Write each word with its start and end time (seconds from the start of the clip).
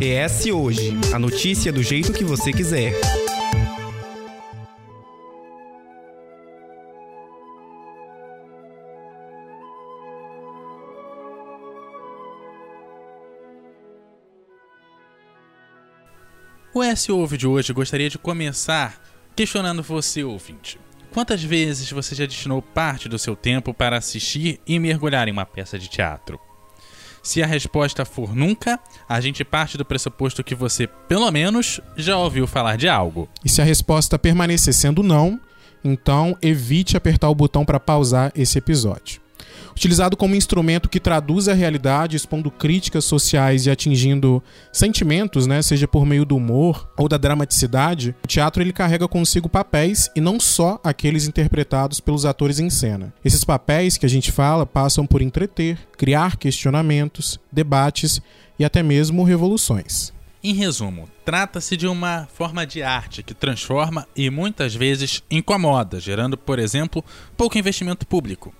ES 0.00 0.46
Hoje 0.46 0.92
a 1.12 1.18
notícia 1.18 1.72
do 1.72 1.82
jeito 1.82 2.12
que 2.12 2.22
você 2.22 2.52
quiser. 2.52 2.92
O 16.72 16.82
S 16.82 17.10
Ouve 17.10 17.36
de 17.36 17.46
hoje 17.46 17.72
gostaria 17.72 18.08
de 18.08 18.18
começar 18.18 19.00
questionando 19.34 19.82
você, 19.82 20.22
ouvinte. 20.22 20.78
Quantas 21.12 21.42
vezes 21.42 21.90
você 21.90 22.14
já 22.14 22.26
destinou 22.26 22.60
parte 22.60 23.08
do 23.08 23.18
seu 23.18 23.34
tempo 23.34 23.72
para 23.72 23.96
assistir 23.96 24.60
e 24.66 24.78
mergulhar 24.78 25.28
em 25.28 25.32
uma 25.32 25.46
peça 25.46 25.78
de 25.78 25.88
teatro? 25.88 26.38
Se 27.24 27.42
a 27.42 27.46
resposta 27.46 28.04
for 28.04 28.36
nunca, 28.36 28.78
a 29.08 29.18
gente 29.18 29.42
parte 29.42 29.78
do 29.78 29.84
pressuposto 29.84 30.44
que 30.44 30.54
você, 30.54 30.86
pelo 30.86 31.30
menos, 31.30 31.80
já 31.96 32.18
ouviu 32.18 32.46
falar 32.46 32.76
de 32.76 32.86
algo. 32.86 33.26
E 33.42 33.48
se 33.48 33.62
a 33.62 33.64
resposta 33.64 34.18
permanecer 34.18 34.74
sendo 34.74 35.02
não, 35.02 35.40
então 35.82 36.36
evite 36.42 36.98
apertar 36.98 37.30
o 37.30 37.34
botão 37.34 37.64
para 37.64 37.80
pausar 37.80 38.30
esse 38.36 38.58
episódio. 38.58 39.23
Utilizado 39.76 40.16
como 40.16 40.36
instrumento 40.36 40.88
que 40.88 41.00
traduz 41.00 41.48
a 41.48 41.52
realidade, 41.52 42.16
expondo 42.16 42.50
críticas 42.50 43.04
sociais 43.04 43.66
e 43.66 43.70
atingindo 43.70 44.42
sentimentos, 44.72 45.46
né, 45.46 45.60
seja 45.62 45.88
por 45.88 46.06
meio 46.06 46.24
do 46.24 46.36
humor 46.36 46.88
ou 46.96 47.08
da 47.08 47.16
dramaticidade, 47.16 48.14
o 48.22 48.26
teatro 48.26 48.62
ele 48.62 48.72
carrega 48.72 49.08
consigo 49.08 49.48
papéis 49.48 50.08
e 50.14 50.20
não 50.20 50.38
só 50.38 50.80
aqueles 50.82 51.26
interpretados 51.26 51.98
pelos 51.98 52.24
atores 52.24 52.60
em 52.60 52.70
cena. 52.70 53.12
Esses 53.24 53.44
papéis 53.44 53.98
que 53.98 54.06
a 54.06 54.08
gente 54.08 54.30
fala 54.30 54.64
passam 54.64 55.06
por 55.06 55.20
entreter, 55.20 55.78
criar 55.98 56.36
questionamentos, 56.36 57.40
debates 57.50 58.22
e 58.58 58.64
até 58.64 58.82
mesmo 58.82 59.24
revoluções. 59.24 60.12
Em 60.42 60.54
resumo, 60.54 61.08
trata-se 61.24 61.74
de 61.74 61.86
uma 61.86 62.28
forma 62.32 62.66
de 62.66 62.82
arte 62.82 63.22
que 63.22 63.32
transforma 63.32 64.06
e 64.14 64.28
muitas 64.28 64.74
vezes 64.74 65.22
incomoda, 65.30 65.98
gerando, 65.98 66.36
por 66.36 66.58
exemplo, 66.58 67.02
pouco 67.34 67.56
investimento 67.56 68.06
público. 68.06 68.54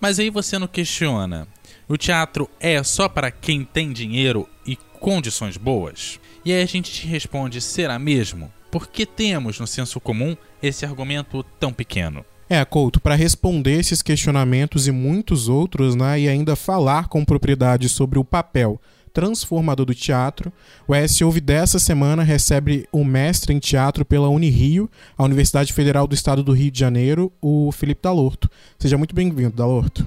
Mas 0.00 0.18
aí 0.18 0.30
você 0.30 0.58
não 0.58 0.66
questiona. 0.66 1.48
O 1.88 1.96
teatro 1.96 2.48
é 2.60 2.82
só 2.82 3.08
para 3.08 3.30
quem 3.30 3.64
tem 3.64 3.92
dinheiro 3.92 4.48
e 4.66 4.76
condições 5.00 5.56
boas? 5.56 6.20
E 6.44 6.52
aí 6.52 6.62
a 6.62 6.66
gente 6.66 6.90
te 6.92 7.06
responde: 7.06 7.60
será 7.60 7.98
mesmo? 7.98 8.52
Por 8.70 8.88
que 8.88 9.06
temos 9.06 9.58
no 9.58 9.66
senso 9.66 9.98
comum 9.98 10.36
esse 10.62 10.84
argumento 10.84 11.42
tão 11.58 11.72
pequeno? 11.72 12.24
É, 12.50 12.64
Couto, 12.64 13.00
para 13.00 13.14
responder 13.14 13.78
esses 13.78 14.00
questionamentos 14.00 14.86
e 14.86 14.90
muitos 14.90 15.48
outros, 15.48 15.94
né, 15.94 16.20
e 16.20 16.28
ainda 16.28 16.56
falar 16.56 17.08
com 17.08 17.22
propriedade 17.22 17.90
sobre 17.90 18.18
o 18.18 18.24
papel 18.24 18.80
transformador 19.18 19.84
do 19.84 19.96
teatro, 19.96 20.52
o 20.86 20.94
ES 20.94 21.20
Ouve 21.22 21.40
dessa 21.40 21.80
semana 21.80 22.22
recebe 22.22 22.86
o 22.92 23.04
mestre 23.04 23.52
em 23.52 23.58
teatro 23.58 24.04
pela 24.04 24.28
Unirio, 24.28 24.88
a 25.16 25.24
Universidade 25.24 25.72
Federal 25.72 26.06
do 26.06 26.14
Estado 26.14 26.40
do 26.40 26.52
Rio 26.52 26.70
de 26.70 26.78
Janeiro, 26.78 27.32
o 27.42 27.72
Felipe 27.72 28.00
Dalorto. 28.00 28.48
Seja 28.78 28.96
muito 28.96 29.16
bem-vindo, 29.16 29.56
Dalorto. 29.56 30.06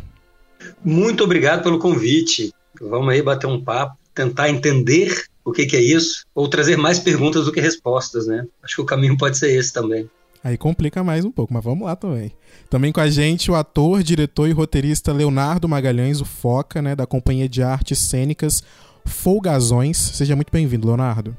Muito 0.81 1.25
obrigado 1.25 1.61
pelo 1.61 1.77
convite. 1.77 2.53
Vamos 2.79 3.09
aí 3.09 3.21
bater 3.21 3.47
um 3.47 3.61
papo, 3.61 3.97
tentar 4.15 4.49
entender 4.49 5.25
o 5.43 5.51
que, 5.51 5.65
que 5.65 5.75
é 5.75 5.81
isso, 5.81 6.25
ou 6.33 6.47
trazer 6.47 6.77
mais 6.77 6.97
perguntas 6.97 7.43
do 7.43 7.51
que 7.51 7.59
respostas, 7.59 8.27
né? 8.27 8.47
Acho 8.63 8.75
que 8.77 8.81
o 8.81 8.85
caminho 8.85 9.17
pode 9.17 9.37
ser 9.37 9.51
esse 9.51 9.73
também. 9.73 10.09
Aí 10.41 10.57
complica 10.57 11.03
mais 11.03 11.25
um 11.25 11.31
pouco, 11.31 11.53
mas 11.53 11.63
vamos 11.63 11.85
lá 11.85 11.97
também. 11.97 12.31
Também 12.69 12.93
com 12.93 13.01
a 13.01 13.09
gente 13.09 13.51
o 13.51 13.55
ator, 13.55 14.01
diretor 14.01 14.47
e 14.47 14.53
roteirista 14.53 15.11
Leonardo 15.11 15.67
Magalhães, 15.67 16.21
o 16.21 16.25
Foca, 16.25 16.81
né, 16.81 16.95
da 16.95 17.05
Companhia 17.05 17.49
de 17.49 17.61
Artes 17.61 17.99
Cênicas 17.99 18.63
Folgazões. 19.05 19.97
Seja 19.97 20.35
muito 20.35 20.51
bem-vindo, 20.51 20.87
Leonardo. 20.87 21.35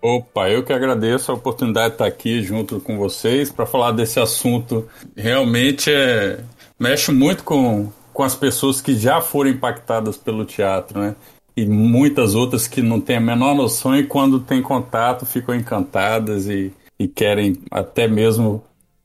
Opa, 0.00 0.48
eu 0.48 0.62
que 0.62 0.72
agradeço 0.72 1.32
a 1.32 1.34
oportunidade 1.34 1.88
de 1.88 1.94
estar 1.94 2.06
aqui 2.06 2.42
junto 2.42 2.80
com 2.80 2.96
vocês 2.96 3.50
para 3.50 3.66
falar 3.66 3.92
desse 3.92 4.20
assunto. 4.20 4.86
Realmente 5.16 5.90
é, 5.90 6.40
mexe 6.78 7.10
muito 7.10 7.42
com, 7.42 7.90
com 8.12 8.22
as 8.22 8.34
pessoas 8.34 8.80
que 8.80 8.94
já 8.94 9.20
foram 9.20 9.50
impactadas 9.50 10.16
pelo 10.16 10.44
teatro, 10.44 11.00
né? 11.00 11.16
E 11.56 11.64
muitas 11.64 12.34
outras 12.34 12.68
que 12.68 12.82
não 12.82 13.00
têm 13.00 13.16
a 13.16 13.20
menor 13.20 13.54
noção 13.54 13.96
e 13.96 14.06
quando 14.06 14.38
têm 14.38 14.62
contato 14.62 15.24
ficam 15.24 15.54
encantadas 15.54 16.46
e, 16.46 16.72
e 16.98 17.08
querem 17.08 17.58
até 17.70 18.06
mesmo 18.06 18.62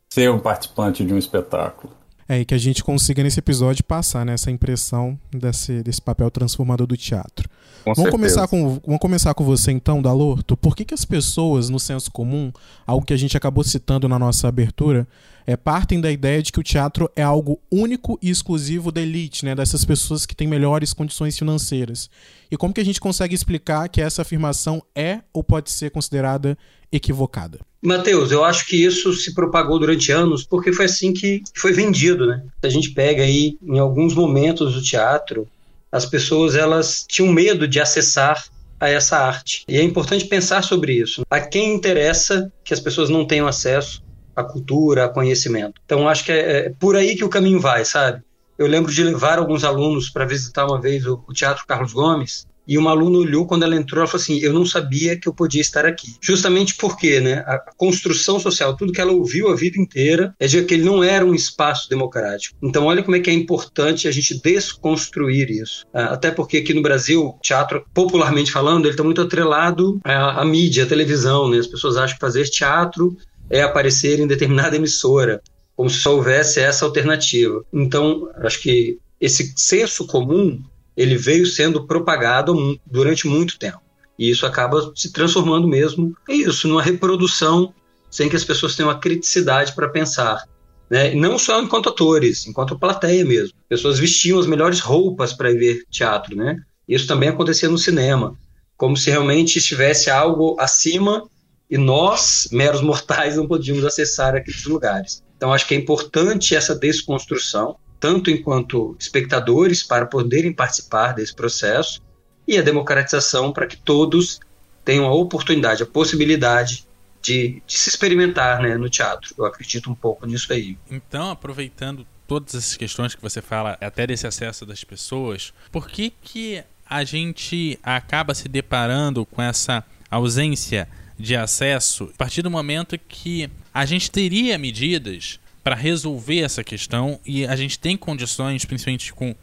ser 0.10 0.30
um 0.30 0.40
participante 0.40 1.06
de 1.06 1.14
um 1.14 1.18
espetáculo. 1.18 1.94
É, 2.32 2.40
e 2.40 2.46
que 2.46 2.54
a 2.54 2.58
gente 2.58 2.82
consiga 2.82 3.22
nesse 3.22 3.40
episódio 3.40 3.84
passar 3.84 4.26
né, 4.26 4.36
essa 4.36 4.50
impressão 4.50 5.20
desse, 5.34 5.84
desse 5.84 6.02
papel 6.02 6.32
transformador 6.32 6.88
do 6.88 6.96
teatro. 6.96 7.50
Com 7.84 7.94
vamos, 7.94 8.10
começar 8.10 8.48
com, 8.48 8.80
vamos 8.86 9.02
começar 9.02 9.34
com 9.34 9.44
você 9.44 9.70
então, 9.74 10.02
Dalorto. 10.02 10.56
Por 10.56 10.74
que, 10.74 10.86
que 10.86 10.94
as 10.94 11.04
pessoas, 11.04 11.68
no 11.68 11.78
senso 11.78 12.10
comum, 12.10 12.50
algo 12.88 13.06
que 13.06 13.12
a 13.12 13.18
gente 13.18 13.36
acabou 13.36 13.66
citando 13.66 14.08
na 14.08 14.18
nossa 14.18 14.48
abertura, 14.48 15.06
é, 15.46 15.58
partem 15.58 16.00
da 16.00 16.10
ideia 16.10 16.42
de 16.42 16.54
que 16.54 16.60
o 16.62 16.64
teatro 16.64 17.12
é 17.18 17.22
algo 17.22 17.60
único 17.70 18.18
e 18.22 18.30
exclusivo 18.30 18.94
da 18.94 19.02
elite, 19.02 19.44
né, 19.44 19.54
dessas 19.54 19.84
pessoas 19.84 20.26
que 20.26 20.34
têm 20.34 20.48
melhores 20.48 20.94
condições 20.94 21.38
financeiras? 21.38 22.10
E 22.50 22.56
como 22.56 22.74
que 22.74 22.80
a 22.80 22.86
gente 22.86 23.02
consegue 23.02 23.36
explicar 23.36 23.90
que 23.90 24.00
essa 24.00 24.22
afirmação 24.22 24.82
é 24.96 25.20
ou 25.34 25.44
pode 25.44 25.70
ser 25.70 25.92
considerada 25.92 26.58
equivocada? 26.94 27.60
Mateus, 27.82 28.32
eu 28.32 28.44
acho 28.44 28.68
que 28.68 28.84
isso 28.86 29.12
se 29.14 29.34
propagou 29.34 29.80
durante 29.80 30.12
anos 30.12 30.46
porque 30.46 30.72
foi 30.72 30.86
assim 30.86 31.12
que 31.12 31.42
foi 31.56 31.74
vendido, 31.74 32.28
né? 32.28 32.44
A 32.62 32.70
gente 32.70 32.92
pega 32.92 33.24
aí 33.24 33.58
em 33.64 33.80
alguns 33.80 34.14
momentos 34.14 34.76
do 34.76 34.82
teatro, 34.82 35.48
as 35.92 36.06
pessoas 36.06 36.56
elas 36.56 37.04
tinham 37.08 37.32
medo 37.34 37.68
de 37.68 37.80
acessar 37.80 38.46
a 38.80 38.88
essa 38.88 39.18
arte. 39.18 39.64
E 39.68 39.78
é 39.78 39.84
importante 39.84 40.26
pensar 40.26 40.64
sobre 40.64 40.94
isso. 40.94 41.24
A 41.30 41.40
quem 41.40 41.74
interessa 41.74 42.52
que 42.64 42.74
as 42.74 42.80
pessoas 42.80 43.10
não 43.10 43.26
tenham 43.26 43.48
acesso 43.48 44.04
à 44.36 44.44
cultura, 44.44 45.06
a 45.06 45.10
conhecimento. 45.10 45.82
Então 45.86 46.08
acho 46.08 46.24
que 46.24 46.32
é, 46.32 46.68
é 46.68 46.70
por 46.70 46.96
aí 46.96 47.16
que 47.16 47.24
o 47.24 47.30
caminho 47.30 47.60
vai, 47.60 47.84
sabe? 47.84 48.22
Eu 48.58 48.68
lembro 48.68 48.92
de 48.92 49.04
levar 49.04 49.40
alguns 49.40 49.64
alunos 49.64 50.10
para 50.10 50.26
visitar 50.26 50.68
uma 50.68 50.80
vez 50.80 51.06
o 51.06 51.18
Teatro 51.34 51.66
Carlos 51.66 51.94
Gomes 51.94 52.46
e 52.68 52.78
uma 52.78 52.92
aluna 52.92 53.18
olhou 53.18 53.46
quando 53.46 53.64
ela 53.64 53.76
entrou, 53.76 54.00
ela 54.00 54.08
falou 54.08 54.22
assim: 54.22 54.40
Eu 54.40 54.54
não 54.54 54.66
sabia 54.66 55.18
que 55.20 55.28
eu 55.28 55.34
podia 55.34 55.62
estar 55.62 55.86
aqui. 55.86 56.16
Justamente 56.22 56.76
porque 56.76 57.20
né, 57.20 57.44
a 57.48 57.60
construção 57.76 58.40
social, 58.40 58.76
tudo 58.76 58.94
que 58.94 59.02
ela 59.02 59.12
ouviu 59.12 59.50
a 59.50 59.56
vida 59.56 59.80
inteira, 59.80 60.34
é 60.40 60.48
de 60.48 60.64
que 60.64 60.74
ele 60.74 60.84
não 60.84 61.04
era 61.04 61.26
um 61.26 61.34
espaço 61.34 61.90
democrático. 61.90 62.56
Então, 62.62 62.86
olha 62.86 63.04
como 63.04 63.16
é 63.16 63.20
que 63.20 63.30
é 63.30 63.34
importante 63.34 64.08
a 64.08 64.12
gente 64.12 64.42
desconstruir 64.42 65.50
isso. 65.50 65.86
Ah, 65.94 66.14
até 66.14 66.32
porque 66.32 66.58
aqui 66.58 66.74
no 66.74 66.82
Brasil, 66.82 67.36
teatro, 67.42 67.84
popularmente 67.94 68.52
falando, 68.52 68.86
ele 68.86 68.94
está 68.94 69.04
muito 69.04 69.22
atrelado 69.22 70.00
à, 70.04 70.42
à 70.42 70.46
mídia, 70.46 70.84
à 70.84 70.88
televisão. 70.88 71.50
Né? 71.50 71.58
As 71.58 71.68
pessoas 71.68 71.98
acham 71.98 72.16
que 72.16 72.22
fazer 72.22 72.46
teatro 72.50 73.16
é 73.50 73.62
aparecer 73.62 74.20
em 74.20 74.28
determinada 74.28 74.78
emissora, 74.78 75.42
como 75.76 75.90
se 75.90 76.00
só 76.00 76.16
houvesse 76.16 76.60
essa 76.60 76.86
alternativa. 76.86 77.64
Então, 77.74 78.30
acho 78.38 78.62
que 78.62 78.98
esse 79.20 79.54
senso 79.56 80.08
comum 80.08 80.62
ele 81.02 81.18
veio 81.18 81.46
sendo 81.46 81.86
propagado 81.86 82.80
durante 82.86 83.28
muito 83.28 83.58
tempo. 83.58 83.82
E 84.18 84.30
isso 84.30 84.46
acaba 84.46 84.92
se 84.96 85.12
transformando 85.12 85.68
mesmo 85.68 86.16
em 86.30 86.42
isso, 86.42 86.68
numa 86.68 86.82
reprodução 86.82 87.74
sem 88.10 88.30
que 88.30 88.36
as 88.36 88.44
pessoas 88.44 88.76
tenham 88.76 88.90
a 88.90 89.00
criticidade 89.00 89.74
para 89.74 89.90
pensar. 89.90 90.44
Né? 90.90 91.16
Não 91.16 91.40
só 91.40 91.62
enquanto 91.62 91.90
atores, 91.90 92.46
enquanto 92.46 92.78
plateia 92.78 93.26
mesmo. 93.26 93.58
Pessoas 93.70 93.98
vestiam 93.98 94.38
as 94.38 94.46
melhores 94.46 94.80
roupas 94.80 95.34
para 95.34 95.50
ir 95.50 95.58
ver 95.58 95.84
teatro. 95.90 96.36
Né? 96.36 96.58
Isso 96.88 97.08
também 97.08 97.30
acontecia 97.30 97.70
no 97.70 97.78
cinema, 97.78 98.38
como 98.76 98.98
se 98.98 99.10
realmente 99.10 99.58
estivesse 99.58 100.10
algo 100.10 100.56
acima 100.60 101.24
e 101.70 101.78
nós, 101.78 102.50
meros 102.52 102.82
mortais, 102.82 103.38
não 103.38 103.48
podíamos 103.48 103.86
acessar 103.86 104.36
aqueles 104.36 104.66
lugares. 104.66 105.24
Então, 105.38 105.54
acho 105.54 105.66
que 105.66 105.74
é 105.74 105.78
importante 105.78 106.54
essa 106.54 106.76
desconstrução 106.76 107.78
tanto 108.02 108.32
enquanto 108.32 108.98
espectadores, 109.00 109.84
para 109.84 110.08
poderem 110.08 110.52
participar 110.52 111.14
desse 111.14 111.36
processo, 111.36 112.02
e 112.48 112.58
a 112.58 112.62
democratização 112.64 113.54
para 113.54 113.68
que 113.68 113.78
todos 113.78 114.40
tenham 114.84 115.06
a 115.06 115.14
oportunidade, 115.14 115.84
a 115.84 115.86
possibilidade 115.86 116.88
de, 117.22 117.62
de, 117.66 117.78
se 117.78 117.90
experimentar 117.90 118.60
né, 118.60 118.76
no 118.76 118.90
teatro. 118.90 119.36
Eu 119.38 119.46
acredito 119.46 119.92
um 119.92 119.94
pouco 119.94 120.26
nisso 120.26 120.52
aí. 120.52 120.76
Então, 120.90 121.30
aproveitando 121.30 122.06
todas 122.28 122.56
essas 122.56 122.76
questões 122.76 123.14
que 123.14 123.22
você 123.22 123.40
fala, 123.40 123.78
até 123.80 124.08
desse 124.08 124.26
acesso 124.26 124.66
das 124.66 124.84
pessoas, 124.84 125.54
por 125.72 125.88
que, 125.88 126.10
que 126.10 126.64
a 126.90 127.04
gente 127.04 127.80
acaba 127.84 128.34
se 128.34 128.50
deparando 128.50 129.28
com 129.28 129.44
essa 129.44 129.86
ausência 130.10 130.90
de 131.20 131.36
acesso 131.36 132.10
a 132.12 132.18
partir 132.18 132.42
do 132.42 132.50
momento 132.50 132.98
que 132.98 133.48
a 133.72 133.86
gente 133.86 134.10
teria 134.10 134.58
medidas 134.58 135.40
para 135.64 135.76
resolver 135.76 136.42
essa 136.42 136.64
questão 136.64 137.20
e 137.26 137.46
a 137.46 137.56
gente 137.56 137.78
tem 137.80 137.96
condições, 137.96 138.66
principalmente 138.66 139.14
com 139.14 139.36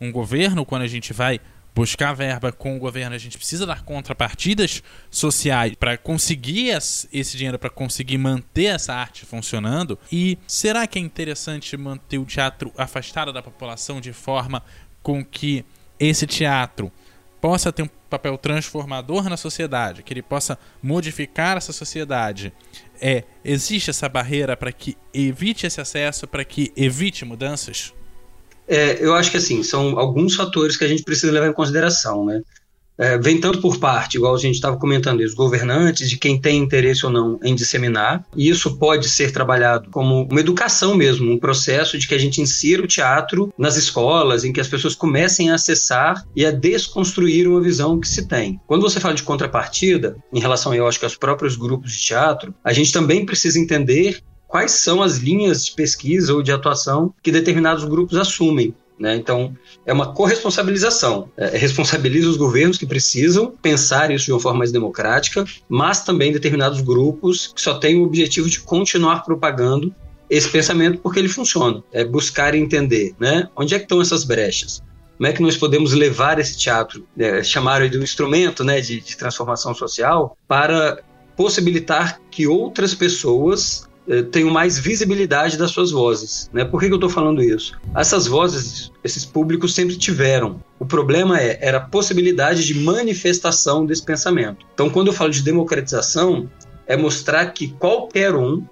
um 0.00 0.10
governo, 0.10 0.64
quando 0.64 0.82
a 0.82 0.86
gente 0.86 1.12
vai 1.12 1.40
buscar 1.74 2.12
verba 2.12 2.52
com 2.52 2.76
o 2.76 2.78
governo, 2.78 3.14
a 3.14 3.18
gente 3.18 3.38
precisa 3.38 3.64
dar 3.64 3.82
contrapartidas 3.82 4.82
sociais 5.10 5.74
para 5.74 5.96
conseguir 5.96 6.68
esse 7.12 7.36
dinheiro, 7.36 7.58
para 7.58 7.70
conseguir 7.70 8.18
manter 8.18 8.64
essa 8.64 8.92
arte 8.92 9.24
funcionando. 9.24 9.98
E 10.10 10.38
será 10.46 10.86
que 10.86 10.98
é 10.98 11.02
interessante 11.02 11.76
manter 11.76 12.18
o 12.18 12.26
teatro 12.26 12.70
afastado 12.76 13.32
da 13.32 13.42
população 13.42 14.00
de 14.00 14.12
forma 14.12 14.62
com 15.02 15.24
que 15.24 15.64
esse 15.98 16.26
teatro 16.26 16.92
possa 17.42 17.72
ter 17.72 17.82
um 17.82 17.88
papel 18.08 18.38
transformador 18.38 19.28
na 19.28 19.36
sociedade, 19.36 20.04
que 20.04 20.14
ele 20.14 20.22
possa 20.22 20.56
modificar 20.80 21.56
essa 21.56 21.72
sociedade, 21.72 22.52
é 23.00 23.24
existe 23.44 23.90
essa 23.90 24.08
barreira 24.08 24.56
para 24.56 24.70
que 24.70 24.96
evite 25.12 25.66
esse 25.66 25.80
acesso, 25.80 26.28
para 26.28 26.44
que 26.44 26.72
evite 26.76 27.24
mudanças? 27.24 27.92
É, 28.68 29.04
eu 29.04 29.12
acho 29.12 29.32
que 29.32 29.36
assim 29.36 29.64
são 29.64 29.98
alguns 29.98 30.36
fatores 30.36 30.76
que 30.76 30.84
a 30.84 30.88
gente 30.88 31.02
precisa 31.02 31.32
levar 31.32 31.48
em 31.48 31.52
consideração, 31.52 32.24
né? 32.24 32.40
É, 33.02 33.18
vem 33.18 33.40
tanto 33.40 33.60
por 33.60 33.78
parte, 33.78 34.16
igual 34.16 34.32
a 34.32 34.38
gente 34.38 34.54
estava 34.54 34.76
comentando, 34.76 35.18
dos 35.18 35.34
governantes, 35.34 36.08
de 36.08 36.16
quem 36.16 36.40
tem 36.40 36.58
interesse 36.58 37.04
ou 37.04 37.10
não 37.10 37.40
em 37.42 37.52
disseminar, 37.52 38.24
e 38.36 38.48
isso 38.48 38.78
pode 38.78 39.08
ser 39.08 39.32
trabalhado 39.32 39.90
como 39.90 40.28
uma 40.30 40.38
educação 40.38 40.94
mesmo, 40.94 41.32
um 41.32 41.38
processo 41.38 41.98
de 41.98 42.06
que 42.06 42.14
a 42.14 42.18
gente 42.18 42.40
insira 42.40 42.80
o 42.80 42.86
teatro 42.86 43.52
nas 43.58 43.76
escolas, 43.76 44.44
em 44.44 44.52
que 44.52 44.60
as 44.60 44.68
pessoas 44.68 44.94
comecem 44.94 45.50
a 45.50 45.56
acessar 45.56 46.24
e 46.36 46.46
a 46.46 46.52
desconstruir 46.52 47.48
uma 47.48 47.60
visão 47.60 47.98
que 47.98 48.06
se 48.06 48.28
tem. 48.28 48.60
Quando 48.68 48.82
você 48.82 49.00
fala 49.00 49.14
de 49.14 49.24
contrapartida, 49.24 50.16
em 50.32 50.38
relação, 50.38 50.72
eu 50.72 50.86
acho 50.86 51.00
que 51.00 51.04
aos 51.04 51.16
próprios 51.16 51.56
grupos 51.56 51.90
de 51.90 52.00
teatro, 52.00 52.54
a 52.62 52.72
gente 52.72 52.92
também 52.92 53.26
precisa 53.26 53.58
entender 53.58 54.22
quais 54.52 54.72
são 54.72 55.02
as 55.02 55.16
linhas 55.16 55.64
de 55.64 55.72
pesquisa 55.72 56.34
ou 56.34 56.42
de 56.42 56.52
atuação 56.52 57.14
que 57.22 57.32
determinados 57.32 57.84
grupos 57.84 58.18
assumem. 58.18 58.74
Né? 58.98 59.16
Então, 59.16 59.56
é 59.84 59.92
uma 59.92 60.12
corresponsabilização. 60.12 61.28
É, 61.36 61.56
responsabiliza 61.56 62.28
os 62.28 62.36
governos 62.36 62.78
que 62.78 62.86
precisam 62.86 63.54
pensar 63.60 64.10
isso 64.10 64.26
de 64.26 64.32
uma 64.32 64.40
forma 64.40 64.60
mais 64.60 64.72
democrática, 64.72 65.44
mas 65.68 66.04
também 66.04 66.32
determinados 66.32 66.80
grupos 66.80 67.52
que 67.54 67.60
só 67.60 67.74
têm 67.74 67.98
o 67.98 68.04
objetivo 68.04 68.48
de 68.48 68.60
continuar 68.60 69.24
propagando 69.24 69.94
esse 70.30 70.48
pensamento 70.48 70.98
porque 70.98 71.18
ele 71.18 71.28
funciona. 71.28 71.82
É 71.92 72.04
buscar 72.04 72.54
entender 72.54 73.14
né? 73.18 73.48
onde 73.56 73.74
é 73.74 73.78
que 73.78 73.84
estão 73.84 74.00
essas 74.00 74.24
brechas. 74.24 74.82
Como 75.16 75.28
é 75.28 75.32
que 75.32 75.42
nós 75.42 75.56
podemos 75.56 75.92
levar 75.92 76.38
esse 76.38 76.56
teatro, 76.56 77.06
é, 77.18 77.42
chamaram 77.42 77.88
de 77.88 77.98
um 77.98 78.02
instrumento 78.02 78.64
né, 78.64 78.80
de, 78.80 79.00
de 79.00 79.16
transformação 79.16 79.74
social, 79.74 80.36
para 80.48 81.00
possibilitar 81.36 82.20
que 82.30 82.46
outras 82.46 82.94
pessoas 82.94 83.88
tenham 84.30 84.50
mais 84.50 84.78
visibilidade 84.78 85.56
das 85.56 85.70
suas 85.70 85.90
vozes. 85.90 86.50
Né? 86.52 86.64
Por 86.64 86.80
que, 86.80 86.86
que 86.86 86.92
eu 86.92 86.96
estou 86.96 87.10
falando 87.10 87.42
isso? 87.42 87.78
Essas 87.94 88.26
vozes, 88.26 88.90
esses 89.04 89.24
públicos 89.24 89.74
sempre 89.74 89.96
tiveram. 89.96 90.62
O 90.78 90.84
problema 90.84 91.40
é, 91.40 91.58
era 91.60 91.78
a 91.78 91.80
possibilidade 91.80 92.64
de 92.64 92.74
manifestação 92.74 93.86
desse 93.86 94.04
pensamento. 94.04 94.66
Então, 94.74 94.90
quando 94.90 95.08
eu 95.08 95.12
falo 95.12 95.30
de 95.30 95.42
democratização, 95.42 96.50
é 96.86 96.96
mostrar 96.96 97.46
que 97.46 97.68
qualquer 97.68 98.34
um 98.34 98.64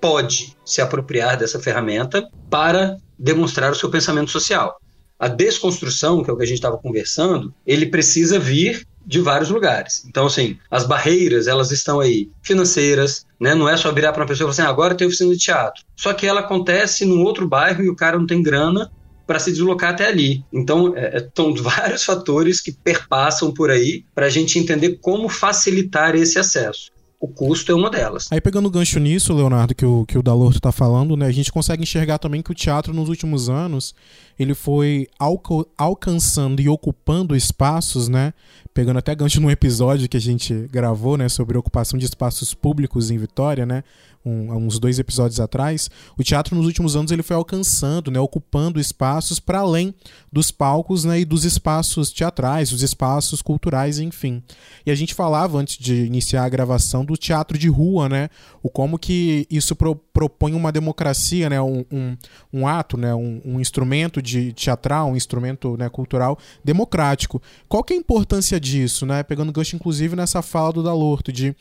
pode 0.00 0.54
se 0.64 0.82
apropriar 0.82 1.38
dessa 1.38 1.58
ferramenta 1.58 2.28
para 2.50 2.98
demonstrar 3.18 3.72
o 3.72 3.74
seu 3.74 3.90
pensamento 3.90 4.30
social. 4.30 4.78
A 5.18 5.28
desconstrução, 5.28 6.22
que 6.22 6.28
é 6.28 6.32
o 6.32 6.36
que 6.36 6.42
a 6.42 6.46
gente 6.46 6.58
estava 6.58 6.76
conversando, 6.76 7.54
ele 7.66 7.86
precisa 7.86 8.38
vir 8.38 8.86
de 9.06 9.20
vários 9.20 9.50
lugares. 9.50 10.04
Então, 10.06 10.26
assim, 10.26 10.58
as 10.70 10.86
barreiras, 10.86 11.46
elas 11.46 11.70
estão 11.70 12.00
aí 12.00 12.30
financeiras, 12.42 13.26
né? 13.38 13.54
Não 13.54 13.68
é 13.68 13.76
só 13.76 13.92
virar 13.92 14.12
para 14.12 14.22
uma 14.22 14.28
pessoa 14.28 14.50
e 14.50 14.54
falar 14.54 14.64
assim, 14.64 14.68
ah, 14.68 14.72
agora 14.72 14.94
tem 14.94 15.06
oficina 15.06 15.32
de 15.32 15.38
teatro. 15.38 15.82
Só 15.96 16.12
que 16.12 16.26
ela 16.26 16.40
acontece 16.40 17.04
num 17.04 17.22
outro 17.22 17.46
bairro 17.46 17.82
e 17.82 17.88
o 17.88 17.96
cara 17.96 18.18
não 18.18 18.26
tem 18.26 18.42
grana 18.42 18.90
para 19.26 19.38
se 19.38 19.52
deslocar 19.52 19.90
até 19.90 20.06
ali. 20.06 20.44
Então, 20.52 20.94
é, 20.96 21.18
é 21.18 21.28
são 21.34 21.54
vários 21.56 22.04
fatores 22.04 22.60
que 22.60 22.72
perpassam 22.72 23.52
por 23.52 23.70
aí 23.70 24.04
para 24.14 24.26
a 24.26 24.30
gente 24.30 24.58
entender 24.58 24.98
como 25.00 25.28
facilitar 25.28 26.14
esse 26.14 26.38
acesso 26.38 26.94
o 27.24 27.28
custo 27.28 27.72
é 27.72 27.74
uma 27.74 27.88
delas. 27.88 28.28
Aí 28.30 28.38
pegando 28.38 28.66
o 28.66 28.70
gancho 28.70 29.00
nisso, 29.00 29.32
Leonardo, 29.32 29.74
que 29.74 29.86
o, 29.86 30.04
que 30.04 30.18
o 30.18 30.22
Dalorto 30.22 30.58
está 30.58 30.70
falando, 30.70 31.16
né, 31.16 31.24
a 31.24 31.32
gente 31.32 31.50
consegue 31.50 31.82
enxergar 31.82 32.18
também 32.18 32.42
que 32.42 32.50
o 32.50 32.54
teatro 32.54 32.92
nos 32.92 33.08
últimos 33.08 33.48
anos 33.48 33.94
ele 34.38 34.52
foi 34.52 35.08
alca 35.18 35.64
alcançando 35.78 36.60
e 36.60 36.68
ocupando 36.68 37.34
espaços, 37.34 38.08
né, 38.08 38.34
pegando 38.74 38.98
até 38.98 39.14
gancho 39.14 39.40
num 39.40 39.50
episódio 39.50 40.08
que 40.08 40.16
a 40.16 40.20
gente 40.20 40.52
gravou, 40.70 41.16
né, 41.16 41.28
sobre 41.28 41.56
ocupação 41.56 41.96
de 41.96 42.04
espaços 42.04 42.52
públicos 42.52 43.08
em 43.08 43.16
Vitória, 43.16 43.64
né, 43.64 43.84
um, 44.24 44.52
uns 44.56 44.78
dois 44.78 44.98
episódios 44.98 45.38
atrás, 45.38 45.90
o 46.16 46.24
teatro 46.24 46.56
nos 46.56 46.66
últimos 46.66 46.96
anos 46.96 47.12
ele 47.12 47.22
foi 47.22 47.36
alcançando, 47.36 48.10
né, 48.10 48.18
ocupando 48.18 48.80
espaços 48.80 49.38
para 49.38 49.60
além 49.60 49.94
dos 50.32 50.50
palcos 50.50 51.04
né, 51.04 51.20
e 51.20 51.24
dos 51.24 51.44
espaços 51.44 52.10
teatrais, 52.10 52.70
dos 52.70 52.82
espaços 52.82 53.42
culturais, 53.42 53.98
enfim. 53.98 54.42
E 54.86 54.90
a 54.90 54.94
gente 54.94 55.14
falava 55.14 55.58
antes 55.58 55.76
de 55.76 56.04
iniciar 56.06 56.44
a 56.44 56.48
gravação 56.48 57.04
do 57.04 57.16
teatro 57.16 57.58
de 57.58 57.68
rua, 57.68 58.08
né, 58.08 58.30
o 58.62 58.70
como 58.70 58.98
que 58.98 59.46
isso 59.50 59.76
pro, 59.76 59.94
propõe 59.94 60.54
uma 60.54 60.72
democracia, 60.72 61.50
né, 61.50 61.60
um, 61.60 61.84
um, 61.92 62.16
um 62.52 62.66
ato, 62.66 62.96
né, 62.96 63.14
um, 63.14 63.40
um, 63.44 63.60
instrumento 63.60 64.22
de 64.22 64.52
teatral, 64.54 65.10
um 65.10 65.16
instrumento 65.16 65.76
né, 65.76 65.88
cultural 65.88 66.38
democrático. 66.64 67.42
Qual 67.68 67.84
que 67.84 67.92
é 67.92 67.96
a 67.96 68.00
importância 68.00 68.58
disso, 68.64 69.04
né? 69.04 69.22
Pegando 69.22 69.52
gancho 69.52 69.76
inclusive 69.76 70.16
nessa 70.16 70.40
fala 70.42 70.72
do 70.72 70.82
Dalorto 70.82 71.30
de 71.30 71.54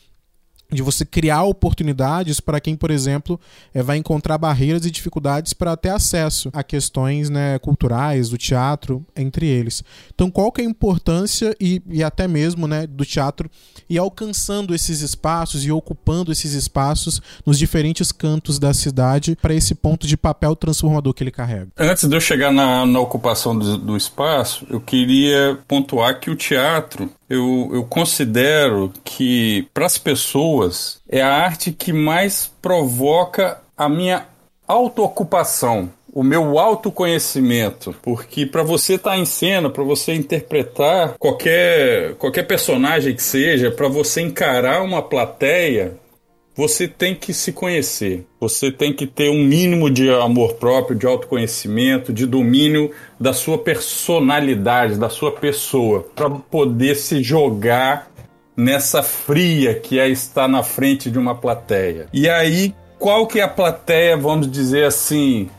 de 0.74 0.82
você 0.82 1.06
criar 1.06 1.44
oportunidades 1.44 2.40
para 2.40 2.60
quem, 2.60 2.76
por 2.76 2.92
exemplo, 2.92 3.40
é, 3.74 3.82
vai 3.82 3.98
encontrar 3.98 4.38
barreiras 4.38 4.86
e 4.86 4.92
dificuldades 4.92 5.54
para 5.54 5.76
ter 5.78 5.90
acesso 5.90 6.50
a 6.54 6.64
questões 6.64 7.30
né, 7.30 7.60
culturais, 7.60 8.30
do 8.30 8.38
teatro, 8.38 9.06
entre 9.16 9.48
eles. 9.48 9.84
Então, 10.14 10.30
qual 10.30 10.52
que 10.52 10.62
é 10.62 10.66
a 10.66 10.70
importância 10.70 11.56
e, 11.60 11.82
e 11.90 12.04
até 12.04 12.28
mesmo 12.28 12.68
né, 12.68 12.88
do 12.88 13.06
teatro 13.06 13.50
e 13.90 13.98
alcançando 13.98 14.74
esses 14.74 15.02
espaços 15.02 15.66
e 15.66 15.72
ocupando 15.72 16.32
esses 16.32 16.54
espaços 16.54 17.22
nos 17.46 17.58
diferentes 17.58 18.12
cantos 18.12 18.60
da 18.60 18.74
cidade 18.74 19.38
para 19.42 19.54
esse 19.54 19.76
ponto 19.76 20.08
de 20.08 20.18
papel 20.18 20.56
transformador 20.56 21.14
que 21.14 21.24
ele 21.24 21.32
carrega? 21.32 21.68
Antes 21.78 22.08
de 22.08 22.16
eu 22.16 22.22
chegar 22.22 22.52
na, 22.52 22.86
na 22.86 23.00
ocupação 23.00 23.58
do, 23.58 23.78
do 23.78 23.98
espaço, 23.98 24.66
eu 24.70 24.80
queria 24.80 25.60
pontuar 25.68 26.20
que 26.20 26.30
o 26.30 26.36
teatro 26.36 27.10
eu, 27.30 27.70
eu 27.74 27.84
considero 27.84 28.92
que 29.04 29.68
para 29.74 29.86
as 29.86 29.98
pessoas 29.98 31.02
é 31.10 31.22
a 31.22 31.34
arte 31.34 31.72
que 31.72 31.94
mais 31.94 32.52
provoca 32.62 33.62
a 33.78 33.90
minha 33.90 34.26
autoocupação 34.68 35.90
o 36.14 36.24
meu 36.24 36.60
autoconhecimento, 36.60 37.96
porque 38.02 38.46
para 38.46 38.62
você 38.62 38.94
estar 38.94 39.12
tá 39.12 39.18
em 39.18 39.26
cena, 39.26 39.70
para 39.70 39.84
você 39.84 40.14
interpretar 40.14 41.16
qualquer 41.18 42.14
qualquer 42.16 42.44
personagem 42.44 43.16
que 43.16 43.24
seja, 43.24 43.72
para 43.72 43.88
você 43.88 44.22
encarar 44.22 44.84
uma 44.84 45.02
plateia, 45.02 45.98
você 46.56 46.88
tem 46.88 47.16
que 47.16 47.34
se 47.34 47.52
conhecer. 47.52 48.26
Você 48.40 48.72
tem 48.72 48.94
que 48.94 49.08
ter 49.08 49.30
um 49.30 49.44
mínimo 49.44 49.90
de 49.90 50.10
amor 50.10 50.54
próprio, 50.56 50.98
de 50.98 51.06
autoconhecimento, 51.06 52.14
de 52.14 52.26
domínio 52.26 52.92
da 53.20 53.34
sua 53.34 53.58
personalidade, 53.58 55.00
da 55.00 55.10
sua 55.10 55.32
pessoa, 55.32 56.06
para 56.16 56.30
poder 56.30 56.96
se 56.96 57.24
jogar 57.24 58.12
nessa 58.56 59.02
fria 59.02 59.74
que 59.74 60.00
é 60.00 60.08
estar 60.08 60.48
na 60.48 60.62
frente 60.62 61.10
de 61.10 61.18
uma 61.18 61.34
plateia. 61.34 62.08
E 62.14 62.30
aí, 62.30 62.76
qual 63.00 63.26
que 63.26 63.40
é 63.40 63.44
a 63.44 63.48
plateia, 63.48 64.16
vamos 64.16 64.50
dizer 64.50 64.86
assim, 64.86 65.50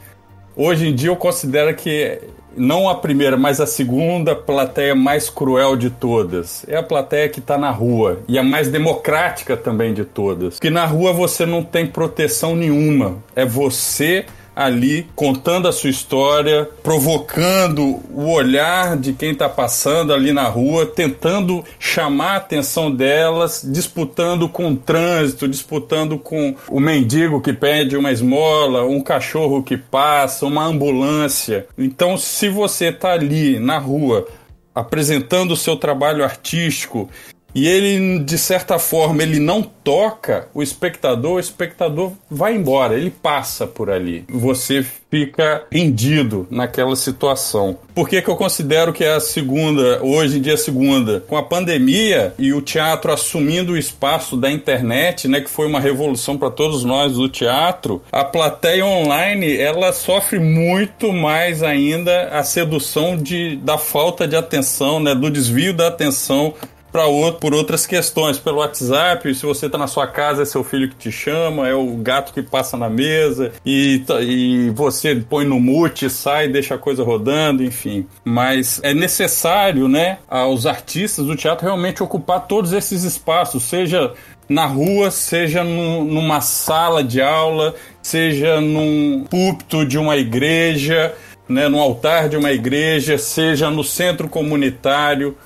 hoje 0.56 0.88
em 0.88 0.94
dia 0.94 1.10
eu 1.10 1.16
considero 1.16 1.74
que 1.74 2.20
não 2.56 2.88
a 2.88 2.94
primeira, 2.94 3.36
mas 3.36 3.60
a 3.60 3.66
segunda 3.66 4.34
plateia 4.34 4.94
mais 4.94 5.28
cruel 5.28 5.76
de 5.76 5.90
todas. 5.90 6.64
É 6.68 6.76
a 6.76 6.82
plateia 6.82 7.28
que 7.28 7.40
está 7.40 7.58
na 7.58 7.70
rua 7.70 8.20
e 8.28 8.38
a 8.38 8.42
mais 8.42 8.68
democrática 8.68 9.56
também 9.56 9.94
de 9.94 10.04
todas. 10.04 10.58
Que 10.58 10.70
na 10.70 10.84
rua 10.84 11.12
você 11.12 11.44
não 11.46 11.62
tem 11.62 11.86
proteção 11.86 12.56
nenhuma. 12.56 13.16
É 13.34 13.44
você 13.44 14.26
ali 14.54 15.06
contando 15.14 15.68
a 15.68 15.72
sua 15.72 15.90
história, 15.90 16.68
provocando 16.82 18.00
o 18.10 18.30
olhar 18.30 18.96
de 18.96 19.12
quem 19.12 19.32
está 19.32 19.48
passando 19.48 20.12
ali 20.12 20.32
na 20.32 20.44
rua, 20.44 20.86
tentando 20.86 21.64
chamar 21.78 22.34
a 22.34 22.36
atenção 22.36 22.90
delas, 22.90 23.62
disputando 23.64 24.48
com 24.48 24.70
o 24.70 24.76
trânsito, 24.76 25.48
disputando 25.48 26.18
com 26.18 26.54
o 26.68 26.78
mendigo 26.80 27.40
que 27.40 27.52
pede 27.52 27.96
uma 27.96 28.12
esmola, 28.12 28.84
um 28.84 29.00
cachorro 29.00 29.62
que 29.62 29.76
passa, 29.76 30.46
uma 30.46 30.64
ambulância. 30.64 31.66
Então, 31.76 32.16
se 32.16 32.48
você 32.48 32.86
está 32.86 33.12
ali 33.12 33.58
na 33.58 33.78
rua 33.78 34.26
apresentando 34.74 35.52
o 35.52 35.56
seu 35.56 35.76
trabalho 35.76 36.24
artístico 36.24 37.08
e 37.54 37.68
ele, 37.68 38.18
de 38.18 38.36
certa 38.36 38.78
forma, 38.78 39.22
ele 39.22 39.38
não 39.38 39.62
toca 39.62 40.48
o 40.52 40.62
espectador, 40.62 41.34
o 41.34 41.40
espectador 41.40 42.12
vai 42.30 42.56
embora, 42.56 42.96
ele 42.96 43.10
passa 43.10 43.66
por 43.66 43.90
ali. 43.90 44.24
Você 44.28 44.84
fica 45.10 45.62
rendido 45.70 46.48
naquela 46.50 46.96
situação. 46.96 47.78
Por 47.94 48.08
que, 48.08 48.20
que 48.20 48.28
eu 48.28 48.34
considero 48.34 48.92
que 48.92 49.04
é 49.04 49.14
a 49.14 49.20
segunda, 49.20 50.02
hoje 50.02 50.38
em 50.38 50.40
dia 50.40 50.54
a 50.54 50.58
segunda? 50.58 51.20
Com 51.28 51.36
a 51.36 51.42
pandemia 51.42 52.34
e 52.36 52.52
o 52.52 52.60
teatro 52.60 53.12
assumindo 53.12 53.72
o 53.72 53.78
espaço 53.78 54.36
da 54.36 54.50
internet, 54.50 55.28
né, 55.28 55.40
que 55.40 55.48
foi 55.48 55.68
uma 55.68 55.78
revolução 55.78 56.36
para 56.36 56.50
todos 56.50 56.82
nós 56.82 57.12
do 57.12 57.28
teatro, 57.28 58.02
a 58.10 58.24
plateia 58.24 58.84
online, 58.84 59.56
ela 59.56 59.92
sofre 59.92 60.40
muito 60.40 61.12
mais 61.12 61.62
ainda 61.62 62.30
a 62.30 62.42
sedução 62.42 63.16
de, 63.16 63.54
da 63.56 63.78
falta 63.78 64.26
de 64.26 64.34
atenção, 64.34 64.98
né, 64.98 65.14
do 65.14 65.30
desvio 65.30 65.72
da 65.72 65.86
atenção 65.86 66.54
para 66.94 67.06
outro 67.06 67.40
por 67.40 67.52
outras 67.52 67.86
questões, 67.86 68.38
pelo 68.38 68.58
WhatsApp, 68.58 69.34
se 69.34 69.44
você 69.44 69.68
tá 69.68 69.76
na 69.76 69.88
sua 69.88 70.06
casa, 70.06 70.42
é 70.42 70.44
seu 70.44 70.62
filho 70.62 70.88
que 70.88 70.94
te 70.94 71.10
chama, 71.10 71.68
é 71.68 71.74
o 71.74 71.96
gato 71.96 72.32
que 72.32 72.40
passa 72.40 72.76
na 72.76 72.88
mesa 72.88 73.50
e, 73.66 74.04
e 74.22 74.70
você 74.70 75.16
põe 75.16 75.44
no 75.44 75.58
mute, 75.58 76.08
sai, 76.08 76.46
deixa 76.46 76.76
a 76.76 76.78
coisa 76.78 77.02
rodando, 77.02 77.64
enfim. 77.64 78.06
Mas 78.24 78.80
é 78.84 78.94
necessário, 78.94 79.88
né, 79.88 80.18
aos 80.30 80.66
artistas 80.66 81.26
do 81.26 81.34
teatro 81.34 81.66
realmente 81.66 82.00
ocupar 82.00 82.46
todos 82.46 82.72
esses 82.72 83.02
espaços, 83.02 83.64
seja 83.64 84.12
na 84.48 84.64
rua, 84.64 85.10
seja 85.10 85.64
num, 85.64 86.04
numa 86.04 86.40
sala 86.40 87.02
de 87.02 87.20
aula, 87.20 87.74
seja 88.00 88.60
num 88.60 89.24
púlpito 89.28 89.84
de 89.84 89.98
uma 89.98 90.16
igreja, 90.16 91.12
né, 91.48 91.66
no 91.66 91.80
altar 91.80 92.28
de 92.28 92.36
uma 92.36 92.52
igreja, 92.52 93.18
seja 93.18 93.68
no 93.68 93.82
centro 93.82 94.28
comunitário, 94.28 95.36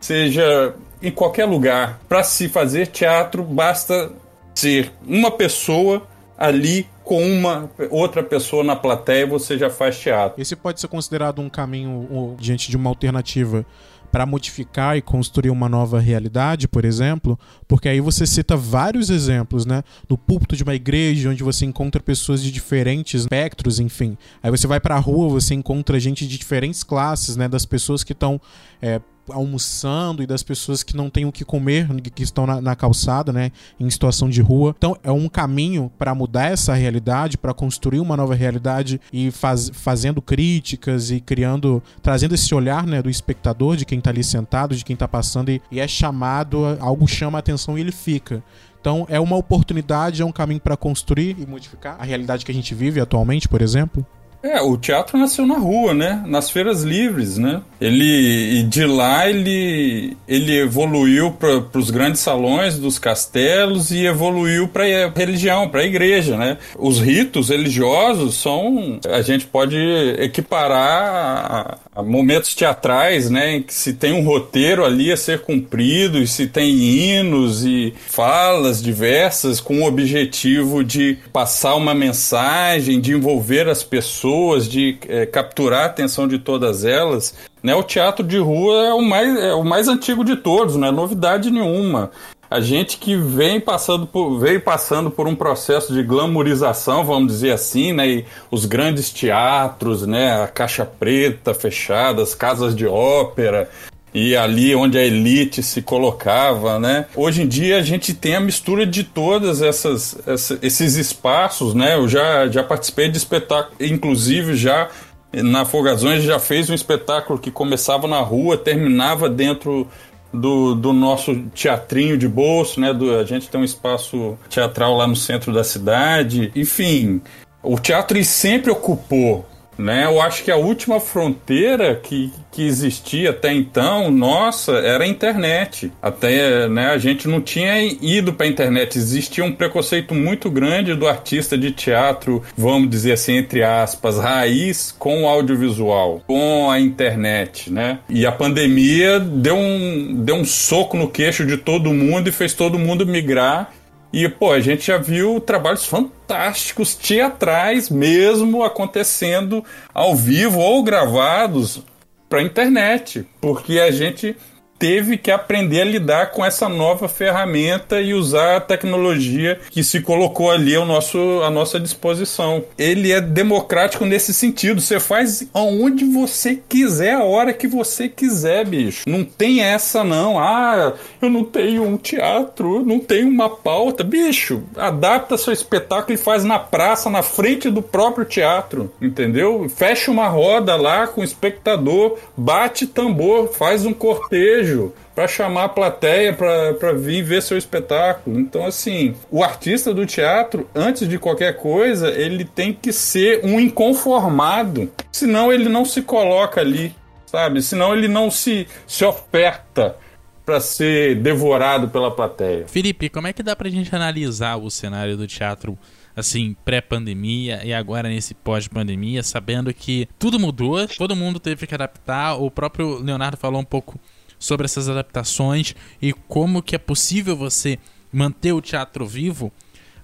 seja 0.00 0.74
em 1.02 1.10
qualquer 1.10 1.44
lugar. 1.44 2.00
Para 2.08 2.22
se 2.22 2.48
fazer 2.48 2.88
teatro, 2.88 3.42
basta 3.42 4.12
ser 4.54 4.92
uma 5.06 5.30
pessoa 5.30 6.06
ali 6.38 6.86
com 7.04 7.24
uma 7.24 7.70
outra 7.90 8.22
pessoa 8.22 8.64
na 8.64 8.74
plateia, 8.74 9.26
você 9.26 9.56
já 9.56 9.70
faz 9.70 9.98
teatro. 9.98 10.42
Esse 10.42 10.56
pode 10.56 10.80
ser 10.80 10.88
considerado 10.88 11.40
um 11.40 11.48
caminho 11.48 12.36
diante 12.38 12.68
de 12.70 12.76
uma 12.76 12.90
alternativa 12.90 13.64
para 14.10 14.26
modificar 14.26 14.96
e 14.96 15.02
construir 15.02 15.50
uma 15.50 15.68
nova 15.68 16.00
realidade, 16.00 16.66
por 16.66 16.84
exemplo, 16.84 17.38
porque 17.68 17.88
aí 17.88 18.00
você 18.00 18.26
cita 18.26 18.56
vários 18.56 19.10
exemplos, 19.10 19.66
né? 19.66 19.82
No 20.08 20.16
púlpito 20.16 20.56
de 20.56 20.62
uma 20.62 20.74
igreja, 20.74 21.30
onde 21.30 21.42
você 21.42 21.64
encontra 21.64 22.02
pessoas 22.02 22.42
de 22.42 22.50
diferentes 22.50 23.22
espectros, 23.22 23.78
enfim. 23.78 24.16
Aí 24.42 24.50
você 24.50 24.66
vai 24.66 24.80
para 24.80 24.96
a 24.96 24.98
rua, 24.98 25.28
você 25.28 25.54
encontra 25.54 26.00
gente 26.00 26.26
de 26.26 26.38
diferentes 26.38 26.82
classes, 26.82 27.36
né? 27.36 27.46
Das 27.46 27.66
pessoas 27.66 28.02
que 28.02 28.12
estão 28.12 28.40
é, 28.80 29.00
almoçando 29.30 30.22
e 30.22 30.26
das 30.26 30.42
pessoas 30.42 30.82
que 30.82 30.96
não 30.96 31.10
têm 31.10 31.24
o 31.24 31.32
que 31.32 31.44
comer, 31.44 31.88
que 32.14 32.22
estão 32.22 32.46
na, 32.46 32.60
na 32.60 32.76
calçada, 32.76 33.32
né, 33.32 33.50
em 33.78 33.88
situação 33.90 34.28
de 34.28 34.40
rua. 34.40 34.74
Então 34.76 34.96
é 35.02 35.10
um 35.10 35.28
caminho 35.28 35.90
para 35.98 36.14
mudar 36.14 36.50
essa 36.50 36.74
realidade, 36.74 37.38
para 37.38 37.54
construir 37.54 38.00
uma 38.00 38.16
nova 38.16 38.34
realidade 38.34 39.00
e 39.12 39.30
faz, 39.30 39.70
fazendo 39.72 40.22
críticas 40.22 41.10
e 41.10 41.20
criando, 41.20 41.82
trazendo 42.02 42.34
esse 42.34 42.54
olhar, 42.54 42.86
né, 42.86 43.02
do 43.02 43.10
espectador, 43.10 43.76
de 43.76 43.84
quem 43.84 43.98
está 43.98 44.10
ali 44.10 44.24
sentado, 44.24 44.74
de 44.74 44.84
quem 44.84 44.94
está 44.94 45.08
passando 45.08 45.50
e, 45.50 45.60
e 45.70 45.80
é 45.80 45.88
chamado, 45.88 46.64
algo 46.80 47.06
chama 47.06 47.38
a 47.38 47.40
atenção 47.40 47.76
e 47.76 47.80
ele 47.80 47.92
fica. 47.92 48.42
Então 48.80 49.04
é 49.08 49.18
uma 49.18 49.36
oportunidade, 49.36 50.22
é 50.22 50.24
um 50.24 50.32
caminho 50.32 50.60
para 50.60 50.76
construir 50.76 51.36
e 51.40 51.46
modificar 51.46 51.96
a 51.98 52.04
realidade 52.04 52.44
que 52.44 52.52
a 52.52 52.54
gente 52.54 52.74
vive 52.74 53.00
atualmente, 53.00 53.48
por 53.48 53.60
exemplo. 53.60 54.06
É, 54.46 54.62
o 54.62 54.76
teatro 54.76 55.18
nasceu 55.18 55.44
na 55.44 55.58
rua, 55.58 55.92
né? 55.92 56.22
Nas 56.24 56.50
feiras 56.50 56.84
livres, 56.84 57.36
né? 57.36 57.60
Ele 57.80 58.62
de 58.62 58.86
lá 58.86 59.28
ele 59.28 60.16
ele 60.26 60.56
evoluiu 60.60 61.32
para 61.32 61.78
os 61.78 61.90
grandes 61.90 62.20
salões 62.20 62.78
dos 62.78 62.96
castelos 62.96 63.90
e 63.90 64.06
evoluiu 64.06 64.68
para 64.68 64.84
a 64.84 65.10
religião, 65.10 65.68
para 65.68 65.80
a 65.80 65.84
igreja, 65.84 66.36
né? 66.36 66.58
Os 66.78 67.00
ritos 67.00 67.48
religiosos 67.48 68.36
são 68.36 69.00
a 69.10 69.20
gente 69.20 69.46
pode 69.46 69.76
equiparar 70.18 71.78
a, 71.94 72.00
a 72.00 72.02
momentos 72.02 72.54
teatrais, 72.54 73.28
né? 73.28 73.56
Em 73.56 73.62
que 73.62 73.74
se 73.74 73.94
tem 73.94 74.12
um 74.12 74.24
roteiro 74.24 74.84
ali 74.84 75.10
a 75.10 75.16
ser 75.16 75.40
cumprido 75.40 76.18
e 76.18 76.26
se 76.26 76.46
tem 76.46 76.70
hinos 76.70 77.64
e 77.64 77.92
falas 78.06 78.80
diversas 78.80 79.60
com 79.60 79.80
o 79.80 79.86
objetivo 79.86 80.84
de 80.84 81.18
passar 81.32 81.74
uma 81.74 81.94
mensagem, 81.94 83.00
de 83.00 83.12
envolver 83.12 83.68
as 83.68 83.82
pessoas 83.82 84.35
pessoas, 84.36 84.68
de 84.68 84.98
é, 85.08 85.24
capturar 85.24 85.84
a 85.84 85.86
atenção 85.86 86.28
de 86.28 86.38
todas 86.38 86.84
elas, 86.84 87.34
né, 87.62 87.74
o 87.74 87.82
teatro 87.82 88.24
de 88.24 88.38
rua 88.38 88.86
é 88.86 88.92
o 88.92 89.02
mais, 89.02 89.38
é 89.38 89.54
o 89.54 89.64
mais 89.64 89.88
antigo 89.88 90.22
de 90.22 90.36
todos, 90.36 90.76
não 90.76 90.88
é 90.88 90.92
novidade 90.92 91.50
nenhuma. 91.50 92.10
A 92.48 92.60
gente 92.60 92.98
que 92.98 93.16
vem 93.16 93.58
passando 93.60 94.06
por, 94.06 94.38
veio 94.38 94.60
passando 94.60 95.10
por 95.10 95.26
um 95.26 95.34
processo 95.34 95.92
de 95.92 96.02
glamorização, 96.02 97.04
vamos 97.04 97.32
dizer 97.32 97.50
assim, 97.50 97.92
né? 97.92 98.08
E 98.08 98.24
os 98.52 98.66
grandes 98.66 99.10
teatros, 99.10 100.06
né? 100.06 100.44
A 100.44 100.46
caixa 100.46 100.84
preta 100.84 101.52
fechada, 101.52 102.22
as 102.22 102.36
casas 102.36 102.76
de 102.76 102.86
ópera, 102.86 103.68
e 104.14 104.36
ali 104.36 104.74
onde 104.74 104.96
a 104.96 105.04
elite 105.04 105.62
se 105.62 105.82
colocava, 105.82 106.78
né? 106.78 107.06
Hoje 107.14 107.42
em 107.42 107.48
dia 107.48 107.78
a 107.78 107.82
gente 107.82 108.14
tem 108.14 108.36
a 108.36 108.40
mistura 108.40 108.86
de 108.86 109.04
todas 109.04 109.60
essas, 109.60 110.16
esses 110.62 110.96
espaços, 110.96 111.74
né? 111.74 111.94
Eu 111.94 112.08
já, 112.08 112.48
já 112.48 112.62
participei 112.62 113.08
de 113.08 113.18
espetáculo, 113.18 113.76
inclusive 113.80 114.56
já 114.56 114.88
na 115.32 115.64
Fogazões 115.64 116.22
já 116.22 116.38
fez 116.38 116.70
um 116.70 116.74
espetáculo 116.74 117.38
que 117.38 117.50
começava 117.50 118.06
na 118.06 118.20
rua, 118.20 118.56
terminava 118.56 119.28
dentro 119.28 119.86
do, 120.32 120.74
do 120.74 120.92
nosso 120.92 121.34
teatrinho 121.54 122.16
de 122.16 122.28
bolso, 122.28 122.80
né? 122.80 122.92
Do, 122.92 123.18
a 123.18 123.24
gente 123.24 123.48
tem 123.48 123.60
um 123.60 123.64
espaço 123.64 124.38
teatral 124.48 124.96
lá 124.96 125.06
no 125.06 125.16
centro 125.16 125.52
da 125.52 125.64
cidade. 125.64 126.50
Enfim, 126.54 127.20
o 127.62 127.78
teatro 127.78 128.22
sempre 128.24 128.70
ocupou 128.70 129.44
né? 129.78 130.04
Eu 130.04 130.20
acho 130.20 130.42
que 130.42 130.50
a 130.50 130.56
última 130.56 131.00
fronteira 131.00 131.94
que, 131.96 132.32
que 132.50 132.66
existia 132.66 133.30
até 133.30 133.52
então, 133.52 134.10
nossa, 134.10 134.72
era 134.72 135.04
a 135.04 135.06
internet. 135.06 135.92
Até 136.00 136.68
né, 136.68 136.86
a 136.86 136.98
gente 136.98 137.28
não 137.28 137.40
tinha 137.40 137.82
ido 137.82 138.32
para 138.32 138.46
a 138.46 138.48
internet. 138.48 138.98
Existia 138.98 139.44
um 139.44 139.52
preconceito 139.52 140.14
muito 140.14 140.50
grande 140.50 140.94
do 140.94 141.06
artista 141.06 141.56
de 141.56 141.70
teatro, 141.70 142.42
vamos 142.56 142.88
dizer 142.90 143.12
assim, 143.12 143.36
entre 143.36 143.62
aspas, 143.62 144.18
raiz 144.18 144.94
com 144.98 145.24
o 145.24 145.28
audiovisual, 145.28 146.22
com 146.26 146.70
a 146.70 146.80
internet. 146.80 147.72
Né? 147.72 147.98
E 148.08 148.26
a 148.26 148.32
pandemia 148.32 149.20
deu 149.20 149.56
um, 149.56 150.14
deu 150.24 150.36
um 150.36 150.44
soco 150.44 150.96
no 150.96 151.08
queixo 151.08 151.44
de 151.44 151.56
todo 151.56 151.92
mundo 151.92 152.28
e 152.28 152.32
fez 152.32 152.54
todo 152.54 152.78
mundo 152.78 153.06
migrar 153.06 153.72
e, 154.12 154.28
pô, 154.28 154.52
a 154.52 154.60
gente 154.60 154.86
já 154.86 154.98
viu 154.98 155.40
trabalhos 155.40 155.84
fantásticos, 155.84 156.94
teatrais 156.94 157.90
mesmo, 157.90 158.62
acontecendo 158.62 159.64
ao 159.92 160.14
vivo 160.14 160.58
ou 160.60 160.82
gravados 160.82 161.82
para 162.28 162.42
internet, 162.42 163.26
porque 163.40 163.78
a 163.78 163.90
gente 163.90 164.36
teve 164.78 165.16
que 165.16 165.30
aprender 165.30 165.80
a 165.80 165.84
lidar 165.84 166.30
com 166.30 166.44
essa 166.44 166.68
nova 166.68 167.08
ferramenta 167.08 168.00
e 168.00 168.14
usar 168.14 168.56
a 168.56 168.60
tecnologia 168.60 169.58
que 169.70 169.82
se 169.82 170.00
colocou 170.00 170.50
ali 170.50 170.74
ao 170.74 170.84
nosso, 170.84 171.18
à 171.42 171.50
nossa 171.50 171.80
disposição. 171.80 172.64
Ele 172.78 173.12
é 173.12 173.20
democrático 173.20 174.04
nesse 174.04 174.32
sentido. 174.32 174.80
Você 174.80 175.00
faz 175.00 175.46
aonde 175.52 176.04
você 176.04 176.60
quiser, 176.68 177.14
a 177.14 177.24
hora 177.24 177.52
que 177.52 177.66
você 177.66 178.08
quiser, 178.08 178.66
bicho. 178.66 179.04
Não 179.06 179.24
tem 179.24 179.62
essa, 179.62 180.04
não. 180.04 180.38
Ah, 180.38 180.92
eu 181.20 181.30
não 181.30 181.44
tenho 181.44 181.84
um 181.84 181.96
teatro, 181.96 182.84
não 182.84 182.98
tenho 182.98 183.28
uma 183.28 183.48
pauta. 183.48 184.04
Bicho, 184.04 184.62
adapta 184.76 185.38
seu 185.38 185.52
espetáculo 185.52 186.14
e 186.14 186.18
faz 186.18 186.44
na 186.44 186.58
praça, 186.58 187.08
na 187.08 187.22
frente 187.22 187.70
do 187.70 187.82
próprio 187.82 188.24
teatro. 188.24 188.92
Entendeu? 189.00 189.68
Fecha 189.68 190.10
uma 190.10 190.28
roda 190.28 190.76
lá 190.76 191.06
com 191.06 191.20
o 191.20 191.24
espectador, 191.24 192.18
bate 192.36 192.86
tambor, 192.86 193.48
faz 193.48 193.84
um 193.84 193.92
cortejo 193.92 194.65
para 195.14 195.26
chamar 195.26 195.64
a 195.64 195.68
plateia 195.68 196.32
para 196.32 196.92
vir 196.92 197.22
ver 197.22 197.42
seu 197.42 197.56
espetáculo. 197.56 198.38
Então, 198.38 198.64
assim, 198.66 199.14
o 199.30 199.42
artista 199.42 199.92
do 199.92 200.06
teatro, 200.06 200.68
antes 200.74 201.08
de 201.08 201.18
qualquer 201.18 201.56
coisa, 201.56 202.10
ele 202.10 202.44
tem 202.44 202.72
que 202.72 202.92
ser 202.92 203.44
um 203.44 203.58
inconformado. 203.58 204.90
Senão 205.10 205.52
ele 205.52 205.68
não 205.68 205.84
se 205.84 206.02
coloca 206.02 206.60
ali, 206.60 206.94
sabe? 207.26 207.62
Senão 207.62 207.94
ele 207.94 208.08
não 208.08 208.30
se, 208.30 208.66
se 208.86 209.04
oferta 209.04 209.96
para 210.44 210.60
ser 210.60 211.16
devorado 211.16 211.88
pela 211.88 212.10
plateia. 212.10 212.66
Felipe, 212.68 213.08
como 213.08 213.26
é 213.26 213.32
que 213.32 213.42
dá 213.42 213.56
pra 213.56 213.68
gente 213.68 213.92
analisar 213.94 214.56
o 214.56 214.70
cenário 214.70 215.16
do 215.16 215.26
teatro 215.26 215.76
assim, 216.16 216.56
pré-pandemia 216.64 217.60
e 217.62 217.74
agora 217.74 218.08
nesse 218.08 218.32
pós-pandemia, 218.32 219.22
sabendo 219.22 219.72
que 219.74 220.08
tudo 220.18 220.40
mudou, 220.40 220.88
todo 220.88 221.14
mundo 221.14 221.38
teve 221.38 221.66
que 221.66 221.74
adaptar. 221.74 222.40
O 222.40 222.50
próprio 222.50 222.98
Leonardo 223.02 223.36
falou 223.36 223.60
um 223.60 223.64
pouco 223.64 224.00
sobre 224.38 224.64
essas 224.64 224.88
adaptações 224.88 225.74
e 226.00 226.12
como 226.12 226.62
que 226.62 226.74
é 226.74 226.78
possível 226.78 227.36
você 227.36 227.78
manter 228.12 228.52
o 228.52 228.60
teatro 228.60 229.06
vivo, 229.06 229.52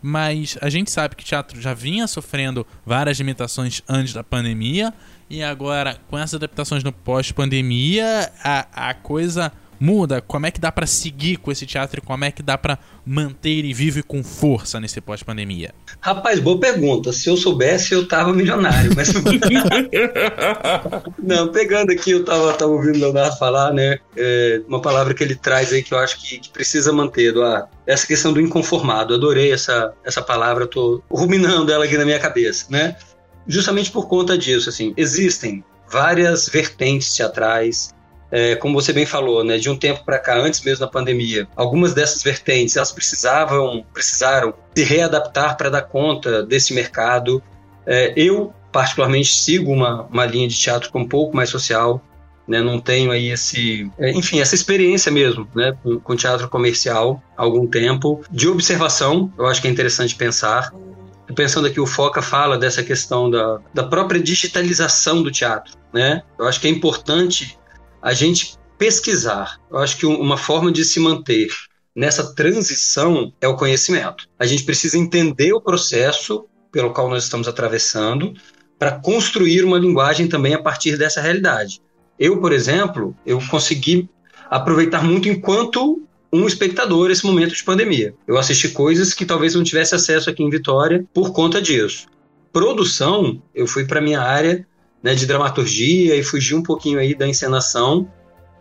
mas 0.01 0.59
a 0.61 0.69
gente 0.69 0.91
sabe 0.91 1.15
que 1.15 1.23
o 1.23 1.27
teatro 1.27 1.61
já 1.61 1.73
vinha 1.73 2.07
sofrendo 2.07 2.67
várias 2.85 3.19
limitações 3.19 3.83
antes 3.89 4.13
da 4.13 4.25
pandemia 4.25 4.93
e 5.31 5.43
agora 5.43 5.99
com 6.09 6.19
essas 6.19 6.35
adaptações 6.35 6.83
no 6.83 6.93
pós-pandemia 6.93 8.33
a, 8.43 8.91
a 8.91 8.95
coisa 8.95 9.53
muda? 9.83 10.21
Como 10.21 10.47
é 10.47 10.51
que 10.53 10.61
dá 10.61 10.71
para 10.71 10.87
seguir 10.87 11.39
com 11.39 11.51
esse 11.51 11.67
teatro 11.67 11.99
e 11.99 12.07
como 12.07 12.25
é 12.25 12.31
que 12.31 12.41
dá 12.41 12.57
para 12.57 12.79
manter 13.05 13.51
ele 13.51 13.75
vivo 13.75 13.99
e 13.99 14.03
com 14.03 14.23
força 14.23 14.79
nesse 14.79 15.01
pós-pandemia? 15.01 15.75
Rapaz, 16.01 16.39
boa 16.39 16.61
pergunta. 16.61 17.13
Se 17.13 17.29
eu 17.29 17.37
soubesse, 17.37 17.93
eu 17.93 18.07
tava 18.07 18.33
milionário. 18.33 18.93
Mas... 18.95 19.13
Não, 21.19 21.49
pegando 21.49 21.91
aqui, 21.91 22.13
eu 22.13 22.25
tava, 22.25 22.53
tava 22.53 22.71
ouvindo 22.71 22.95
o 22.95 23.01
Leonardo 23.01 23.37
falar, 23.37 23.73
né? 23.73 23.99
É, 24.17 24.63
uma 24.69 24.81
palavra 24.81 25.15
que 25.15 25.25
ele 25.25 25.35
traz 25.35 25.73
aí 25.73 25.83
que 25.83 25.93
eu 25.93 25.99
acho 25.99 26.21
que, 26.21 26.39
que 26.39 26.51
precisa 26.51 26.93
manter, 26.93 27.31
Eduardo. 27.31 27.67
Essa 27.85 28.07
questão 28.07 28.33
do 28.33 28.41
inconformado. 28.41 29.15
adorei 29.15 29.53
essa, 29.53 29.93
essa 30.05 30.23
palavra, 30.23 30.69
tô 30.69 31.03
ruminando 31.11 31.73
ela 31.73 31.85
aqui 31.85 31.99
na 31.99 32.05
minha 32.05 32.21
cabeça, 32.21 32.67
né? 32.71 32.97
Justamente 33.49 33.91
por 33.91 34.07
conta 34.07 34.39
disso, 34.39 34.69
assim, 34.69 34.95
existem 34.97 35.65
várias 35.91 36.49
vertentes 36.49 37.13
teatrais, 37.15 37.93
é, 38.33 38.57
como 38.57 38.81
você 38.81 38.95
bem 38.95 39.05
falou, 39.05 39.45
né, 39.45 39.59
de 39.59 39.69
um 39.69 39.77
tempo 39.77 40.03
para 40.07 40.19
cá, 40.19 40.39
antes 40.39 40.63
mesmo 40.63 40.81
da 40.81 40.91
pandemia, 40.91 41.47
algumas 41.55 41.93
dessas 41.93 42.23
vertentes 42.23 42.77
elas 42.77 42.91
precisavam, 42.91 43.85
precisaram 43.93 44.55
se 44.75 44.83
readaptar 44.83 45.55
para 45.59 45.69
dar 45.69 45.83
conta 45.83 46.43
desse 46.43 46.73
mercado. 46.73 47.43
É, 47.87 48.15
eu 48.17 48.55
particularmente 48.73 49.35
sigo 49.35 49.71
uma, 49.71 50.05
uma 50.05 50.25
linha 50.25 50.49
de 50.49 50.57
teatro 50.57 50.91
com 50.91 51.01
um 51.01 51.09
pouco 51.09 51.37
mais 51.37 51.51
social, 51.51 52.03
né, 52.49 52.63
não 52.63 52.81
tenho 52.81 53.11
aí 53.11 53.29
esse, 53.29 53.91
é, 53.99 54.11
enfim, 54.13 54.41
essa 54.41 54.55
experiência 54.55 55.13
mesmo, 55.13 55.47
né, 55.55 55.77
com 56.03 56.17
teatro 56.17 56.49
comercial 56.49 57.23
há 57.37 57.43
algum 57.43 57.67
tempo, 57.67 58.25
de 58.31 58.49
observação, 58.49 59.31
eu 59.39 59.47
acho 59.47 59.61
que 59.61 59.69
é 59.69 59.71
interessante 59.71 60.15
pensar. 60.15 60.73
Pensando 61.37 61.67
aqui, 61.67 61.81
o 61.81 61.87
Foca 61.87 62.21
fala 62.21 62.59
dessa 62.59 62.83
questão 62.83 63.31
da, 63.31 63.61
da 63.73 63.85
própria 63.85 64.21
digitalização 64.21 65.23
do 65.23 65.31
teatro, 65.31 65.75
né? 65.93 66.23
Eu 66.39 66.47
acho 66.47 66.61
que 66.61 66.67
é 66.67 66.71
importante 66.71 67.57
a 68.03 68.13
gente 68.13 68.57
pesquisar. 68.77 69.61
Eu 69.71 69.79
acho 69.79 69.97
que 69.97 70.05
uma 70.05 70.37
forma 70.37 70.73
de 70.73 70.85
se 70.85 70.99
manter 70.99 71.49
nessa 71.95 72.35
transição 72.35 73.33
é 73.41 73.47
o 73.47 73.57
conhecimento. 73.57 74.29
A 74.39 74.45
gente 74.45 74.65
precisa 74.65 74.99
entender 74.99 75.53
o 75.53 75.61
processo 75.61 76.47
pelo 76.73 76.93
qual 76.93 77.09
nós 77.09 77.25
estamos 77.25 77.47
atravessando 77.47 78.35
para 78.79 78.99
construir 78.99 79.65
uma 79.65 79.79
linguagem 79.79 80.27
também 80.27 80.55
a 80.55 80.63
partir 80.63 80.97
dessa 80.97 81.21
realidade. 81.21 81.81
Eu, 82.19 82.41
por 82.41 82.53
exemplo, 82.53 83.17
eu 83.25 83.41
consegui 83.49 84.09
aproveitar 84.51 85.05
muito 85.05 85.29
enquanto 85.29 86.03
um 86.33 86.47
espectador 86.47 87.11
esse 87.11 87.25
momento 87.25 87.55
de 87.55 87.63
pandemia. 87.63 88.15
Eu 88.27 88.39
assisti 88.39 88.71
coisas 88.71 89.13
que 89.13 89.27
talvez 89.27 89.55
não 89.55 89.63
tivesse 89.63 89.95
acesso 89.95 90.31
aqui 90.31 90.43
em 90.43 90.51
Vitória 90.51 91.05
por 91.13 91.33
conta 91.33 91.61
disso. 91.61 92.07
Produção, 92.53 93.43
eu 93.55 93.67
fui 93.67 93.85
para 93.85 94.01
minha 94.01 94.21
área 94.21 94.67
né, 95.03 95.15
de 95.15 95.27
dramaturgia 95.27 96.17
e 96.17 96.23
fugi 96.23 96.55
um 96.55 96.63
pouquinho 96.63 96.99
aí 96.99 97.15
da 97.15 97.27
encenação, 97.27 98.09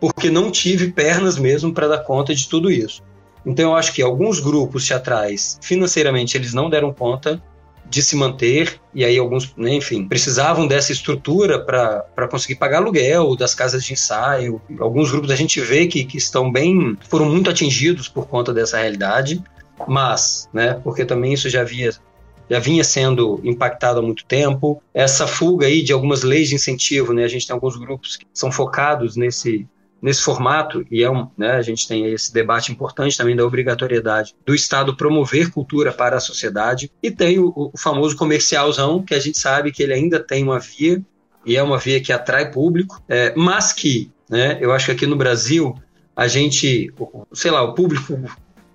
porque 0.00 0.30
não 0.30 0.50
tive 0.50 0.90
pernas 0.90 1.38
mesmo 1.38 1.72
para 1.72 1.88
dar 1.88 1.98
conta 1.98 2.34
de 2.34 2.48
tudo 2.48 2.70
isso. 2.70 3.02
Então 3.46 3.70
eu 3.70 3.76
acho 3.76 3.92
que 3.92 4.02
alguns 4.02 4.40
grupos 4.40 4.86
teatrais, 4.86 5.58
financeiramente, 5.62 6.36
eles 6.36 6.52
não 6.54 6.68
deram 6.70 6.92
conta 6.92 7.42
de 7.88 8.02
se 8.02 8.16
manter, 8.16 8.80
e 8.94 9.04
aí 9.04 9.18
alguns, 9.18 9.54
né, 9.54 9.74
enfim, 9.74 10.08
precisavam 10.08 10.66
dessa 10.66 10.92
estrutura 10.92 11.60
para 11.60 12.28
conseguir 12.28 12.54
pagar 12.54 12.78
aluguel 12.78 13.36
das 13.36 13.54
casas 13.54 13.84
de 13.84 13.92
ensaio. 13.92 14.62
Alguns 14.80 15.10
grupos 15.10 15.30
a 15.30 15.36
gente 15.36 15.60
vê 15.60 15.86
que, 15.86 16.04
que 16.04 16.16
estão 16.16 16.50
bem, 16.50 16.96
foram 17.08 17.26
muito 17.26 17.50
atingidos 17.50 18.08
por 18.08 18.26
conta 18.26 18.52
dessa 18.54 18.78
realidade, 18.78 19.42
mas, 19.86 20.48
né, 20.54 20.80
porque 20.82 21.04
também 21.04 21.34
isso 21.34 21.50
já 21.50 21.60
havia 21.60 21.92
já 22.52 22.58
vinha 22.58 22.84
sendo 22.84 23.40
impactado 23.42 24.00
há 24.00 24.02
muito 24.02 24.26
tempo. 24.26 24.82
Essa 24.92 25.26
fuga 25.26 25.66
aí 25.66 25.82
de 25.82 25.90
algumas 25.90 26.22
leis 26.22 26.50
de 26.50 26.54
incentivo, 26.54 27.14
né? 27.14 27.24
A 27.24 27.28
gente 27.28 27.46
tem 27.46 27.54
alguns 27.54 27.76
grupos 27.76 28.18
que 28.18 28.26
são 28.34 28.52
focados 28.52 29.16
nesse 29.16 29.66
nesse 30.02 30.20
formato, 30.20 30.84
e 30.90 31.04
é 31.04 31.08
um, 31.08 31.28
né, 31.38 31.52
a 31.52 31.62
gente 31.62 31.86
tem 31.86 32.06
esse 32.06 32.34
debate 32.34 32.72
importante 32.72 33.16
também 33.16 33.36
da 33.36 33.46
obrigatoriedade 33.46 34.34
do 34.44 34.52
Estado 34.52 34.96
promover 34.96 35.52
cultura 35.52 35.92
para 35.92 36.16
a 36.16 36.20
sociedade, 36.20 36.90
e 37.00 37.08
tem 37.08 37.38
o, 37.38 37.52
o 37.54 37.78
famoso 37.78 38.16
comercialzão, 38.16 39.00
que 39.00 39.14
a 39.14 39.20
gente 39.20 39.38
sabe 39.38 39.70
que 39.70 39.80
ele 39.80 39.94
ainda 39.94 40.18
tem 40.18 40.42
uma 40.42 40.58
via, 40.58 41.00
e 41.46 41.56
é 41.56 41.62
uma 41.62 41.78
via 41.78 42.00
que 42.00 42.12
atrai 42.12 42.50
público, 42.50 43.00
é, 43.08 43.32
mas 43.36 43.72
que, 43.72 44.10
né, 44.28 44.58
eu 44.60 44.72
acho 44.72 44.86
que 44.86 44.90
aqui 44.90 45.06
no 45.06 45.14
Brasil, 45.14 45.72
a 46.16 46.26
gente, 46.26 46.92
sei 47.32 47.52
lá, 47.52 47.62
o 47.62 47.72
público 47.72 48.20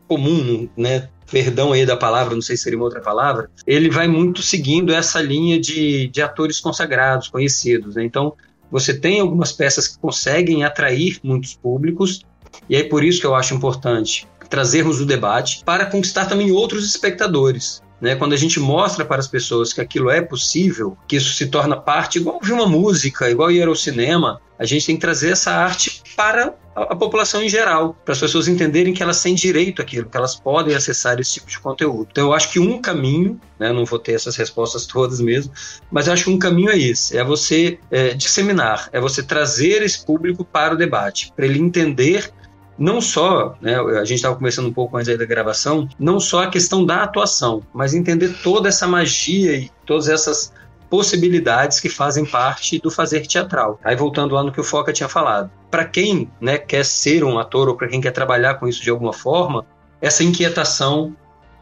comum, 0.08 0.70
né, 0.78 1.10
perdão 1.30 1.74
aí 1.74 1.86
da 1.86 1.98
palavra, 1.98 2.34
não 2.34 2.42
sei 2.42 2.56
se 2.58 2.64
seria 2.64 2.78
uma 2.78 2.86
outra 2.86 3.02
palavra, 3.02 3.50
ele 3.66 3.90
vai 3.90 4.08
muito 4.08 4.42
seguindo 4.42 4.94
essa 4.94 5.22
linha 5.22 5.60
de, 5.60 6.08
de 6.08 6.22
atores 6.22 6.60
consagrados, 6.60 7.28
conhecidos. 7.28 7.96
Né? 7.96 8.06
Então, 8.06 8.34
você 8.72 8.94
tem 8.94 9.20
algumas 9.20 9.52
peças 9.52 9.88
que 9.88 10.00
conseguem 10.00 10.64
atrair 10.64 11.20
muitos 11.24 11.56
públicos, 11.56 12.22
e 12.70 12.76
aí 12.76 12.84
por 12.84 13.04
isso 13.04 13.20
que 13.20 13.26
eu 13.26 13.36
acho 13.36 13.54
importante 13.54 14.28
trazermos 14.50 15.02
o 15.02 15.06
debate 15.06 15.62
para 15.66 15.86
conquistar 15.86 16.26
também 16.26 16.52
outros 16.52 16.86
espectadores. 16.86 17.82
Né? 18.00 18.16
Quando 18.16 18.34
a 18.34 18.38
gente 18.38 18.60
mostra 18.60 19.04
para 19.04 19.20
as 19.20 19.28
pessoas 19.28 19.74
que 19.74 19.82
aquilo 19.82 20.10
é 20.10 20.22
possível, 20.22 20.98
que 21.08 21.16
isso 21.16 21.34
se 21.34 21.48
torna 21.48 21.76
parte, 21.76 22.20
igual 22.20 22.36
ouvir 22.36 22.54
uma 22.54 22.68
música, 22.68 23.30
igual 23.30 23.52
ir 23.52 23.68
ao 23.68 23.76
cinema, 23.76 24.40
a 24.60 24.66
gente 24.66 24.86
tem 24.86 24.96
que 24.96 25.02
trazer 25.02 25.32
essa 25.32 25.52
arte 25.52 26.02
para 26.16 26.56
a, 26.76 26.94
a 26.94 26.96
população 26.96 27.42
em 27.44 27.50
geral, 27.50 27.96
para 28.06 28.14
as 28.14 28.20
pessoas 28.20 28.48
entenderem 28.48 28.94
que 28.94 29.02
elas 29.02 29.22
têm 29.22 29.36
direito 29.36 29.82
àquilo, 29.82 30.10
que 30.10 30.18
elas 30.18 30.36
podem 30.36 30.76
acessar 30.76 31.20
esse 31.20 31.34
tipo 31.34 31.48
de 31.48 31.60
conteúdo. 31.60 32.08
Então 32.12 32.28
eu 32.28 32.34
acho 32.34 32.52
que 32.52 32.60
um 32.60 32.80
caminho, 32.80 33.40
né, 33.60 33.72
não 33.72 33.86
vou 33.86 34.00
ter 34.00 34.14
essas 34.14 34.36
respostas 34.36 34.86
todas 34.88 35.20
mesmo, 35.20 35.52
mas 35.92 36.08
eu 36.08 36.14
acho 36.14 36.26
que 36.26 36.30
um 36.30 36.40
caminho 36.40 36.70
é 36.70 36.78
esse, 36.78 37.18
é 37.18 37.24
você 37.24 37.80
é, 37.92 38.14
disseminar, 38.14 38.90
é 38.92 39.00
você 39.00 39.24
trazer 39.24 39.82
esse 39.82 40.06
público 40.06 40.44
para 40.44 40.74
o 40.74 40.78
debate, 40.78 41.32
para 41.36 41.46
ele 41.46 41.60
entender 41.60 42.32
não 42.78 43.02
só, 43.02 43.56
né, 43.62 43.80
a 43.80 44.06
gente 44.06 44.16
estava 44.16 44.36
conversando 44.36 44.70
um 44.70 44.74
pouco 44.74 44.98
antes 44.98 45.18
da 45.18 45.26
gravação, 45.26 45.88
não 45.98 46.20
só 46.20 46.44
a 46.44 46.50
questão 46.50 46.86
da 46.86 47.04
atuação, 47.04 47.64
mas 47.74 47.94
entender 47.94 48.36
toda 48.44 48.70
essa 48.70 48.88
magia 48.88 49.58
e 49.58 49.72
todas 49.86 50.08
essas 50.08 50.54
possibilidades 50.90 51.80
que 51.80 51.90
fazem 51.90 52.26
parte 52.26 52.80
do 52.80 52.90
fazer 52.90 53.28
teatral. 53.28 53.80
Aí 53.84 53.96
voltando 53.96 54.36
lá 54.36 54.44
no 54.44 54.52
que 54.52 54.62
o 54.62 54.64
Foca 54.64 54.94
tinha 54.94 55.10
falado. 55.10 55.52
Para 55.70 55.86
quem 55.86 56.32
né, 56.40 56.58
quer 56.58 56.86
ser 56.86 57.24
um 57.24 57.38
ator 57.38 57.68
ou 57.68 57.76
para 57.76 57.88
quem 57.88 58.00
quer 58.00 58.12
trabalhar 58.12 58.56
com 58.56 58.68
isso 58.68 58.82
de 58.82 58.90
alguma 58.90 59.14
forma, 59.14 59.66
essa 60.02 60.24
inquietação 60.24 61.16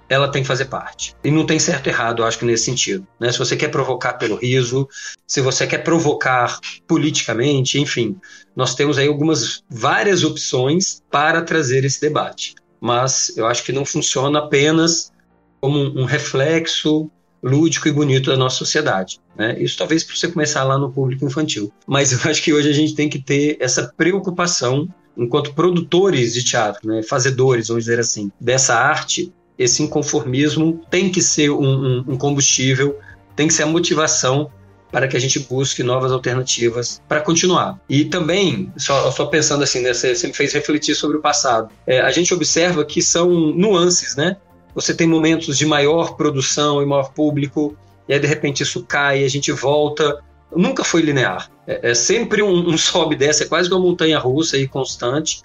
ela 0.10 0.28
tem 0.28 0.42
que 0.42 0.48
fazer 0.48 0.66
parte. 0.66 1.16
E 1.24 1.32
não 1.32 1.46
tem 1.46 1.60
certo 1.60 1.88
e 1.88 1.90
errado, 1.90 2.22
eu 2.22 2.26
acho 2.26 2.40
que 2.40 2.46
nesse 2.46 2.66
sentido. 2.66 3.06
Né? 3.20 3.32
Se 3.32 3.40
você 3.40 3.56
quer 3.56 3.70
provocar 3.70 4.14
pelo 4.14 4.36
riso, 4.36 4.88
se 5.28 5.42
você 5.42 5.66
quer 5.66 5.80
provocar 5.80 6.60
politicamente, 6.88 7.80
enfim, 7.80 8.16
nós 8.56 8.76
temos 8.76 8.98
aí 8.98 9.08
algumas 9.08 9.64
várias 9.70 10.24
opções 10.24 11.02
para 11.10 11.42
trazer 11.42 11.84
esse 11.86 12.00
debate. 12.00 12.56
Mas 12.80 13.36
eu 13.36 13.48
acho 13.48 13.64
que 13.64 13.72
não 13.72 13.86
funciona 13.86 14.40
apenas 14.40 15.12
como 15.60 15.80
um, 15.80 16.06
reflexo 16.06 17.10
lúdico 17.42 17.88
e 17.88 17.92
bonito 17.92 18.30
da 18.30 18.38
nossa 18.38 18.58
sociedade. 18.58 19.20
Né? 19.36 19.60
Isso 19.60 19.78
talvez 19.78 20.04
para 20.04 20.16
você 20.16 20.28
começar 20.28 20.64
lá 20.64 20.78
no 20.78 20.92
público 20.92 21.26
infantil. 21.26 21.74
Mas 21.88 22.12
eu 22.12 22.20
acho 22.30 22.44
que 22.44 22.54
hoje 22.54 22.70
a 22.70 22.74
gente 22.74 22.94
tem 22.94 23.10
que 23.10 23.20
ter 23.20 23.58
essa 23.60 23.92
preocupação 23.98 24.88
enquanto 25.18 25.54
produtores 25.54 26.34
de 26.34 26.44
teatro, 26.44 26.88
né? 26.88 27.02
fazedores, 27.02 27.70
vamos 27.70 27.86
dizer 27.86 28.00
assim, 28.00 28.32
dessa 28.40 28.76
arte, 28.76 29.34
esse 29.58 29.84
inconformismo 29.84 30.82
tem 30.90 31.10
que 31.10 31.22
ser 31.22 31.50
um, 31.50 31.64
um, 31.64 32.06
um 32.10 32.18
combustível, 32.18 32.98
tem 33.36 33.48
que 33.48 33.54
ser 33.54 33.64
a 33.64 33.68
motivação 33.68 34.52
para 34.92 35.08
que 35.08 35.18
a 35.18 35.20
gente 35.20 35.40
busque 35.40 35.84
novas 35.84 36.12
alternativas 36.12 37.02
para 37.08 37.20
continuar. 37.20 37.80
E 37.90 38.06
também, 38.06 38.72
só, 38.78 39.12
só 39.12 39.26
pensando 39.26 39.64
assim, 39.64 39.82
né, 39.82 39.94
você, 39.94 40.16
você 40.16 40.28
me 40.28 40.34
fez 40.34 40.54
refletir 40.54 40.96
sobre 40.96 41.18
o 41.18 41.22
passado. 41.22 41.70
É, 41.86 42.00
a 42.00 42.12
gente 42.12 42.34
observa 42.34 42.86
que 42.86 43.02
são 43.02 43.30
nuances, 43.30 44.16
né? 44.16 44.38
você 44.76 44.94
tem 44.94 45.08
momentos 45.08 45.58
de 45.58 45.66
maior 45.66 46.18
produção 46.18 46.84
e 46.84 46.86
maior 46.86 47.14
público, 47.14 47.78
e 48.10 48.14
aí 48.14 48.20
de 48.20 48.28
repente 48.28 48.62
isso 48.62 48.84
cai, 48.84 49.24
a 49.24 49.28
gente 49.30 49.52
volta. 49.54 50.22
Nunca 50.54 50.84
foi 50.84 51.02
linear. 51.02 51.50
É, 51.66 51.92
é 51.92 51.94
sempre 51.96 52.44
um, 52.44 52.70
um 52.70 52.78
sobe 52.78 53.16
e 53.16 53.18
desce, 53.18 53.44
é 53.44 53.48
quase 53.48 53.70
uma 53.72 53.80
montanha 53.80 54.20
russa 54.20 54.58
e 54.58 54.68
constante, 54.68 55.42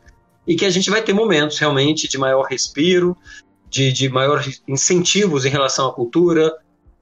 e 0.46 0.56
que 0.56 0.64
a 0.64 0.70
gente 0.70 0.90
vai 0.90 1.00
ter 1.00 1.12
momentos 1.12 1.58
realmente 1.58 2.08
de 2.08 2.18
maior 2.18 2.42
respiro, 2.42 3.16
de, 3.70 3.92
de 3.92 4.08
maior 4.08 4.44
incentivos 4.68 5.44
em 5.44 5.48
relação 5.48 5.88
à 5.88 5.92
cultura, 5.92 6.52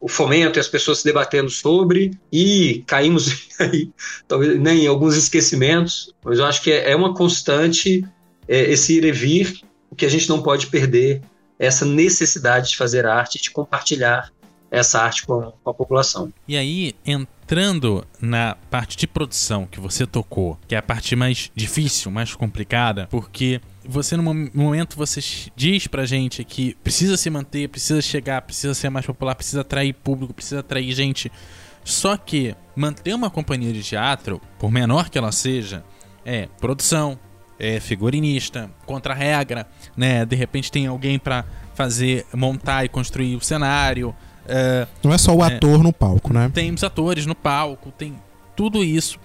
o 0.01 0.09
fomento 0.09 0.59
e 0.59 0.61
as 0.61 0.69
pessoas 0.69 0.99
se 0.99 1.05
debatendo 1.05 1.51
sobre, 1.51 2.13
e 2.31 2.85
caímos 2.87 3.49
aí, 3.59 3.91
talvez 4.29 4.61
nem 4.61 4.85
em 4.85 4.87
alguns 4.87 5.17
esquecimentos, 5.17 6.15
mas 6.25 6.39
eu 6.39 6.45
acho 6.45 6.63
que 6.63 6.71
é, 6.71 6.93
é 6.93 6.97
uma 6.97 7.15
constante 7.15 8.05
é, 8.47 8.71
esse 8.71 8.97
ir 8.97 9.05
e 9.05 9.13
vir, 9.13 9.61
o 9.91 9.97
que 9.97 10.07
a 10.07 10.09
gente 10.09 10.29
não 10.29 10.43
pode 10.43 10.69
perder 10.69 11.23
essa 11.59 11.85
necessidade 11.85 12.71
de 12.71 12.77
fazer 12.77 13.07
arte, 13.07 13.43
de 13.43 13.51
compartilhar 13.51 14.31
essa 14.71 15.01
arte 15.01 15.27
com 15.27 15.41
a, 15.41 15.53
com 15.53 15.71
a, 15.71 15.75
população. 15.75 16.33
E 16.47 16.57
aí, 16.57 16.95
entrando 17.05 18.05
na 18.21 18.57
parte 18.71 18.97
de 18.97 19.07
produção 19.07 19.67
que 19.67 19.81
você 19.81 20.07
tocou, 20.07 20.59
que 20.69 20.75
é 20.75 20.79
a 20.79 20.83
parte 20.83 21.17
mais 21.17 21.51
difícil, 21.55 22.11
mais 22.11 22.35
complicada, 22.35 23.09
porque 23.11 23.61
você 23.89 24.17
no 24.17 24.23
momento 24.23 24.97
você 24.97 25.21
diz 25.57 25.87
pra 25.87 26.05
gente 26.05 26.45
que 26.45 26.75
precisa 26.85 27.17
se 27.17 27.31
manter, 27.31 27.69
precisa 27.69 28.03
chegar, 28.03 28.43
precisa 28.43 28.75
ser 28.75 28.91
mais 28.91 29.07
popular, 29.07 29.35
precisa 29.35 29.63
atrair 29.63 29.95
público, 29.95 30.35
precisa 30.35 30.61
atrair 30.61 30.93
gente. 30.93 31.33
Só 31.83 32.17
que 32.19 32.55
manter 32.77 33.15
uma 33.15 33.31
companhia 33.31 33.73
de 33.73 33.83
teatro, 33.83 34.43
por 34.59 34.71
menor 34.71 35.09
que 35.09 35.17
ela 35.17 35.33
seja, 35.33 35.83
é 36.23 36.47
produção, 36.61 37.19
é, 37.59 37.81
figurinista, 37.81 38.71
contra-regra, 38.85 39.67
né? 39.97 40.27
De 40.27 40.37
repente 40.37 40.71
tem 40.71 40.87
alguém 40.87 41.19
para 41.19 41.47
fazer, 41.75 42.27
montar 42.35 42.85
e 42.85 42.89
construir 42.91 43.37
o 43.37 43.41
cenário. 43.41 44.15
É, 44.47 44.87
Não 45.03 45.15
é 45.15 45.19
só 45.19 45.35
o 45.35 45.43
é, 45.43 45.55
ator 45.55 45.83
no 45.83 45.93
palco, 45.95 46.33
né? 46.33 46.51
Tem 46.53 46.71
os 46.73 46.85
atores 46.85 47.25
no 47.25 47.35
palco, 47.35 47.91
tem 47.91 48.17
tudo 48.55 48.85
isso. 48.85 49.19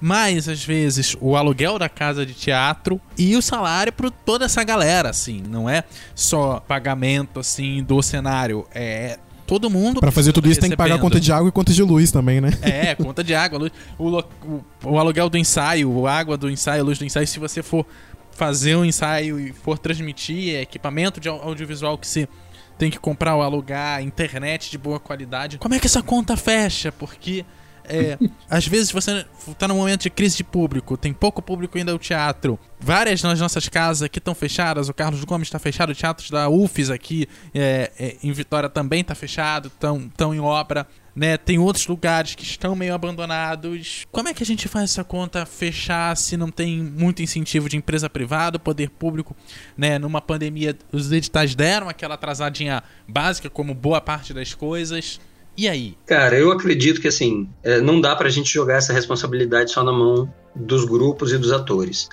Mas, 0.00 0.48
às 0.48 0.64
vezes, 0.64 1.16
o 1.20 1.36
aluguel 1.36 1.78
da 1.78 1.88
casa 1.88 2.26
de 2.26 2.34
teatro 2.34 3.00
e 3.16 3.36
o 3.36 3.42
salário 3.42 3.92
para 3.92 4.10
toda 4.10 4.44
essa 4.44 4.62
galera, 4.62 5.10
assim. 5.10 5.42
Não 5.48 5.68
é 5.68 5.84
só 6.14 6.60
pagamento, 6.60 7.40
assim, 7.40 7.82
do 7.82 8.02
cenário. 8.02 8.66
É 8.74 9.18
todo 9.46 9.70
mundo. 9.70 10.00
Pra 10.00 10.10
fazer 10.10 10.32
tudo 10.32 10.50
isso 10.50 10.60
tem 10.60 10.70
que 10.70 10.76
pagar 10.76 10.98
conta 10.98 11.20
de 11.20 11.32
água 11.32 11.48
e 11.48 11.52
conta 11.52 11.72
de 11.72 11.82
luz 11.82 12.10
também, 12.10 12.40
né? 12.40 12.50
É, 12.62 12.94
conta 12.94 13.22
de 13.22 13.34
água, 13.34 13.58
luz, 13.58 13.72
o, 13.96 14.18
o, 14.18 14.64
o 14.84 14.98
aluguel 14.98 15.30
do 15.30 15.38
ensaio, 15.38 16.06
a 16.06 16.12
água 16.12 16.36
do 16.36 16.50
ensaio, 16.50 16.82
a 16.82 16.84
luz 16.84 16.98
do 16.98 17.04
ensaio, 17.04 17.26
se 17.26 17.38
você 17.38 17.62
for 17.62 17.86
fazer 18.32 18.76
um 18.76 18.84
ensaio 18.84 19.38
e 19.38 19.52
for 19.52 19.78
transmitir, 19.78 20.56
é 20.56 20.62
equipamento 20.62 21.20
de 21.20 21.28
audiovisual 21.28 21.96
que 21.96 22.06
você 22.06 22.28
tem 22.76 22.90
que 22.90 22.98
comprar 22.98 23.34
ou 23.36 23.42
alugar, 23.42 24.02
internet 24.02 24.70
de 24.70 24.76
boa 24.76 25.00
qualidade. 25.00 25.58
Como 25.58 25.74
é 25.74 25.78
que 25.78 25.86
essa 25.86 26.02
conta 26.02 26.36
fecha? 26.36 26.92
Porque 26.92 27.44
é, 27.88 28.18
às 28.48 28.66
vezes 28.66 28.90
você 28.90 29.24
tá 29.58 29.66
num 29.68 29.76
momento 29.76 30.02
de 30.02 30.10
crise 30.10 30.36
de 30.36 30.44
público, 30.44 30.96
tem 30.96 31.12
pouco 31.12 31.40
público 31.40 31.78
ainda 31.78 31.92
no 31.92 31.98
teatro. 31.98 32.58
Várias 32.78 33.22
das 33.22 33.40
nossas 33.40 33.68
casas 33.68 34.02
aqui 34.02 34.18
estão 34.18 34.34
fechadas, 34.34 34.88
o 34.88 34.94
Carlos 34.94 35.22
Gomes 35.24 35.48
está 35.48 35.58
fechado, 35.58 35.90
o 35.90 35.94
teatro 35.94 36.30
da 36.30 36.48
UFES 36.48 36.90
aqui 36.90 37.28
é, 37.54 37.90
é, 37.98 38.16
em 38.22 38.32
Vitória 38.32 38.68
também 38.68 39.00
está 39.00 39.14
fechado, 39.14 39.68
estão 39.68 40.34
em 40.34 40.40
obra. 40.40 40.86
Né, 41.14 41.38
tem 41.38 41.58
outros 41.58 41.86
lugares 41.86 42.34
que 42.34 42.44
estão 42.44 42.76
meio 42.76 42.92
abandonados. 42.92 44.06
Como 44.12 44.28
é 44.28 44.34
que 44.34 44.42
a 44.42 44.46
gente 44.46 44.68
faz 44.68 44.90
essa 44.90 45.02
conta 45.02 45.46
fechar 45.46 46.14
se 46.14 46.36
não 46.36 46.50
tem 46.50 46.76
muito 46.76 47.22
incentivo 47.22 47.70
de 47.70 47.76
empresa 47.78 48.10
privada, 48.10 48.58
poder 48.58 48.90
público, 48.90 49.34
né? 49.78 49.98
Numa 49.98 50.20
pandemia, 50.20 50.76
os 50.92 51.10
editais 51.10 51.54
deram 51.54 51.88
aquela 51.88 52.16
atrasadinha 52.16 52.82
básica, 53.08 53.48
como 53.48 53.72
boa 53.72 53.98
parte 53.98 54.34
das 54.34 54.52
coisas. 54.52 55.18
E 55.56 55.68
aí? 55.68 55.96
Cara, 56.04 56.38
eu 56.38 56.52
acredito 56.52 57.00
que 57.00 57.08
assim, 57.08 57.48
é, 57.62 57.80
não 57.80 58.00
dá 58.00 58.14
pra 58.14 58.28
gente 58.28 58.52
jogar 58.52 58.76
essa 58.76 58.92
responsabilidade 58.92 59.70
só 59.70 59.82
na 59.82 59.92
mão 59.92 60.32
dos 60.54 60.84
grupos 60.84 61.32
e 61.32 61.38
dos 61.38 61.52
atores. 61.52 62.08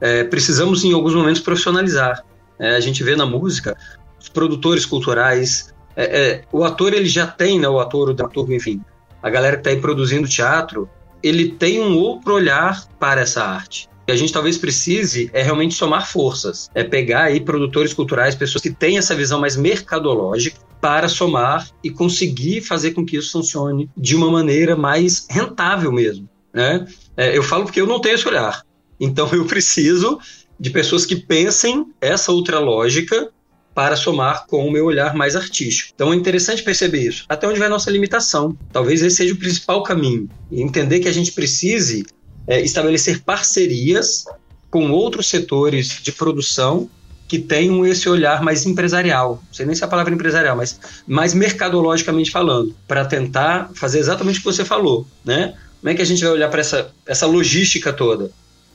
É, 0.00 0.24
precisamos, 0.24 0.84
em 0.84 0.92
alguns 0.92 1.14
momentos, 1.14 1.40
profissionalizar. 1.40 2.24
É, 2.58 2.74
a 2.74 2.80
gente 2.80 3.02
vê 3.04 3.14
na 3.14 3.26
música 3.26 3.76
os 4.18 4.28
produtores 4.28 4.84
culturais. 4.84 5.72
É, 5.94 6.04
é, 6.04 6.44
o 6.52 6.64
ator, 6.64 6.92
ele 6.92 7.06
já 7.06 7.26
tem, 7.26 7.60
né, 7.60 7.68
o 7.68 7.78
ator, 7.78 8.10
o 8.10 8.14
dramaturgo, 8.14 8.52
enfim, 8.52 8.80
a 9.22 9.30
galera 9.30 9.56
que 9.56 9.60
está 9.60 9.70
aí 9.70 9.80
produzindo 9.80 10.26
teatro, 10.26 10.88
ele 11.22 11.52
tem 11.52 11.80
um 11.80 11.96
outro 11.96 12.34
olhar 12.34 12.86
para 12.98 13.20
essa 13.20 13.44
arte 13.44 13.90
que 14.06 14.12
a 14.12 14.16
gente 14.16 14.32
talvez 14.32 14.58
precise 14.58 15.30
é 15.32 15.40
realmente 15.40 15.74
somar 15.74 16.10
forças. 16.10 16.68
É 16.74 16.82
pegar 16.82 17.24
aí 17.24 17.38
produtores 17.38 17.92
culturais, 17.94 18.34
pessoas 18.34 18.60
que 18.60 18.70
têm 18.70 18.98
essa 18.98 19.14
visão 19.14 19.40
mais 19.40 19.56
mercadológica 19.56 20.58
para 20.80 21.08
somar 21.08 21.68
e 21.84 21.90
conseguir 21.90 22.62
fazer 22.62 22.92
com 22.92 23.04
que 23.04 23.16
isso 23.16 23.32
funcione 23.32 23.90
de 23.96 24.16
uma 24.16 24.30
maneira 24.30 24.74
mais 24.74 25.26
rentável 25.28 25.92
mesmo. 25.92 26.28
Né? 26.52 26.86
É, 27.16 27.36
eu 27.36 27.42
falo 27.42 27.64
porque 27.64 27.80
eu 27.80 27.86
não 27.86 28.00
tenho 28.00 28.14
esse 28.14 28.26
olhar. 28.26 28.64
Então 28.98 29.28
eu 29.32 29.44
preciso 29.46 30.18
de 30.58 30.70
pessoas 30.70 31.06
que 31.06 31.16
pensem 31.16 31.86
essa 32.00 32.32
outra 32.32 32.58
lógica 32.58 33.30
para 33.74 33.96
somar 33.96 34.46
com 34.46 34.66
o 34.66 34.70
meu 34.70 34.84
olhar 34.84 35.14
mais 35.14 35.36
artístico. 35.36 35.92
Então 35.94 36.12
é 36.12 36.16
interessante 36.16 36.62
perceber 36.62 37.06
isso. 37.06 37.24
Até 37.28 37.48
onde 37.48 37.58
vai 37.58 37.68
a 37.68 37.70
nossa 37.70 37.90
limitação? 37.90 38.56
Talvez 38.72 39.00
esse 39.00 39.16
seja 39.16 39.32
o 39.32 39.38
principal 39.38 39.82
caminho. 39.82 40.28
Entender 40.50 41.00
que 41.00 41.08
a 41.08 41.12
gente 41.12 41.32
precise 41.32 42.04
é, 42.46 42.60
estabelecer 42.60 43.22
parcerias 43.22 44.24
com 44.70 44.90
outros 44.90 45.28
setores 45.28 46.00
de 46.02 46.12
produção 46.12 46.90
que 47.30 47.38
tenham 47.38 47.86
esse 47.86 48.08
olhar 48.08 48.42
mais 48.42 48.66
empresarial, 48.66 49.40
não 49.46 49.54
sei 49.54 49.64
nem 49.64 49.72
se 49.72 49.84
é 49.84 49.86
a 49.86 49.88
palavra 49.88 50.12
empresarial, 50.12 50.56
mas 50.56 50.80
mais 51.06 51.32
mercadologicamente 51.32 52.28
falando, 52.28 52.74
para 52.88 53.04
tentar 53.04 53.70
fazer 53.72 54.00
exatamente 54.00 54.40
o 54.40 54.42
que 54.42 54.46
você 54.46 54.64
falou, 54.64 55.06
né? 55.24 55.54
Como 55.78 55.92
é 55.92 55.94
que 55.94 56.02
a 56.02 56.04
gente 56.04 56.24
vai 56.24 56.32
olhar 56.32 56.50
para 56.50 56.58
essa, 56.58 56.90
essa 57.06 57.26
logística 57.26 57.92
toda 57.92 58.32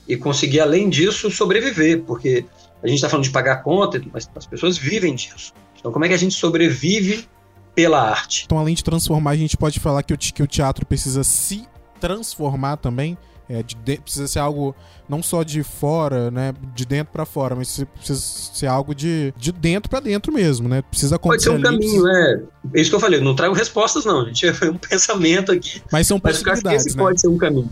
e 0.07 0.15
conseguir, 0.15 0.61
além 0.61 0.87
disso, 0.87 1.29
sobreviver? 1.29 2.03
Porque 2.03 2.45
a 2.81 2.87
gente 2.87 2.95
está 2.95 3.09
falando 3.09 3.25
de 3.25 3.29
pagar 3.29 3.57
conta, 3.57 4.01
mas 4.13 4.29
as 4.33 4.45
pessoas 4.45 4.77
vivem 4.77 5.13
disso. 5.13 5.51
Então, 5.77 5.91
como 5.91 6.05
é 6.05 6.07
que 6.07 6.13
a 6.13 6.17
gente 6.17 6.33
sobrevive 6.33 7.27
pela 7.75 8.09
arte? 8.09 8.43
Então, 8.45 8.57
além 8.57 8.73
de 8.73 8.85
transformar, 8.85 9.31
a 9.31 9.35
gente 9.35 9.57
pode 9.57 9.81
falar 9.81 10.01
que 10.01 10.13
o, 10.13 10.17
que 10.17 10.41
o 10.41 10.47
teatro 10.47 10.85
precisa 10.85 11.25
se 11.25 11.65
transformar 11.99 12.77
também 12.77 13.17
é, 13.49 13.61
de, 13.61 13.75
de, 13.75 13.97
precisa 13.97 14.27
ser 14.27 14.39
algo 14.39 14.75
não 15.07 15.21
só 15.21 15.43
de 15.43 15.61
fora, 15.63 16.31
né, 16.31 16.53
de 16.73 16.85
dentro 16.85 17.13
para 17.13 17.25
fora, 17.25 17.55
mas 17.55 17.83
precisa 17.95 18.19
ser 18.19 18.67
algo 18.67 18.95
de, 18.95 19.33
de 19.37 19.51
dentro 19.51 19.89
para 19.89 19.99
dentro 19.99 20.33
mesmo, 20.33 20.67
né? 20.67 20.81
Precisa 20.81 21.15
acontecer 21.15 21.49
Pode 21.49 21.61
ser 21.61 21.67
um 21.67 21.69
ali, 21.69 21.79
caminho, 21.79 22.03
precisa... 22.03 22.49
é. 22.73 22.81
Isso 22.81 22.89
que 22.89 22.95
eu 22.95 22.99
falei, 22.99 23.21
não 23.21 23.35
trago 23.35 23.53
respostas 23.53 24.05
não, 24.05 24.25
gente. 24.25 24.45
É 24.65 24.69
um 24.69 24.77
pensamento 24.77 25.51
aqui. 25.51 25.81
Mas 25.91 26.07
são 26.07 26.19
possibilidades, 26.19 26.63
mas 26.63 26.85
esse 26.85 26.97
né? 26.97 27.03
pode 27.03 27.21
ser 27.21 27.27
um 27.27 27.37
caminho. 27.37 27.69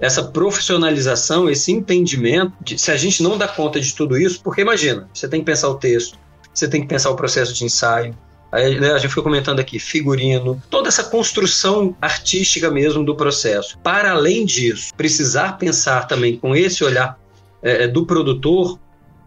Essa 0.00 0.24
profissionalização, 0.24 1.48
esse 1.48 1.70
entendimento, 1.70 2.52
de, 2.60 2.76
se 2.76 2.90
a 2.90 2.96
gente 2.96 3.22
não 3.22 3.38
dá 3.38 3.46
conta 3.46 3.80
de 3.80 3.94
tudo 3.94 4.18
isso, 4.18 4.40
porque 4.42 4.60
imagina, 4.60 5.08
você 5.14 5.28
tem 5.28 5.40
que 5.40 5.46
pensar 5.46 5.68
o 5.68 5.74
texto, 5.76 6.18
você 6.52 6.66
tem 6.66 6.80
que 6.80 6.88
pensar 6.88 7.10
o 7.10 7.16
processo 7.16 7.54
de 7.54 7.64
ensaio, 7.64 8.12
Né, 8.52 8.92
a 8.92 8.98
gente 8.98 9.14
foi 9.14 9.22
comentando 9.22 9.60
aqui, 9.60 9.78
figurino, 9.78 10.62
toda 10.68 10.88
essa 10.88 11.04
construção 11.04 11.96
artística 12.00 12.70
mesmo 12.70 13.02
do 13.02 13.16
processo. 13.16 13.78
Para 13.78 14.12
além 14.12 14.44
disso, 14.44 14.92
precisar 14.94 15.56
pensar 15.56 16.06
também 16.06 16.36
com 16.36 16.54
esse 16.54 16.84
olhar 16.84 17.18
é, 17.62 17.84
é, 17.84 17.88
do 17.88 18.04
produtor, 18.04 18.78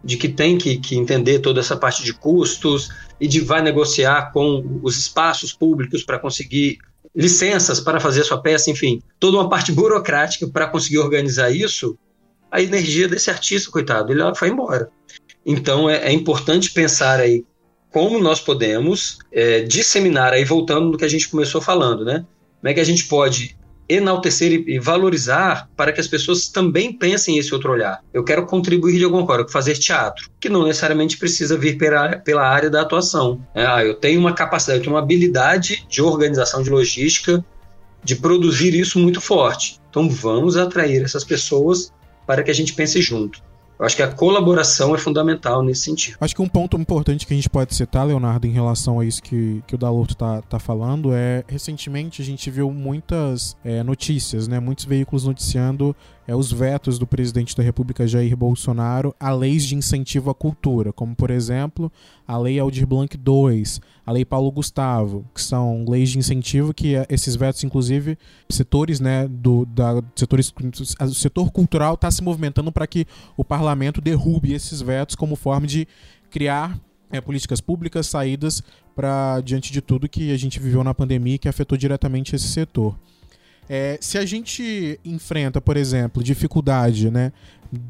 de 0.04 0.16
que 0.16 0.28
tem 0.28 0.56
que, 0.56 0.78
que 0.78 0.96
entender 0.96 1.40
toda 1.40 1.58
essa 1.58 1.76
parte 1.76 2.04
de 2.04 2.12
custos 2.12 2.90
e 3.20 3.26
de 3.26 3.40
vai 3.40 3.60
negociar 3.60 4.30
com 4.32 4.78
os 4.80 4.96
espaços 4.96 5.52
públicos 5.52 6.04
para 6.04 6.20
conseguir 6.20 6.78
licenças 7.12 7.80
para 7.80 7.98
fazer 7.98 8.22
sua 8.22 8.40
peça, 8.40 8.70
enfim, 8.70 9.02
toda 9.18 9.38
uma 9.38 9.48
parte 9.48 9.72
burocrática 9.72 10.46
para 10.46 10.68
conseguir 10.68 10.98
organizar 10.98 11.50
isso, 11.50 11.98
a 12.50 12.62
energia 12.62 13.08
desse 13.08 13.30
artista, 13.30 13.70
coitado, 13.70 14.12
ele 14.12 14.22
foi 14.36 14.50
embora. 14.50 14.88
Então 15.44 15.90
é, 15.90 16.08
é 16.08 16.12
importante 16.12 16.72
pensar 16.72 17.18
aí 17.18 17.44
como 17.96 18.18
nós 18.18 18.38
podemos 18.38 19.16
é, 19.32 19.62
disseminar, 19.62 20.34
aí 20.34 20.44
voltando 20.44 20.90
no 20.90 20.98
que 20.98 21.04
a 21.06 21.08
gente 21.08 21.30
começou 21.30 21.62
falando, 21.62 22.04
né? 22.04 22.26
Como 22.60 22.70
é 22.70 22.74
que 22.74 22.80
a 22.80 22.84
gente 22.84 23.04
pode 23.04 23.56
enaltecer 23.88 24.52
e 24.52 24.78
valorizar 24.78 25.70
para 25.74 25.90
que 25.92 25.98
as 25.98 26.06
pessoas 26.06 26.50
também 26.50 26.92
pensem 26.92 27.38
esse 27.38 27.54
outro 27.54 27.72
olhar. 27.72 28.02
Eu 28.12 28.22
quero 28.22 28.44
contribuir 28.44 28.98
de 28.98 29.04
alguma 29.04 29.24
forma, 29.24 29.48
fazer 29.48 29.78
teatro, 29.78 30.28
que 30.38 30.50
não 30.50 30.64
necessariamente 30.64 31.16
precisa 31.16 31.56
vir 31.56 31.78
pela, 31.78 32.18
pela 32.18 32.46
área 32.46 32.68
da 32.68 32.82
atuação. 32.82 33.40
É, 33.54 33.64
ah, 33.64 33.82
eu 33.82 33.94
tenho 33.94 34.20
uma 34.20 34.34
capacidade, 34.34 34.80
eu 34.80 34.82
tenho 34.82 34.94
uma 34.94 35.00
habilidade 35.00 35.86
de 35.88 36.02
organização, 36.02 36.62
de 36.62 36.68
logística, 36.68 37.42
de 38.04 38.14
produzir 38.14 38.74
isso 38.74 38.98
muito 38.98 39.22
forte. 39.22 39.80
Então 39.88 40.06
vamos 40.06 40.58
atrair 40.58 41.02
essas 41.02 41.24
pessoas 41.24 41.90
para 42.26 42.42
que 42.42 42.50
a 42.50 42.54
gente 42.54 42.74
pense 42.74 43.00
junto. 43.00 43.40
Eu 43.78 43.84
acho 43.84 43.96
que 43.96 44.02
a 44.02 44.10
colaboração 44.10 44.94
é 44.94 44.98
fundamental 44.98 45.62
nesse 45.62 45.82
sentido. 45.82 46.16
Acho 46.20 46.34
que 46.34 46.42
um 46.42 46.48
ponto 46.48 46.78
importante 46.78 47.26
que 47.26 47.32
a 47.32 47.36
gente 47.36 47.50
pode 47.50 47.74
citar, 47.74 48.06
Leonardo, 48.06 48.46
em 48.46 48.50
relação 48.50 49.00
a 49.00 49.04
isso 49.04 49.22
que, 49.22 49.62
que 49.66 49.74
o 49.74 49.78
Dalorto 49.78 50.14
está 50.14 50.40
tá 50.42 50.58
falando, 50.58 51.12
é 51.12 51.44
recentemente 51.46 52.22
a 52.22 52.24
gente 52.24 52.50
viu 52.50 52.70
muitas 52.70 53.56
é, 53.64 53.82
notícias, 53.82 54.48
né? 54.48 54.58
Muitos 54.58 54.86
veículos 54.86 55.24
noticiando 55.24 55.94
é, 56.26 56.34
os 56.34 56.52
vetos 56.52 56.98
do 56.98 57.06
presidente 57.06 57.56
da 57.56 57.62
República 57.62 58.06
Jair 58.06 58.36
Bolsonaro 58.36 59.14
a 59.18 59.32
leis 59.32 59.64
de 59.64 59.74
incentivo 59.74 60.30
à 60.30 60.34
cultura, 60.34 60.92
como 60.92 61.14
por 61.14 61.30
exemplo 61.30 61.90
a 62.26 62.36
Lei 62.36 62.58
Aldir 62.58 62.86
Blanc 62.86 63.16
II, 63.16 63.64
a 64.04 64.12
Lei 64.12 64.24
Paulo 64.24 64.50
Gustavo, 64.50 65.24
que 65.34 65.42
são 65.42 65.84
leis 65.88 66.10
de 66.10 66.18
incentivo 66.18 66.74
que 66.74 66.94
é, 66.94 67.06
esses 67.08 67.36
vetos, 67.36 67.62
inclusive, 67.64 68.18
setores, 68.48 69.00
né, 69.00 69.28
do 69.28 69.64
da, 69.66 70.02
setores, 70.14 70.52
o 71.00 71.14
setor 71.14 71.50
cultural 71.50 71.94
está 71.94 72.10
se 72.10 72.22
movimentando 72.22 72.72
para 72.72 72.86
que 72.86 73.06
o 73.36 73.44
parlamento 73.44 74.00
derrube 74.00 74.52
esses 74.52 74.80
vetos 74.80 75.16
como 75.16 75.36
forma 75.36 75.66
de 75.66 75.86
criar 76.30 76.78
é, 77.10 77.20
políticas 77.20 77.60
públicas, 77.60 78.06
saídas 78.06 78.62
para 78.94 79.40
diante 79.40 79.72
de 79.72 79.80
tudo 79.80 80.08
que 80.08 80.32
a 80.32 80.36
gente 80.36 80.58
viveu 80.58 80.82
na 80.82 80.94
pandemia 80.94 81.38
que 81.38 81.48
afetou 81.48 81.76
diretamente 81.76 82.34
esse 82.34 82.48
setor. 82.48 82.96
É, 83.68 83.98
se 84.00 84.16
a 84.16 84.24
gente 84.24 85.00
enfrenta, 85.04 85.60
por 85.60 85.76
exemplo, 85.76 86.22
dificuldade 86.22 87.10
né, 87.10 87.32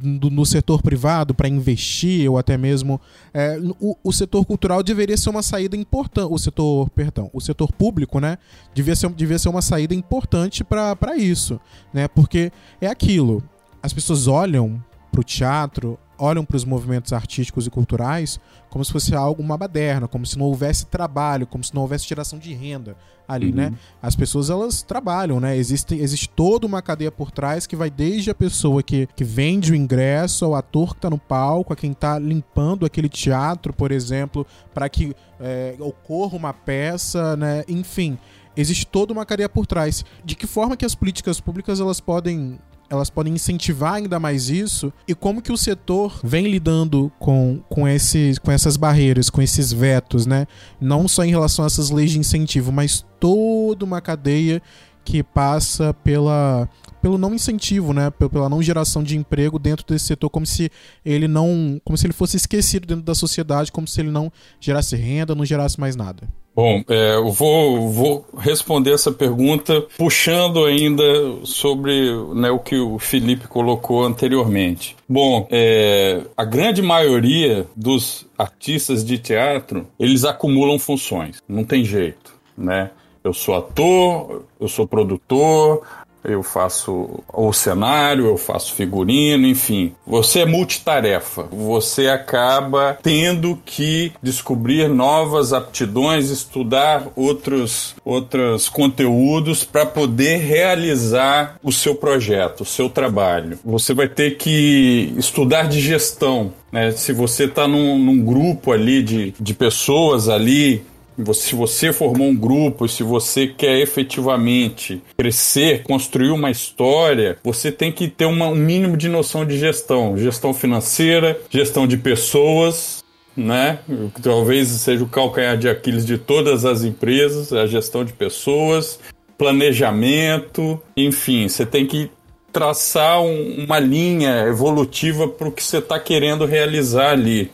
no, 0.02 0.30
no 0.30 0.46
setor 0.46 0.82
privado 0.82 1.34
para 1.34 1.48
investir, 1.48 2.30
ou 2.30 2.38
até 2.38 2.56
mesmo. 2.56 3.00
É, 3.32 3.58
o, 3.80 3.96
o, 4.02 4.12
setor 4.12 4.44
cultural 4.44 4.82
deveria 4.82 5.16
ser 5.16 5.30
uma 5.30 5.42
saída 5.42 5.76
importante. 5.76 6.32
O 6.32 6.38
setor, 6.38 6.90
perdão, 6.90 7.30
o 7.32 7.40
setor 7.40 7.72
público, 7.72 8.20
né? 8.20 8.38
Devia 8.74 8.96
ser, 8.96 9.10
devia 9.10 9.38
ser 9.38 9.48
uma 9.48 9.62
saída 9.62 9.94
importante 9.94 10.64
para 10.64 11.16
isso. 11.16 11.60
Né, 11.92 12.08
porque 12.08 12.50
é 12.80 12.86
aquilo. 12.86 13.42
As 13.82 13.92
pessoas 13.92 14.26
olham 14.26 14.82
para 15.10 15.20
o 15.20 15.24
teatro, 15.24 15.98
olham 16.18 16.44
para 16.44 16.56
os 16.56 16.64
movimentos 16.64 17.12
artísticos 17.12 17.66
e 17.66 17.70
culturais 17.70 18.40
como 18.70 18.84
se 18.84 18.92
fosse 18.92 19.14
algo 19.14 19.42
uma 19.42 19.56
baderna, 19.56 20.06
como 20.06 20.26
se 20.26 20.38
não 20.38 20.46
houvesse 20.46 20.86
trabalho, 20.86 21.46
como 21.46 21.64
se 21.64 21.74
não 21.74 21.82
houvesse 21.82 22.06
geração 22.06 22.38
de 22.38 22.52
renda 22.52 22.96
ali, 23.26 23.52
né? 23.52 23.66
uhum. 23.66 23.70
né? 23.70 23.78
As 24.02 24.14
pessoas 24.14 24.50
elas 24.50 24.82
trabalham, 24.82 25.40
né? 25.40 25.56
Existe, 25.56 25.94
existe 25.94 26.28
toda 26.28 26.66
uma 26.66 26.82
cadeia 26.82 27.10
por 27.10 27.30
trás 27.30 27.66
que 27.66 27.74
vai 27.74 27.90
desde 27.90 28.30
a 28.30 28.34
pessoa 28.34 28.82
que, 28.82 29.08
que 29.16 29.24
vende 29.24 29.72
o 29.72 29.74
ingresso, 29.74 30.44
ao 30.44 30.54
ator 30.54 30.90
que 30.90 30.98
está 30.98 31.10
no 31.10 31.18
palco, 31.18 31.72
a 31.72 31.76
quem 31.76 31.92
está 31.92 32.18
limpando 32.18 32.84
aquele 32.84 33.08
teatro, 33.08 33.72
por 33.72 33.90
exemplo, 33.90 34.46
para 34.74 34.88
que 34.88 35.14
é, 35.40 35.74
ocorra 35.80 36.36
uma 36.36 36.52
peça, 36.52 37.36
né? 37.36 37.64
Enfim, 37.68 38.18
existe 38.56 38.86
toda 38.86 39.12
uma 39.12 39.26
cadeia 39.26 39.48
por 39.48 39.66
trás. 39.66 40.04
De 40.24 40.34
que 40.34 40.46
forma 40.46 40.76
que 40.76 40.84
as 40.84 40.94
políticas 40.94 41.40
públicas 41.40 41.80
elas 41.80 42.00
podem 42.00 42.58
elas 42.88 43.10
podem 43.10 43.34
incentivar 43.34 43.94
ainda 43.94 44.18
mais 44.18 44.48
isso 44.48 44.92
e 45.06 45.14
como 45.14 45.42
que 45.42 45.52
o 45.52 45.56
setor 45.56 46.20
vem 46.22 46.46
lidando 46.46 47.10
com, 47.18 47.60
com, 47.68 47.86
esses, 47.88 48.38
com 48.38 48.50
essas 48.50 48.76
barreiras, 48.76 49.28
com 49.28 49.42
esses 49.42 49.72
vetos, 49.72 50.26
né? 50.26 50.46
Não 50.80 51.08
só 51.08 51.24
em 51.24 51.30
relação 51.30 51.64
a 51.64 51.66
essas 51.66 51.90
leis 51.90 52.10
de 52.10 52.18
incentivo, 52.18 52.70
mas 52.70 53.04
toda 53.18 53.84
uma 53.84 54.00
cadeia 54.00 54.62
que 55.04 55.22
passa 55.22 55.94
pela 55.94 56.68
pelo 57.06 57.16
não 57.16 57.32
incentivo, 57.32 57.92
né, 57.92 58.10
pela 58.10 58.48
não 58.48 58.60
geração 58.60 59.00
de 59.00 59.16
emprego 59.16 59.60
dentro 59.60 59.86
desse 59.86 60.06
setor, 60.06 60.28
como 60.28 60.44
se 60.44 60.68
ele 61.04 61.28
não, 61.28 61.80
como 61.84 61.96
se 61.96 62.04
ele 62.04 62.12
fosse 62.12 62.36
esquecido 62.36 62.84
dentro 62.84 63.04
da 63.04 63.14
sociedade, 63.14 63.70
como 63.70 63.86
se 63.86 64.00
ele 64.00 64.10
não 64.10 64.32
gerasse 64.58 64.96
renda, 64.96 65.32
não 65.32 65.44
gerasse 65.44 65.78
mais 65.78 65.94
nada. 65.94 66.24
Bom, 66.52 66.82
é, 66.88 67.14
eu 67.14 67.30
vou, 67.30 67.88
vou 67.92 68.26
responder 68.36 68.90
essa 68.90 69.12
pergunta 69.12 69.86
puxando 69.96 70.64
ainda 70.64 71.04
sobre 71.44 72.10
né, 72.34 72.50
o 72.50 72.58
que 72.58 72.76
o 72.76 72.98
Felipe 72.98 73.46
colocou 73.46 74.04
anteriormente. 74.04 74.96
Bom, 75.08 75.46
é, 75.48 76.22
a 76.36 76.44
grande 76.44 76.82
maioria 76.82 77.68
dos 77.76 78.26
artistas 78.36 79.04
de 79.04 79.16
teatro, 79.16 79.86
eles 79.96 80.24
acumulam 80.24 80.76
funções, 80.76 81.40
não 81.48 81.62
tem 81.62 81.84
jeito, 81.84 82.34
né? 82.58 82.90
Eu 83.22 83.32
sou 83.32 83.56
ator, 83.56 84.44
eu 84.60 84.68
sou 84.68 84.86
produtor, 84.86 85.82
eu 86.26 86.42
faço 86.42 87.22
o 87.32 87.52
cenário, 87.52 88.26
eu 88.26 88.36
faço 88.36 88.74
figurino, 88.74 89.46
enfim. 89.46 89.92
Você 90.06 90.40
é 90.40 90.46
multitarefa. 90.46 91.48
Você 91.52 92.08
acaba 92.08 92.98
tendo 93.02 93.58
que 93.64 94.12
descobrir 94.22 94.88
novas 94.88 95.52
aptidões, 95.52 96.30
estudar 96.30 97.08
outros, 97.14 97.94
outros 98.04 98.68
conteúdos 98.68 99.64
para 99.64 99.86
poder 99.86 100.38
realizar 100.38 101.56
o 101.62 101.72
seu 101.72 101.94
projeto, 101.94 102.62
o 102.62 102.66
seu 102.66 102.88
trabalho. 102.88 103.58
Você 103.64 103.94
vai 103.94 104.08
ter 104.08 104.36
que 104.36 105.14
estudar 105.16 105.68
de 105.68 105.80
gestão. 105.80 106.52
Né? 106.70 106.90
Se 106.90 107.12
você 107.12 107.44
está 107.44 107.66
num, 107.66 107.98
num 107.98 108.24
grupo 108.24 108.72
ali 108.72 109.02
de, 109.02 109.34
de 109.38 109.54
pessoas 109.54 110.28
ali 110.28 110.84
se 111.32 111.54
você 111.54 111.92
formou 111.92 112.28
um 112.28 112.36
grupo, 112.36 112.88
se 112.88 113.02
você 113.02 113.46
quer 113.46 113.78
efetivamente 113.80 115.02
crescer, 115.16 115.82
construir 115.82 116.30
uma 116.30 116.50
história, 116.50 117.38
você 117.42 117.72
tem 117.72 117.90
que 117.90 118.08
ter 118.08 118.26
uma, 118.26 118.48
um 118.48 118.54
mínimo 118.54 118.96
de 118.96 119.08
noção 119.08 119.44
de 119.44 119.58
gestão, 119.58 120.16
gestão 120.18 120.52
financeira, 120.52 121.40
gestão 121.50 121.86
de 121.86 121.96
pessoas, 121.96 123.02
né? 123.36 123.80
Talvez 124.22 124.68
seja 124.68 125.04
o 125.04 125.08
calcanhar 125.08 125.56
de 125.56 125.68
Aquiles 125.68 126.04
de 126.04 126.18
todas 126.18 126.64
as 126.64 126.84
empresas, 126.84 127.52
a 127.52 127.66
gestão 127.66 128.04
de 128.04 128.12
pessoas, 128.12 128.98
planejamento, 129.36 130.80
enfim, 130.96 131.48
você 131.48 131.66
tem 131.66 131.86
que 131.86 132.10
traçar 132.52 133.20
um, 133.20 133.64
uma 133.64 133.78
linha 133.78 134.46
evolutiva 134.46 135.28
para 135.28 135.48
o 135.48 135.52
que 135.52 135.62
você 135.62 135.78
está 135.78 136.00
querendo 136.00 136.46
realizar 136.46 137.10
ali. 137.10 137.50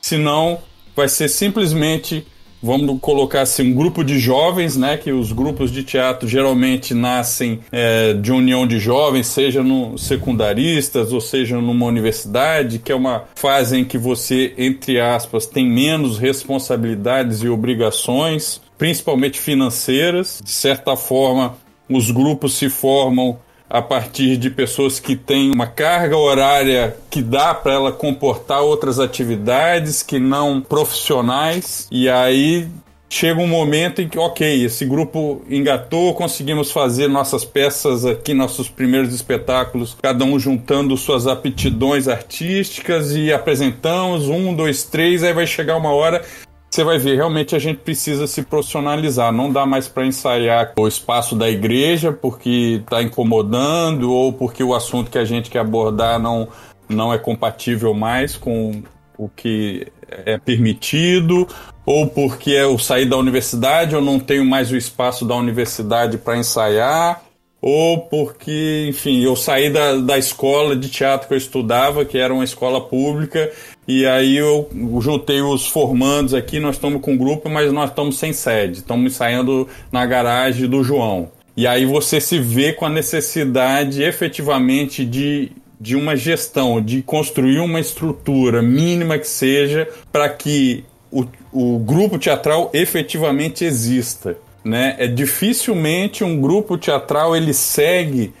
Senão, 0.00 0.60
vai 0.94 1.08
ser 1.08 1.28
simplesmente 1.28 2.24
vamos 2.64 2.98
colocar 2.98 3.42
assim, 3.42 3.70
um 3.70 3.74
grupo 3.74 4.02
de 4.02 4.18
jovens, 4.18 4.74
né? 4.74 4.96
Que 4.96 5.12
os 5.12 5.32
grupos 5.32 5.70
de 5.70 5.84
teatro 5.84 6.26
geralmente 6.26 6.94
nascem 6.94 7.60
é, 7.70 8.14
de 8.14 8.32
união 8.32 8.66
de 8.66 8.78
jovens, 8.78 9.26
seja 9.26 9.62
no 9.62 9.98
secundaristas 9.98 11.12
ou 11.12 11.20
seja 11.20 11.60
numa 11.60 11.84
universidade, 11.84 12.78
que 12.78 12.90
é 12.90 12.94
uma 12.94 13.24
fase 13.34 13.78
em 13.78 13.84
que 13.84 13.98
você, 13.98 14.54
entre 14.56 14.98
aspas, 14.98 15.44
tem 15.44 15.68
menos 15.68 16.16
responsabilidades 16.16 17.42
e 17.42 17.48
obrigações, 17.48 18.62
principalmente 18.78 19.38
financeiras. 19.38 20.40
De 20.42 20.50
certa 20.50 20.96
forma, 20.96 21.56
os 21.88 22.10
grupos 22.10 22.54
se 22.54 22.70
formam 22.70 23.38
a 23.68 23.82
partir 23.82 24.36
de 24.36 24.50
pessoas 24.50 25.00
que 25.00 25.16
têm 25.16 25.50
uma 25.50 25.66
carga 25.66 26.16
horária 26.16 26.96
que 27.10 27.22
dá 27.22 27.54
para 27.54 27.72
ela 27.72 27.92
comportar 27.92 28.62
outras 28.62 29.00
atividades 29.00 30.02
que 30.02 30.18
não 30.18 30.60
profissionais. 30.60 31.88
E 31.90 32.08
aí 32.08 32.68
chega 33.08 33.40
um 33.40 33.46
momento 33.46 34.02
em 34.02 34.08
que, 34.08 34.18
ok, 34.18 34.64
esse 34.64 34.84
grupo 34.84 35.42
engatou, 35.48 36.14
conseguimos 36.14 36.72
fazer 36.72 37.08
nossas 37.08 37.44
peças 37.44 38.04
aqui, 38.04 38.34
nossos 38.34 38.68
primeiros 38.68 39.14
espetáculos, 39.14 39.96
cada 40.00 40.24
um 40.24 40.38
juntando 40.38 40.96
suas 40.96 41.26
aptidões 41.26 42.08
artísticas 42.08 43.14
e 43.14 43.32
apresentamos 43.32 44.28
um, 44.28 44.54
dois, 44.54 44.84
três, 44.84 45.22
aí 45.22 45.32
vai 45.32 45.46
chegar 45.46 45.76
uma 45.76 45.92
hora 45.92 46.24
você 46.74 46.82
vai 46.82 46.98
ver, 46.98 47.14
realmente 47.14 47.54
a 47.54 47.58
gente 47.60 47.78
precisa 47.78 48.26
se 48.26 48.42
profissionalizar. 48.42 49.32
Não 49.32 49.52
dá 49.52 49.64
mais 49.64 49.86
para 49.86 50.04
ensaiar 50.04 50.72
o 50.76 50.88
espaço 50.88 51.36
da 51.36 51.48
igreja 51.48 52.12
porque 52.12 52.80
está 52.82 53.00
incomodando 53.00 54.12
ou 54.12 54.32
porque 54.32 54.64
o 54.64 54.74
assunto 54.74 55.08
que 55.08 55.18
a 55.18 55.24
gente 55.24 55.48
quer 55.48 55.60
abordar 55.60 56.18
não, 56.18 56.48
não 56.88 57.14
é 57.14 57.18
compatível 57.18 57.94
mais 57.94 58.36
com 58.36 58.82
o 59.16 59.28
que 59.28 59.86
é 60.08 60.36
permitido, 60.36 61.46
ou 61.86 62.08
porque 62.08 62.50
eu 62.50 62.76
saí 62.76 63.06
da 63.06 63.16
universidade, 63.16 63.94
eu 63.94 64.02
não 64.02 64.18
tenho 64.18 64.44
mais 64.44 64.72
o 64.72 64.76
espaço 64.76 65.24
da 65.24 65.36
universidade 65.36 66.18
para 66.18 66.36
ensaiar, 66.36 67.22
ou 67.66 68.00
porque, 68.00 68.86
enfim, 68.90 69.22
eu 69.22 69.34
saí 69.36 69.70
da, 69.70 69.94
da 69.94 70.18
escola 70.18 70.76
de 70.76 70.88
teatro 70.90 71.28
que 71.28 71.34
eu 71.34 71.38
estudava, 71.38 72.04
que 72.04 72.18
era 72.18 72.34
uma 72.34 72.44
escola 72.44 72.80
pública, 72.80 73.50
e 73.86 74.06
aí 74.06 74.36
eu 74.36 74.68
juntei 75.00 75.42
os 75.42 75.66
formandos 75.66 76.32
aqui, 76.32 76.58
nós 76.58 76.76
estamos 76.76 77.00
com 77.02 77.16
grupo, 77.16 77.50
mas 77.50 77.72
nós 77.72 77.90
estamos 77.90 78.18
sem 78.18 78.32
sede, 78.32 78.78
estamos 78.78 79.12
ensaiando 79.12 79.68
na 79.92 80.06
garagem 80.06 80.68
do 80.68 80.82
João. 80.82 81.30
E 81.56 81.66
aí 81.66 81.84
você 81.84 82.20
se 82.20 82.38
vê 82.38 82.72
com 82.72 82.86
a 82.86 82.90
necessidade 82.90 84.02
efetivamente 84.02 85.04
de, 85.04 85.52
de 85.80 85.94
uma 85.94 86.16
gestão, 86.16 86.80
de 86.80 87.02
construir 87.02 87.58
uma 87.60 87.78
estrutura 87.78 88.60
mínima 88.60 89.18
que 89.18 89.28
seja 89.28 89.88
para 90.10 90.28
que 90.28 90.84
o, 91.12 91.24
o 91.52 91.78
grupo 91.78 92.18
teatral 92.18 92.70
efetivamente 92.72 93.64
exista. 93.64 94.36
Né? 94.64 94.96
É 94.98 95.06
dificilmente 95.06 96.24
um 96.24 96.40
grupo 96.40 96.78
teatral 96.78 97.36
ele 97.36 97.52
segue 97.52 98.32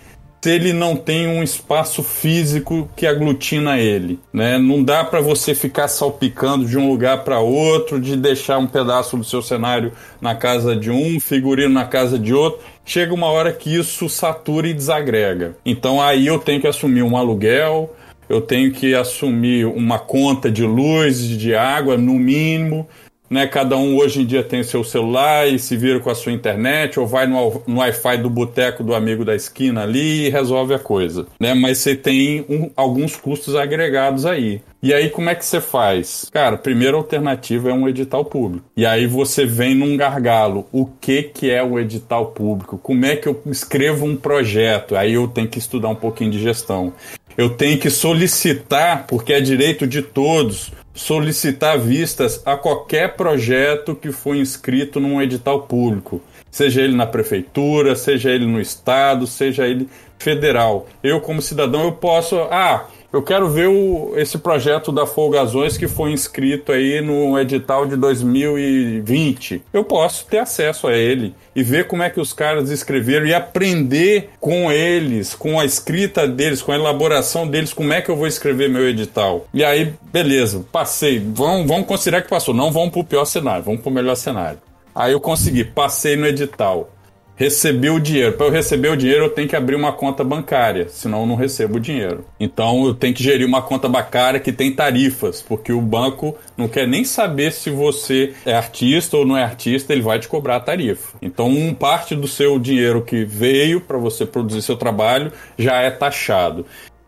se 0.44 0.50
ele 0.50 0.74
não 0.74 0.94
tem 0.94 1.26
um 1.26 1.42
espaço 1.42 2.02
físico 2.02 2.86
que 2.94 3.06
aglutina 3.06 3.78
ele, 3.78 4.20
né? 4.30 4.58
Não 4.58 4.84
dá 4.84 5.02
para 5.02 5.18
você 5.18 5.54
ficar 5.54 5.88
salpicando 5.88 6.66
de 6.66 6.76
um 6.76 6.86
lugar 6.86 7.24
para 7.24 7.40
outro, 7.40 7.98
de 7.98 8.14
deixar 8.14 8.58
um 8.58 8.66
pedaço 8.66 9.16
do 9.16 9.24
seu 9.24 9.40
cenário 9.40 9.90
na 10.20 10.34
casa 10.34 10.76
de 10.76 10.90
um, 10.90 11.18
figurino 11.18 11.72
na 11.72 11.86
casa 11.86 12.18
de 12.18 12.34
outro. 12.34 12.60
Chega 12.84 13.14
uma 13.14 13.28
hora 13.28 13.54
que 13.54 13.74
isso 13.74 14.06
satura 14.06 14.68
e 14.68 14.74
desagrega. 14.74 15.56
Então 15.64 15.98
aí 15.98 16.26
eu 16.26 16.38
tenho 16.38 16.60
que 16.60 16.68
assumir 16.68 17.02
um 17.02 17.16
aluguel, 17.16 17.96
eu 18.28 18.42
tenho 18.42 18.70
que 18.70 18.94
assumir 18.94 19.64
uma 19.64 19.98
conta 19.98 20.50
de 20.50 20.62
luz, 20.62 21.26
de 21.26 21.54
água, 21.54 21.96
no 21.96 22.12
mínimo 22.12 22.86
né? 23.28 23.46
Cada 23.46 23.76
um 23.76 23.96
hoje 23.96 24.22
em 24.22 24.26
dia 24.26 24.42
tem 24.42 24.62
seu 24.62 24.84
celular 24.84 25.48
e 25.48 25.58
se 25.58 25.76
vira 25.76 26.00
com 26.00 26.10
a 26.10 26.14
sua 26.14 26.32
internet 26.32 27.00
ou 27.00 27.06
vai 27.06 27.26
no, 27.26 27.62
no 27.66 27.78
Wi-Fi 27.78 28.18
do 28.18 28.30
boteco 28.30 28.84
do 28.84 28.94
amigo 28.94 29.24
da 29.24 29.34
esquina 29.34 29.82
ali 29.82 30.26
e 30.26 30.30
resolve 30.30 30.74
a 30.74 30.78
coisa, 30.78 31.26
né? 31.40 31.54
Mas 31.54 31.78
você 31.78 31.94
tem 31.94 32.44
um, 32.48 32.70
alguns 32.76 33.16
custos 33.16 33.54
agregados 33.54 34.26
aí. 34.26 34.60
E 34.82 34.92
aí 34.92 35.08
como 35.08 35.30
é 35.30 35.34
que 35.34 35.44
você 35.44 35.62
faz? 35.62 36.28
Cara, 36.30 36.56
a 36.56 36.58
primeira 36.58 36.96
alternativa 36.96 37.70
é 37.70 37.72
um 37.72 37.88
edital 37.88 38.24
público. 38.24 38.66
E 38.76 38.84
aí 38.84 39.06
você 39.06 39.46
vem 39.46 39.74
num 39.74 39.96
gargalo. 39.96 40.66
O 40.70 40.84
que 40.84 41.22
que 41.22 41.50
é 41.50 41.62
o 41.62 41.78
edital 41.78 42.26
público? 42.26 42.76
Como 42.76 43.06
é 43.06 43.16
que 43.16 43.26
eu 43.26 43.40
escrevo 43.46 44.04
um 44.04 44.14
projeto? 44.14 44.94
Aí 44.94 45.14
eu 45.14 45.26
tenho 45.26 45.48
que 45.48 45.58
estudar 45.58 45.88
um 45.88 45.94
pouquinho 45.94 46.30
de 46.30 46.38
gestão. 46.38 46.92
Eu 47.36 47.50
tenho 47.50 47.78
que 47.78 47.90
solicitar, 47.90 49.06
porque 49.06 49.32
é 49.32 49.40
direito 49.40 49.86
de 49.86 50.02
todos, 50.02 50.70
solicitar 50.94 51.78
vistas 51.78 52.40
a 52.46 52.56
qualquer 52.56 53.16
projeto 53.16 53.94
que 53.94 54.12
for 54.12 54.36
inscrito 54.36 55.00
num 55.00 55.20
edital 55.20 55.62
público, 55.62 56.22
seja 56.50 56.80
ele 56.80 56.94
na 56.94 57.04
prefeitura, 57.04 57.96
seja 57.96 58.30
ele 58.30 58.46
no 58.46 58.60
estado, 58.60 59.26
seja 59.26 59.66
ele 59.66 59.88
federal. 60.18 60.86
Eu 61.02 61.20
como 61.20 61.42
cidadão 61.42 61.82
eu 61.82 61.92
posso, 61.92 62.36
ah, 62.50 62.88
eu 63.14 63.22
quero 63.22 63.48
ver 63.48 63.68
o, 63.68 64.12
esse 64.16 64.38
projeto 64.38 64.90
da 64.90 65.06
Folgazões 65.06 65.76
que 65.76 65.86
foi 65.86 66.10
inscrito 66.10 66.72
aí 66.72 67.00
no 67.00 67.38
edital 67.38 67.86
de 67.86 67.96
2020. 67.96 69.62
Eu 69.72 69.84
posso 69.84 70.26
ter 70.26 70.38
acesso 70.38 70.88
a 70.88 70.96
ele 70.96 71.34
e 71.54 71.62
ver 71.62 71.86
como 71.86 72.02
é 72.02 72.10
que 72.10 72.20
os 72.20 72.32
caras 72.32 72.70
escreveram 72.70 73.26
e 73.26 73.32
aprender 73.32 74.30
com 74.40 74.72
eles, 74.72 75.34
com 75.34 75.60
a 75.60 75.64
escrita 75.64 76.26
deles, 76.26 76.60
com 76.60 76.72
a 76.72 76.76
elaboração 76.76 77.46
deles, 77.46 77.72
como 77.72 77.92
é 77.92 78.02
que 78.02 78.10
eu 78.10 78.16
vou 78.16 78.26
escrever 78.26 78.68
meu 78.68 78.88
edital. 78.88 79.46
E 79.54 79.64
aí, 79.64 79.94
beleza, 80.12 80.64
passei. 80.72 81.18
Vamos 81.18 81.86
considerar 81.86 82.22
que 82.22 82.28
passou. 82.28 82.52
Não 82.52 82.72
vamos 82.72 82.90
pro 82.90 83.04
pior 83.04 83.24
cenário, 83.24 83.62
vamos 83.62 83.80
pro 83.80 83.90
melhor 83.90 84.16
cenário. 84.16 84.58
Aí 84.94 85.12
eu 85.12 85.20
consegui, 85.20 85.64
passei 85.64 86.16
no 86.16 86.26
edital. 86.26 86.93
Receber 87.36 87.90
o 87.90 88.00
dinheiro. 88.00 88.32
Para 88.32 88.46
eu 88.46 88.52
receber 88.52 88.88
o 88.88 88.96
dinheiro, 88.96 89.24
eu 89.24 89.30
tenho 89.30 89.48
que 89.48 89.56
abrir 89.56 89.74
uma 89.74 89.92
conta 89.92 90.22
bancária, 90.22 90.88
senão 90.88 91.20
eu 91.20 91.26
não 91.26 91.34
recebo 91.34 91.76
o 91.76 91.80
dinheiro. 91.80 92.24
Então 92.38 92.86
eu 92.86 92.94
tenho 92.94 93.14
que 93.14 93.22
gerir 93.22 93.46
uma 93.46 93.62
conta 93.62 93.88
bancária 93.88 94.40
que 94.40 94.52
tem 94.52 94.72
tarifas, 94.72 95.42
porque 95.42 95.72
o 95.72 95.80
banco 95.80 96.36
não 96.56 96.68
quer 96.68 96.86
nem 96.86 97.04
saber 97.04 97.52
se 97.52 97.70
você 97.70 98.34
é 98.46 98.54
artista 98.54 99.16
ou 99.16 99.26
não 99.26 99.36
é 99.36 99.42
artista, 99.42 99.92
ele 99.92 100.02
vai 100.02 100.18
te 100.18 100.28
cobrar 100.28 100.56
a 100.56 100.60
tarifa. 100.60 101.16
Então, 101.20 101.48
um 101.48 101.74
parte 101.74 102.14
do 102.14 102.28
seu 102.28 102.58
dinheiro 102.58 103.02
que 103.02 103.24
veio 103.24 103.80
para 103.80 103.98
você 103.98 104.24
produzir 104.24 104.62
seu 104.62 104.76
trabalho 104.76 105.32
já 105.58 105.80
é 105.80 105.90
taxado. 105.90 106.64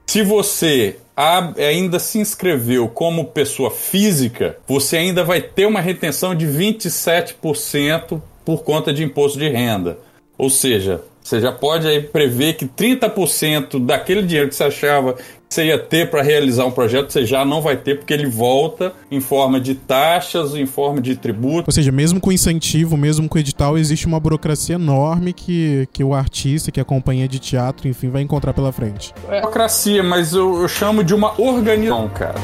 Se 0.07 0.23
você 0.23 0.97
ainda 1.17 1.99
se 1.99 2.19
inscreveu 2.19 2.89
como 2.89 3.25
pessoa 3.27 3.71
física, 3.71 4.59
você 4.67 4.99
ainda 4.99 5.25
vai 5.25 5.41
ter 5.41 5.67
uma 5.67 5.81
retenção 5.81 6.35
de 6.35 6.47
27% 6.47 8.21
por 8.45 8.63
conta 8.63 8.93
de 8.93 9.03
imposto 9.03 9.39
de 9.39 9.49
renda. 9.49 9.99
Ou 10.39 10.51
seja, 10.51 11.03
você 11.27 11.41
já 11.41 11.51
pode 11.51 11.89
aí 11.89 12.01
prever 12.01 12.55
que 12.55 12.67
30% 12.67 13.85
daquele 13.85 14.23
dinheiro 14.23 14.49
que 14.49 14.55
você 14.55 14.63
achava 14.63 15.15
que 15.15 15.55
você 15.55 15.67
ia 15.67 15.79
ter 15.79 16.09
para 16.09 16.23
realizar 16.23 16.65
um 16.67 16.71
projeto, 16.71 17.13
você 17.13 17.25
já 17.25 17.45
não 17.45 17.61
vai 17.61 17.77
ter, 17.77 17.99
porque 17.99 18.13
ele 18.13 18.27
volta 18.27 18.93
em 19.11 19.21
forma 19.21 19.61
de 19.61 19.75
taxas, 19.75 20.55
em 20.55 20.67
forma 20.67 21.01
de 21.01 21.17
tributo. 21.17 21.65
Ou 21.69 21.73
seja, 21.73 21.91
mesmo 21.91 22.21
com 22.21 22.31
incentivo, 22.31 22.97
mesmo 22.97 23.29
com 23.29 23.39
edital, 23.39 23.77
existe 23.77 24.07
uma 24.07 24.21
burocracia 24.21 24.77
enorme 24.77 25.33
que, 25.33 25.89
que 25.93 26.05
o 26.05 26.15
artista, 26.15 26.71
que 26.71 26.81
a 26.81 26.85
companhia 26.85 27.27
de 27.27 27.39
teatro, 27.39 27.89
enfim, 27.89 28.09
vai 28.09 28.23
encontrar 28.23 28.53
pela 28.53 28.71
frente. 28.71 29.13
É 29.29 29.41
burocracia, 29.41 30.03
mas 30.03 30.33
eu, 30.33 30.63
eu 30.63 30.69
chamo 30.69 31.03
de 31.03 31.15
uma 31.15 31.41
organização, 31.41 32.09
cara. 32.09 32.39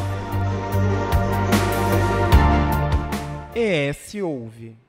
É, 3.55 3.93
se 3.93 4.21
ouve. 4.21 4.82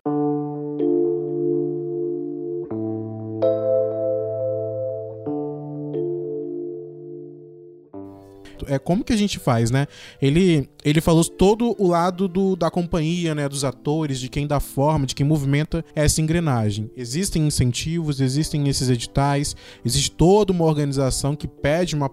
É 8.74 8.80
como 8.80 9.04
que 9.04 9.14
a 9.14 9.18
gente 9.18 9.40
faz, 9.40 9.72
né? 9.72 9.88
Ele, 10.22 10.70
ele 10.84 11.02
falou 11.02 11.24
todo 11.26 11.76
o 11.78 11.88
lado 11.88 12.28
do, 12.28 12.56
da 12.56 12.70
companhia, 12.70 13.34
né? 13.34 13.48
Dos 13.48 13.64
atores, 13.64 14.20
de 14.20 14.30
quem 14.30 14.46
dá 14.48 14.60
forma, 14.60 15.06
de 15.06 15.16
quem 15.16 15.26
movimenta 15.26 15.84
essa 15.96 16.22
engrenagem. 16.22 16.90
Existem 16.96 17.46
incentivos, 17.46 18.20
existem 18.20 18.68
esses 18.68 18.90
editais, 18.90 19.56
existe 19.86 20.12
toda 20.12 20.52
uma 20.52 20.66
organização 20.66 21.36
que 21.36 21.48
pede 21.48 21.96
uma, 21.96 22.12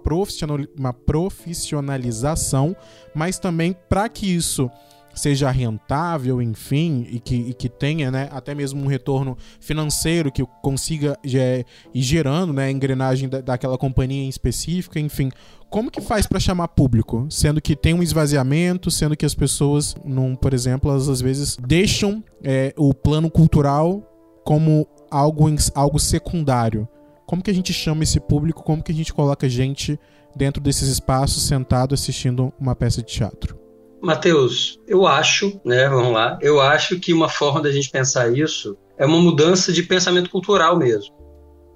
uma 0.78 0.92
profissionalização, 0.92 2.76
mas 3.14 3.38
também 3.38 3.74
para 3.88 4.08
que 4.08 4.26
isso 4.26 4.70
seja 5.14 5.50
rentável, 5.50 6.40
enfim, 6.40 7.06
e 7.10 7.18
que, 7.20 7.34
e 7.34 7.54
que 7.54 7.68
tenha 7.68 8.10
né, 8.10 8.28
até 8.32 8.54
mesmo 8.54 8.82
um 8.82 8.86
retorno 8.86 9.36
financeiro 9.58 10.30
que 10.30 10.44
consiga 10.62 11.18
é, 11.34 11.64
ir 11.92 12.02
gerando 12.02 12.52
né, 12.52 12.66
a 12.66 12.70
engrenagem 12.70 13.28
da, 13.28 13.40
daquela 13.40 13.76
companhia 13.76 14.22
em 14.22 14.28
específica, 14.28 14.98
enfim. 14.98 15.30
Como 15.68 15.90
que 15.90 16.00
faz 16.00 16.26
para 16.26 16.40
chamar 16.40 16.68
público? 16.68 17.26
Sendo 17.30 17.60
que 17.60 17.76
tem 17.76 17.94
um 17.94 18.02
esvaziamento, 18.02 18.90
sendo 18.90 19.16
que 19.16 19.24
as 19.24 19.34
pessoas, 19.34 19.94
num, 20.04 20.34
por 20.34 20.52
exemplo, 20.52 20.90
elas 20.90 21.08
às 21.08 21.20
vezes 21.20 21.56
deixam 21.64 22.24
é, 22.42 22.74
o 22.76 22.92
plano 22.92 23.30
cultural 23.30 24.02
como 24.44 24.86
algo, 25.10 25.46
algo 25.74 25.98
secundário. 25.98 26.88
Como 27.24 27.42
que 27.42 27.50
a 27.50 27.54
gente 27.54 27.72
chama 27.72 28.02
esse 28.02 28.18
público? 28.18 28.64
Como 28.64 28.82
que 28.82 28.90
a 28.90 28.94
gente 28.94 29.14
coloca 29.14 29.48
gente 29.48 29.96
dentro 30.34 30.60
desses 30.60 30.88
espaços 30.88 31.44
sentado 31.44 31.94
assistindo 31.94 32.52
uma 32.58 32.74
peça 32.74 33.00
de 33.00 33.12
teatro? 33.12 33.59
Matheus, 34.02 34.80
eu 34.86 35.06
acho, 35.06 35.60
né, 35.64 35.88
vamos 35.88 36.12
lá, 36.12 36.38
eu 36.40 36.60
acho 36.60 36.98
que 36.98 37.12
uma 37.12 37.28
forma 37.28 37.60
da 37.60 37.70
gente 37.70 37.90
pensar 37.90 38.36
isso 38.36 38.76
é 38.98 39.04
uma 39.04 39.18
mudança 39.18 39.72
de 39.72 39.82
pensamento 39.82 40.30
cultural 40.30 40.76
mesmo, 40.76 41.14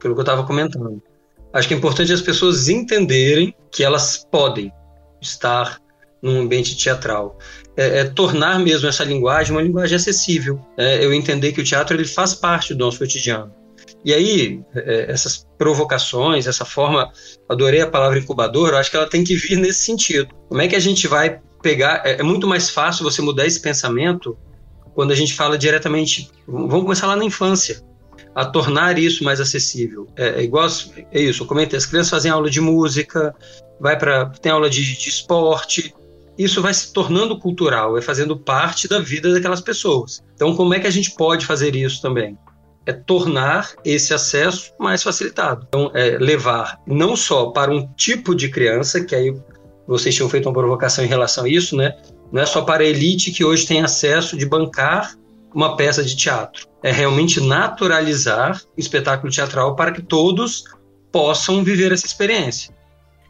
pelo 0.00 0.14
que 0.14 0.20
eu 0.20 0.24
estava 0.24 0.44
comentando. 0.44 1.02
Acho 1.52 1.68
que 1.68 1.74
é 1.74 1.76
importante 1.76 2.12
as 2.12 2.20
pessoas 2.20 2.68
entenderem 2.68 3.54
que 3.70 3.84
elas 3.84 4.26
podem 4.30 4.72
estar 5.20 5.78
num 6.22 6.40
ambiente 6.40 6.76
teatral. 6.76 7.38
É, 7.76 8.00
é, 8.00 8.04
tornar 8.04 8.58
mesmo 8.58 8.88
essa 8.88 9.04
linguagem 9.04 9.52
uma 9.52 9.62
linguagem 9.62 9.96
acessível. 9.96 10.58
É, 10.76 11.04
eu 11.04 11.12
entender 11.12 11.52
que 11.52 11.60
o 11.60 11.64
teatro 11.64 11.94
ele 11.94 12.06
faz 12.06 12.34
parte 12.34 12.74
do 12.74 12.84
nosso 12.84 12.98
cotidiano. 12.98 13.52
E 14.04 14.12
aí, 14.12 14.62
é, 14.74 15.10
essas 15.10 15.46
provocações, 15.56 16.46
essa 16.46 16.64
forma, 16.64 17.10
adorei 17.48 17.80
a 17.80 17.86
palavra 17.86 18.18
incubador, 18.18 18.74
acho 18.74 18.90
que 18.90 18.96
ela 18.96 19.08
tem 19.08 19.22
que 19.22 19.36
vir 19.36 19.56
nesse 19.56 19.84
sentido. 19.84 20.34
Como 20.48 20.60
é 20.60 20.68
que 20.68 20.76
a 20.76 20.80
gente 20.80 21.06
vai 21.06 21.40
pegar. 21.64 22.02
É, 22.04 22.20
é, 22.20 22.22
muito 22.22 22.46
mais 22.46 22.68
fácil 22.68 23.02
você 23.02 23.22
mudar 23.22 23.46
esse 23.46 23.58
pensamento 23.58 24.36
quando 24.94 25.10
a 25.10 25.14
gente 25.14 25.32
fala 25.34 25.56
diretamente. 25.56 26.30
Vamos 26.46 26.82
começar 26.82 27.06
lá 27.06 27.16
na 27.16 27.24
infância, 27.24 27.82
a 28.34 28.44
tornar 28.44 28.98
isso 28.98 29.24
mais 29.24 29.40
acessível. 29.40 30.06
É, 30.14 30.40
é 30.40 30.42
igual. 30.42 30.68
É 31.10 31.20
isso, 31.20 31.42
eu 31.42 31.46
comentei: 31.46 31.78
as 31.78 31.86
crianças 31.86 32.10
fazem 32.10 32.30
aula 32.30 32.50
de 32.50 32.60
música, 32.60 33.34
vai 33.80 33.98
para 33.98 34.26
tem 34.26 34.52
aula 34.52 34.68
de, 34.68 34.96
de 34.96 35.08
esporte. 35.08 35.94
Isso 36.36 36.60
vai 36.60 36.74
se 36.74 36.92
tornando 36.92 37.38
cultural, 37.38 37.92
vai 37.92 38.02
fazendo 38.02 38.36
parte 38.36 38.88
da 38.88 38.98
vida 38.98 39.32
daquelas 39.32 39.60
pessoas. 39.60 40.20
Então, 40.34 40.54
como 40.54 40.74
é 40.74 40.80
que 40.80 40.86
a 40.86 40.90
gente 40.90 41.12
pode 41.12 41.46
fazer 41.46 41.76
isso 41.76 42.02
também? 42.02 42.36
é 42.86 42.92
tornar 42.92 43.72
esse 43.84 44.12
acesso 44.12 44.72
mais 44.78 45.02
facilitado. 45.02 45.64
Então, 45.68 45.90
é 45.94 46.18
levar 46.18 46.78
não 46.86 47.16
só 47.16 47.46
para 47.46 47.72
um 47.72 47.86
tipo 47.94 48.34
de 48.34 48.50
criança, 48.50 49.02
que 49.02 49.14
aí 49.14 49.34
vocês 49.86 50.14
tinham 50.14 50.28
feito 50.28 50.48
uma 50.48 50.52
provocação 50.52 51.04
em 51.04 51.08
relação 51.08 51.44
a 51.44 51.48
isso, 51.48 51.76
né? 51.76 51.96
Não 52.32 52.42
é 52.42 52.46
só 52.46 52.62
para 52.62 52.82
a 52.82 52.86
elite 52.86 53.30
que 53.30 53.44
hoje 53.44 53.66
tem 53.66 53.82
acesso 53.82 54.36
de 54.36 54.46
bancar 54.46 55.14
uma 55.54 55.76
peça 55.76 56.02
de 56.02 56.16
teatro. 56.16 56.66
É 56.82 56.90
realmente 56.90 57.40
naturalizar 57.40 58.60
o 58.76 58.80
espetáculo 58.80 59.32
teatral 59.32 59.76
para 59.76 59.92
que 59.92 60.02
todos 60.02 60.64
possam 61.12 61.62
viver 61.62 61.92
essa 61.92 62.06
experiência. 62.06 62.74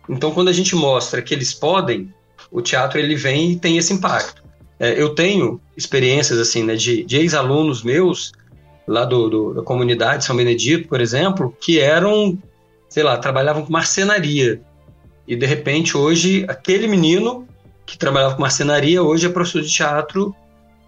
Então, 0.08 0.30
quando 0.30 0.48
a 0.48 0.52
gente 0.52 0.74
mostra 0.74 1.20
que 1.20 1.34
eles 1.34 1.52
podem, 1.52 2.12
o 2.50 2.62
teatro 2.62 2.98
ele 2.98 3.14
vem 3.14 3.52
e 3.52 3.56
tem 3.56 3.76
esse 3.76 3.92
impacto. 3.92 4.42
É, 4.78 5.00
eu 5.00 5.14
tenho 5.14 5.60
experiências 5.76 6.38
assim, 6.38 6.64
né, 6.64 6.74
de, 6.74 7.04
de 7.04 7.16
ex-alunos 7.16 7.82
meus 7.82 8.32
lá 8.86 9.04
do, 9.04 9.28
do, 9.28 9.54
da 9.54 9.62
comunidade 9.62 10.24
São 10.24 10.36
Benedito, 10.36 10.88
por 10.88 11.00
exemplo, 11.00 11.56
que 11.60 11.78
eram, 11.78 12.38
sei 12.88 13.02
lá, 13.02 13.16
trabalhavam 13.16 13.64
com 13.64 13.72
marcenaria 13.72 14.60
e 15.26 15.36
de 15.36 15.46
repente 15.46 15.96
hoje 15.96 16.44
aquele 16.48 16.86
menino 16.86 17.46
que 17.86 17.98
trabalhava 17.98 18.34
com 18.34 18.42
marcenaria 18.42 19.02
hoje 19.02 19.26
é 19.26 19.28
professor 19.28 19.62
de 19.62 19.70
teatro 19.70 20.34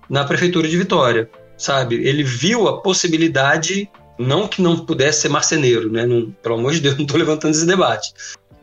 na 0.09 0.25
prefeitura 0.25 0.69
de 0.69 0.77
Vitória, 0.77 1.29
sabe? 1.57 1.97
Ele 1.97 2.23
viu 2.23 2.69
a 2.69 2.81
possibilidade, 2.81 3.91
não 4.19 4.47
que 4.47 4.63
não 4.63 4.79
pudesse 4.79 5.23
ser 5.23 5.29
marceneiro, 5.29 5.91
né? 5.91 6.07
Não, 6.07 6.31
pelo 6.43 6.57
amor 6.57 6.73
de 6.73 6.81
Deus, 6.81 6.95
não 6.97 7.05
estou 7.05 7.19
levantando 7.19 7.55
esse 7.55 7.67
debate. 7.67 8.13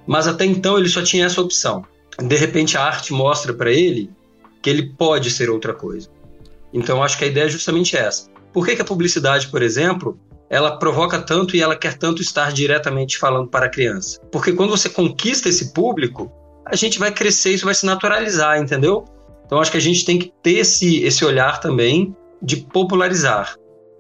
Mas 0.08 0.28
até 0.28 0.46
então 0.46 0.78
ele 0.78 0.90
só 0.90 1.02
tinha 1.02 1.26
essa 1.26 1.42
opção. 1.42 1.86
De 2.18 2.36
repente 2.36 2.78
a 2.78 2.84
arte 2.84 3.12
mostra 3.14 3.54
para 3.54 3.72
ele 3.72 4.10
que 4.62 4.70
ele 4.70 4.94
pode 4.98 5.30
ser 5.32 5.50
outra 5.50 5.74
coisa. 5.74 6.10
Então 6.74 7.04
acho 7.04 7.18
que 7.18 7.26
a 7.26 7.28
ideia 7.28 7.46
é 7.46 7.50
justamente 7.50 7.96
essa. 7.96 8.30
Por 8.52 8.66
que, 8.66 8.76
que 8.76 8.82
a 8.82 8.86
publicidade, 8.86 9.48
por 9.48 9.62
exemplo, 9.62 10.18
ela 10.54 10.78
provoca 10.78 11.20
tanto 11.20 11.56
e 11.56 11.62
ela 11.64 11.76
quer 11.76 11.98
tanto 11.98 12.22
estar 12.22 12.54
diretamente 12.54 13.18
falando 13.18 13.48
para 13.48 13.66
a 13.66 13.70
criança. 13.70 14.20
Porque 14.32 14.54
quando 14.54 14.70
você 14.70 14.88
conquista 14.88 15.50
esse 15.50 15.74
público, 15.74 16.32
a 16.64 16.76
gente 16.76 17.00
vai 17.00 17.12
crescer, 17.12 17.56
isso 17.56 17.66
vai 17.66 17.74
se 17.74 17.88
naturalizar, 17.88 18.62
entendeu? 18.62 19.04
Então 19.48 19.60
acho 19.60 19.72
que 19.72 19.78
a 19.78 19.82
gente 19.82 20.06
tem 20.06 20.20
que 20.20 20.32
ter 20.44 20.60
esse, 20.60 21.02
esse 21.02 21.26
olhar 21.26 21.60
também 21.60 22.16
de 22.40 22.58
popularizar, 22.58 23.56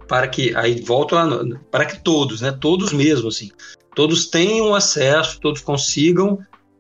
para 0.08 0.28
que 0.28 0.56
aí 0.56 0.80
volto 0.80 1.16
lá, 1.16 1.28
para 1.72 1.86
que 1.86 2.04
todos, 2.04 2.42
né, 2.42 2.52
todos 2.52 2.94
mesmo 2.94 3.30
assim, 3.30 3.50
todos 3.96 4.28
tenham 4.28 4.76
acesso, 4.76 5.39
todos 5.39 5.60
consigam 5.60 6.38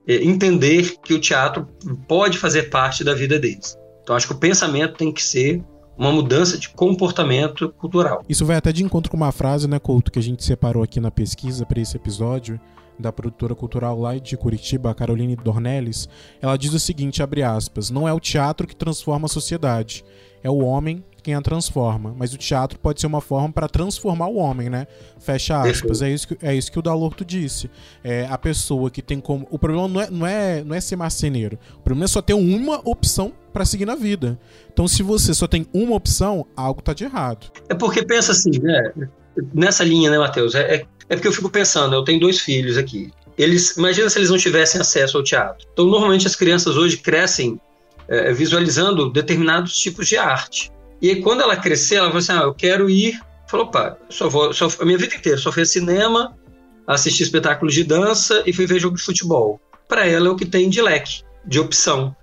é, 0.07 0.17
entender 0.23 0.97
que 1.03 1.15
o 1.15 1.19
teatro 1.19 1.67
pode 2.07 2.37
fazer 2.37 2.69
parte 2.69 3.03
da 3.03 3.15
vida 3.15 3.39
deles. 3.39 3.75
Então 4.03 4.15
acho 4.15 4.27
que 4.27 4.33
o 4.33 4.39
pensamento 4.39 4.97
tem 4.97 5.11
que 5.11 5.23
ser 5.23 5.63
uma 5.97 6.11
mudança 6.11 6.57
de 6.57 6.69
comportamento 6.69 7.69
cultural. 7.77 8.23
Isso 8.27 8.45
vai 8.45 8.57
até 8.57 8.71
de 8.71 8.83
encontro 8.83 9.11
com 9.11 9.17
uma 9.17 9.31
frase, 9.31 9.67
né, 9.67 9.79
Couto, 9.79 10.11
que 10.11 10.19
a 10.19 10.23
gente 10.23 10.43
separou 10.43 10.83
aqui 10.83 10.99
na 10.99 11.11
pesquisa 11.11 11.65
para 11.65 11.79
esse 11.79 11.95
episódio, 11.95 12.59
da 12.99 13.11
produtora 13.11 13.55
cultural 13.55 13.99
lá 13.99 14.17
de 14.17 14.37
Curitiba, 14.37 14.93
Caroline 14.93 15.35
Dornelles. 15.35 16.07
Ela 16.41 16.57
diz 16.57 16.73
o 16.73 16.79
seguinte, 16.79 17.23
abre 17.23 17.41
aspas, 17.41 17.89
não 17.89 18.07
é 18.07 18.13
o 18.13 18.19
teatro 18.19 18.67
que 18.67 18.75
transforma 18.75 19.25
a 19.25 19.29
sociedade, 19.29 20.05
é 20.43 20.49
o 20.49 20.59
homem 20.59 21.03
quem 21.23 21.33
a 21.33 21.41
transforma. 21.41 22.13
Mas 22.15 22.33
o 22.33 22.37
teatro 22.37 22.77
pode 22.77 22.99
ser 22.99 23.07
uma 23.07 23.21
forma 23.21 23.51
para 23.51 23.67
transformar 23.67 24.27
o 24.27 24.35
homem, 24.35 24.69
né? 24.69 24.85
Fecha 25.19 25.61
aspas. 25.61 26.01
É 26.01 26.11
isso 26.11 26.27
que, 26.27 26.37
é 26.45 26.53
isso 26.53 26.71
que 26.71 26.77
o 26.77 26.81
Dalorto 26.81 27.23
disse. 27.23 27.71
É, 28.03 28.27
a 28.29 28.37
pessoa 28.37 28.91
que 28.91 29.01
tem 29.01 29.19
como. 29.19 29.47
O 29.49 29.57
problema 29.57 29.87
não 29.87 30.01
é, 30.01 30.09
não, 30.09 30.27
é, 30.27 30.63
não 30.63 30.75
é 30.75 30.81
ser 30.81 30.97
marceneiro. 30.97 31.57
O 31.77 31.81
problema 31.81 32.05
é 32.05 32.07
só 32.07 32.21
ter 32.21 32.33
uma 32.33 32.81
opção 32.83 33.33
para 33.53 33.65
seguir 33.65 33.85
na 33.85 33.95
vida. 33.95 34.37
Então, 34.71 34.87
se 34.87 35.01
você 35.01 35.33
só 35.33 35.47
tem 35.47 35.65
uma 35.73 35.95
opção, 35.95 36.45
algo 36.55 36.81
tá 36.81 36.93
de 36.93 37.05
errado. 37.05 37.51
É 37.69 37.75
porque 37.75 38.03
pensa 38.03 38.31
assim, 38.33 38.51
né? 38.59 38.91
Nessa 39.53 39.83
linha, 39.83 40.11
né, 40.11 40.17
Matheus? 40.17 40.53
É, 40.53 40.75
é, 40.75 40.85
é 41.09 41.15
porque 41.15 41.27
eu 41.27 41.33
fico 41.33 41.49
pensando, 41.49 41.95
eu 41.95 42.03
tenho 42.03 42.19
dois 42.19 42.39
filhos 42.39 42.77
aqui. 42.77 43.11
Eles, 43.37 43.77
imagina 43.77 44.09
se 44.09 44.19
eles 44.19 44.29
não 44.29 44.37
tivessem 44.37 44.81
acesso 44.81 45.17
ao 45.17 45.23
teatro. 45.23 45.67
Então, 45.71 45.85
normalmente 45.85 46.27
as 46.27 46.35
crianças 46.35 46.75
hoje 46.75 46.97
crescem 46.97 47.59
é, 48.07 48.33
visualizando 48.33 49.11
determinados 49.11 49.77
tipos 49.77 50.07
de 50.07 50.17
arte. 50.17 50.71
E 51.03 51.09
aí, 51.09 51.21
quando 51.21 51.41
ela 51.41 51.55
crescer, 51.55 51.95
ela 51.95 52.09
vai 52.09 52.17
assim: 52.17 52.31
ah, 52.31 52.43
eu 52.43 52.53
quero 52.55 52.89
ir 52.89 53.19
Falou, 53.53 53.67
opa, 53.67 53.99
só 54.09 54.27
vou, 54.27 54.51
só, 54.51 54.67
a 54.79 54.83
minha 54.83 54.97
vida 54.97 55.13
inteira 55.13 55.37
só 55.37 55.51
fez 55.51 55.69
cinema, 55.69 56.35
assisti 56.87 57.21
espetáculos 57.21 57.75
de 57.75 57.83
dança 57.83 58.41
e 58.47 58.51
fui 58.51 58.65
ver 58.65 58.79
jogo 58.79 58.97
de 58.97 59.03
futebol. 59.03 59.61
Para 59.87 60.07
ela 60.07 60.27
é 60.27 60.31
o 60.31 60.35
que 60.35 60.43
tem 60.43 60.71
de 60.71 60.81
leque, 60.81 61.21
de 61.45 61.59
opção. 61.59 62.15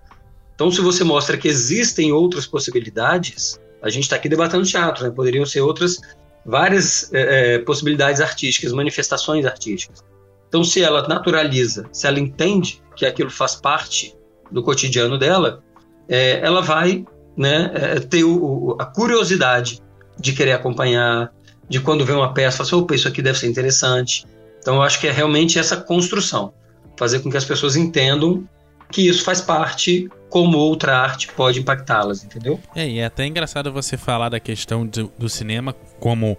Então, 0.56 0.72
se 0.72 0.80
você 0.80 1.04
mostra 1.04 1.36
que 1.36 1.46
existem 1.46 2.10
outras 2.10 2.48
possibilidades, 2.48 3.60
a 3.80 3.88
gente 3.88 4.02
está 4.02 4.16
aqui 4.16 4.28
debatendo 4.28 4.64
teatro, 4.64 5.04
né? 5.04 5.10
poderiam 5.10 5.46
ser 5.46 5.60
outras 5.60 6.00
várias 6.44 7.08
é, 7.12 7.60
possibilidades 7.60 8.20
artísticas, 8.20 8.72
manifestações 8.72 9.46
artísticas. 9.46 10.02
Então, 10.48 10.64
se 10.64 10.82
ela 10.82 11.06
naturaliza, 11.06 11.88
se 11.92 12.08
ela 12.08 12.18
entende 12.18 12.82
que 12.96 13.06
aquilo 13.06 13.30
faz 13.30 13.54
parte 13.54 14.16
do 14.50 14.64
cotidiano 14.64 15.16
dela, 15.16 15.62
é, 16.08 16.40
ela 16.40 16.60
vai 16.60 17.04
né, 17.40 17.70
é, 17.72 18.00
ter 18.00 18.22
o, 18.22 18.76
a 18.78 18.84
curiosidade 18.84 19.80
de 20.18 20.34
querer 20.34 20.52
acompanhar, 20.52 21.32
de 21.66 21.80
quando 21.80 22.04
vê 22.04 22.12
uma 22.12 22.34
peça, 22.34 22.58
falar 22.58 22.66
assim, 22.66 22.76
opa, 22.76 22.94
isso 22.94 23.08
aqui 23.08 23.22
deve 23.22 23.38
ser 23.38 23.48
interessante. 23.48 24.26
Então, 24.58 24.74
eu 24.74 24.82
acho 24.82 25.00
que 25.00 25.06
é 25.06 25.10
realmente 25.10 25.58
essa 25.58 25.78
construção, 25.78 26.52
fazer 26.98 27.20
com 27.20 27.30
que 27.30 27.38
as 27.38 27.44
pessoas 27.46 27.76
entendam 27.76 28.46
que 28.92 29.08
isso 29.08 29.24
faz 29.24 29.40
parte 29.40 30.10
como 30.28 30.58
outra 30.58 30.98
arte 30.98 31.28
pode 31.28 31.60
impactá-las, 31.60 32.22
entendeu? 32.22 32.60
É, 32.76 32.86
e 32.86 32.98
é 32.98 33.06
até 33.06 33.24
engraçado 33.24 33.72
você 33.72 33.96
falar 33.96 34.28
da 34.28 34.38
questão 34.38 34.86
do, 34.86 35.10
do 35.18 35.28
cinema 35.30 35.72
como 35.98 36.36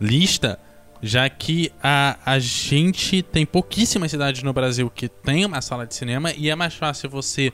lista, 0.00 0.58
já 1.00 1.28
que 1.30 1.70
a, 1.80 2.18
a 2.26 2.40
gente 2.40 3.22
tem 3.22 3.46
pouquíssimas 3.46 4.10
cidades 4.10 4.42
no 4.42 4.52
Brasil 4.52 4.90
que 4.92 5.08
tem 5.08 5.44
uma 5.44 5.60
sala 5.60 5.86
de 5.86 5.94
cinema 5.94 6.32
e 6.36 6.50
é 6.50 6.56
mais 6.56 6.74
fácil 6.74 7.08
você 7.08 7.52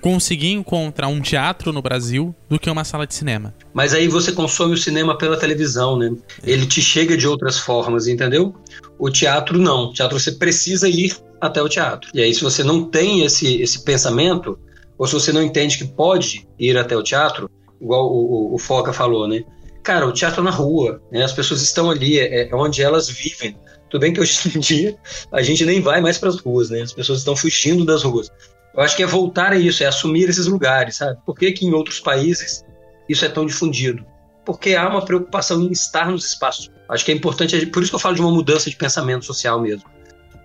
conseguir 0.00 0.52
encontrar 0.52 1.08
um 1.08 1.20
teatro 1.20 1.72
no 1.72 1.82
Brasil 1.82 2.34
do 2.48 2.58
que 2.58 2.70
uma 2.70 2.84
sala 2.84 3.06
de 3.06 3.14
cinema. 3.14 3.54
Mas 3.72 3.94
aí 3.94 4.08
você 4.08 4.32
consome 4.32 4.74
o 4.74 4.78
cinema 4.78 5.16
pela 5.16 5.36
televisão, 5.36 5.98
né? 5.98 6.14
Ele 6.44 6.66
te 6.66 6.80
chega 6.80 7.16
de 7.16 7.26
outras 7.26 7.58
formas, 7.58 8.06
entendeu? 8.06 8.54
O 8.98 9.10
teatro 9.10 9.58
não. 9.58 9.86
O 9.86 9.92
teatro 9.92 10.18
você 10.18 10.32
precisa 10.32 10.88
ir 10.88 11.16
até 11.40 11.62
o 11.62 11.68
teatro. 11.68 12.10
E 12.14 12.20
aí, 12.20 12.34
se 12.34 12.42
você 12.42 12.62
não 12.62 12.84
tem 12.84 13.24
esse, 13.24 13.60
esse 13.60 13.84
pensamento, 13.84 14.58
ou 14.98 15.06
se 15.06 15.14
você 15.14 15.32
não 15.32 15.42
entende 15.42 15.78
que 15.78 15.84
pode 15.84 16.46
ir 16.58 16.76
até 16.76 16.96
o 16.96 17.02
teatro, 17.02 17.50
igual 17.80 18.10
o, 18.10 18.52
o, 18.52 18.54
o 18.54 18.58
Foca 18.58 18.92
falou, 18.92 19.28
né? 19.28 19.42
Cara, 19.82 20.06
o 20.06 20.12
teatro 20.12 20.40
é 20.40 20.44
na 20.44 20.50
rua, 20.50 21.00
né? 21.12 21.22
as 21.22 21.32
pessoas 21.32 21.62
estão 21.62 21.90
ali, 21.90 22.18
é, 22.18 22.48
é 22.48 22.54
onde 22.54 22.82
elas 22.82 23.08
vivem. 23.08 23.56
Tudo 23.88 24.00
bem 24.00 24.12
que 24.12 24.20
hoje 24.20 24.36
em 24.54 24.58
dia 24.58 24.96
a 25.30 25.42
gente 25.42 25.64
nem 25.64 25.80
vai 25.80 26.00
mais 26.00 26.18
para 26.18 26.28
as 26.28 26.40
ruas, 26.40 26.70
né? 26.70 26.82
As 26.82 26.92
pessoas 26.92 27.18
estão 27.18 27.36
fugindo 27.36 27.84
das 27.84 28.02
ruas. 28.02 28.30
Eu 28.76 28.82
acho 28.82 28.96
que 28.96 29.02
é 29.02 29.06
voltar 29.06 29.52
a 29.52 29.56
isso, 29.56 29.82
é 29.82 29.86
assumir 29.86 30.28
esses 30.28 30.46
lugares, 30.46 30.96
sabe? 30.96 31.18
Por 31.24 31.34
que, 31.34 31.52
que 31.52 31.64
em 31.64 31.72
outros 31.72 31.98
países 31.98 32.64
isso 33.08 33.24
é 33.24 33.28
tão 33.28 33.46
difundido? 33.46 34.04
Porque 34.44 34.74
há 34.74 34.88
uma 34.88 35.04
preocupação 35.04 35.62
em 35.62 35.72
estar 35.72 36.10
nos 36.10 36.26
espaços. 36.26 36.70
Acho 36.88 37.04
que 37.04 37.10
é 37.10 37.14
importante, 37.14 37.66
por 37.66 37.82
isso 37.82 37.90
que 37.90 37.96
eu 37.96 38.00
falo 38.00 38.14
de 38.14 38.20
uma 38.20 38.30
mudança 38.30 38.70
de 38.70 38.76
pensamento 38.76 39.24
social 39.24 39.60
mesmo 39.60 39.96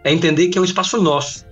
é 0.03 0.11
entender 0.11 0.47
que 0.47 0.57
é 0.57 0.61
um 0.61 0.65
espaço 0.65 1.01
nosso, 1.01 1.45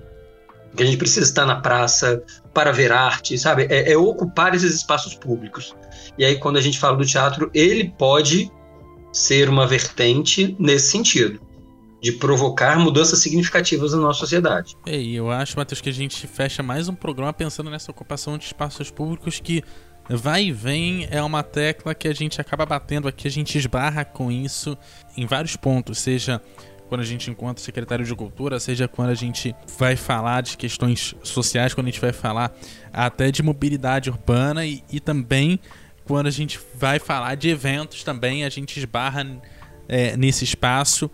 que 0.76 0.84
a 0.84 0.86
gente 0.86 0.98
precisa 0.98 1.26
estar 1.26 1.46
na 1.46 1.58
praça 1.58 2.22
para 2.54 2.72
ver 2.72 2.92
arte, 2.92 3.38
sabe? 3.38 3.68
É, 3.70 3.92
é, 3.92 3.98
ocupar 3.98 4.56
esses 4.56 4.76
espaços 4.76 5.14
públicos. 5.16 5.76
E 6.18 6.26
aí, 6.26 6.38
quando 6.38 6.58
a 6.58 6.62
gente 6.62 6.80
fala 6.80 6.98
do 6.98 7.06
teatro, 7.06 7.50
ele 7.54 7.94
pode 7.98 8.52
ser 9.12 9.50
uma 9.50 9.66
vertente 9.66 10.56
nesse 10.60 10.92
sentido, 10.92 11.42
de 12.02 12.14
provocar 12.14 12.80
mudanças 12.80 13.20
significativas 13.20 13.94
na 13.94 14.00
nossa 14.00 14.20
sociedade. 14.20 14.76
E 14.86 15.16
eu 15.16 15.30
acho, 15.30 15.58
Matheus, 15.58 15.82
que 15.82 15.90
a 15.90 15.94
gente 15.94 16.26
fecha 16.28 16.64
mais 16.64 16.88
um 16.88 16.96
programa 16.96 17.34
pensando 17.34 17.70
nessa 17.70 17.92
ocupação 17.92 18.38
de 18.38 18.46
espaços 18.46 18.90
públicos 18.90 19.40
que 19.40 19.64
vai 20.10 20.46
e 20.46 20.52
vem 20.52 21.08
é 21.12 21.22
uma 21.22 21.44
tecla 21.44 21.94
que 21.94 22.08
a 22.08 22.14
gente 22.14 22.42
acaba 22.42 22.66
batendo 22.66 23.08
aqui, 23.08 23.28
a 23.28 23.32
gente 23.32 23.58
esbarra 23.58 24.04
com 24.04 24.32
isso 24.32 24.78
em 25.16 25.26
vários 25.26 25.56
pontos, 25.56 26.00
seja 26.00 26.42
quando 26.88 27.02
a 27.02 27.06
gente 27.06 27.30
encontra 27.30 27.62
o 27.62 27.64
secretário 27.64 28.04
de 28.04 28.16
Cultura, 28.16 28.60
seja 28.60 28.88
quando 28.88 29.10
a 29.10 29.16
gente 29.16 29.56
vai 29.78 29.96
falar 29.96 30.42
de 30.42 30.58
questões 30.58 31.16
sociais, 31.22 31.76
quando 31.76 31.86
a 31.86 31.92
gente 31.92 32.02
vai 32.02 32.12
falar 32.12 32.52
até 32.92 33.30
de 33.30 33.44
mobilidade 33.44 34.10
urbana 34.10 34.66
e, 34.66 34.84
e 34.92 35.00
também 35.00 35.60
quando 36.04 36.26
a 36.26 36.32
gente 36.32 36.60
vai 36.74 36.98
falar 36.98 37.36
de 37.36 37.50
eventos 37.50 38.04
também, 38.04 38.44
a 38.44 38.50
gente 38.50 38.80
esbarra 38.80 39.24
é, 39.88 40.18
nesse 40.18 40.44
espaço 40.44 41.12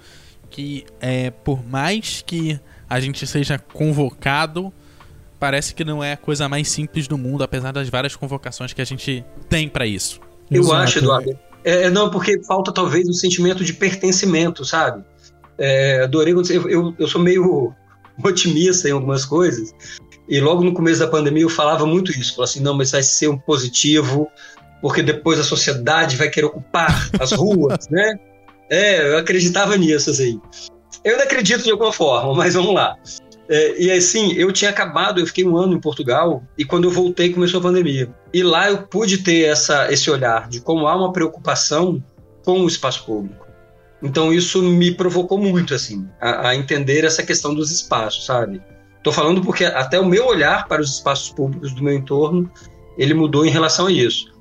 que, 0.56 0.86
é, 1.02 1.32
por 1.32 1.68
mais 1.68 2.24
que 2.26 2.58
a 2.90 3.02
gente 3.02 3.28
seja 3.28 3.60
convocado, 3.60 4.72
parece 5.38 5.76
que 5.76 5.84
não 5.84 6.02
é 6.02 6.14
a 6.14 6.18
coisa 6.18 6.48
mais 6.48 6.70
simples 6.70 7.10
do 7.10 7.18
mundo, 7.18 7.44
apesar 7.44 7.74
das 7.74 7.90
várias 7.90 8.16
convocações 8.16 8.72
que 8.72 8.82
a 8.82 8.86
gente 8.86 9.26
tem 9.50 9.68
para 9.68 9.86
isso. 9.86 10.22
Eu 10.50 10.62
Exato. 10.62 10.76
acho, 10.78 11.00
Eduardo. 11.00 11.38
É, 11.62 11.90
não, 11.90 12.10
porque 12.10 12.42
falta 12.46 12.72
talvez 12.72 13.06
um 13.10 13.14
sentimento 13.14 13.66
de 13.66 13.74
pertencimento, 13.74 14.64
sabe? 14.64 15.04
É, 15.58 16.04
adorei 16.04 16.34
quando 16.34 16.48
você, 16.48 16.58
eu, 16.58 16.96
eu 16.98 17.08
sou 17.08 17.20
meio 17.20 17.74
otimista 18.24 18.88
em 18.88 18.92
algumas 18.94 19.26
coisas. 19.26 19.74
E 20.30 20.40
logo 20.40 20.64
no 20.64 20.74
começo 20.74 21.02
da 21.02 21.08
pandemia 21.08 21.44
eu 21.44 21.50
falava 21.50 21.86
muito 21.86 22.12
isso. 22.12 22.34
Falava 22.34 22.50
assim, 22.50 22.62
não, 22.62 22.78
mas 22.78 22.92
vai 22.92 23.04
ser 23.04 23.28
um 23.28 23.38
positivo, 23.38 24.30
porque 24.82 25.04
depois 25.04 25.38
a 25.38 25.44
sociedade 25.44 26.16
vai 26.16 26.30
querer 26.30 26.46
ocupar 26.46 27.10
as 27.20 27.34
ruas, 27.34 27.88
né? 27.92 28.18
É, 28.70 29.14
eu 29.14 29.18
acreditava 29.18 29.78
nisso, 29.78 30.10
assim. 30.10 30.40
Eu 31.04 31.14
ainda 31.14 31.24
acredito 31.24 31.64
de 31.64 31.72
alguma 31.72 31.94
forma, 31.94 32.34
mas 32.34 32.54
vamos 32.54 32.74
lá. 32.74 32.96
É, 33.48 33.82
e 33.82 33.92
assim, 33.92 34.34
eu 34.34 34.52
tinha 34.52 34.72
acabado, 34.72 35.20
eu 35.20 35.28
fiquei 35.28 35.46
um 35.46 35.56
ano 35.56 35.76
em 35.76 35.80
Portugal, 35.80 36.44
e 36.58 36.66
quando 36.66 36.86
eu 36.86 36.92
voltei 36.92 37.32
começou 37.32 37.60
a 37.60 37.64
pandemia. 37.64 38.10
E 38.34 38.42
lá 38.42 38.70
eu 38.70 38.84
pude 38.84 39.20
ter 39.20 39.44
essa, 39.44 39.92
esse 39.92 40.10
olhar 40.10 40.50
de 40.50 40.62
como 40.62 40.88
há 40.88 40.96
uma 40.96 41.14
preocupação 41.14 42.04
com 42.44 42.62
o 42.62 42.68
espaço 42.68 43.06
público 43.06 43.46
então 44.06 44.32
isso 44.32 44.62
me 44.62 44.92
provocou 44.92 45.38
muito, 45.38 45.74
assim, 45.74 46.08
a, 46.22 46.50
a 46.50 46.56
entender 46.56 47.04
essa 47.04 47.24
questão 47.24 47.56
dos 47.56 47.72
espaços, 47.72 48.26
sabe? 48.26 48.62
Estou 48.98 49.12
falando 49.12 49.42
porque 49.42 49.66
até 49.66 50.00
o 50.00 50.06
meu 50.06 50.28
olhar 50.28 50.68
para 50.68 50.82
os 50.82 50.94
espaços 50.94 51.32
públicos 51.32 51.74
do 51.74 51.84
meu 51.84 51.94
entorno, 51.94 52.50
ele 52.98 53.16
mudou 53.16 53.46
em 53.46 53.50
relação 53.50 53.88
a 53.88 53.92
isso. 53.92 54.32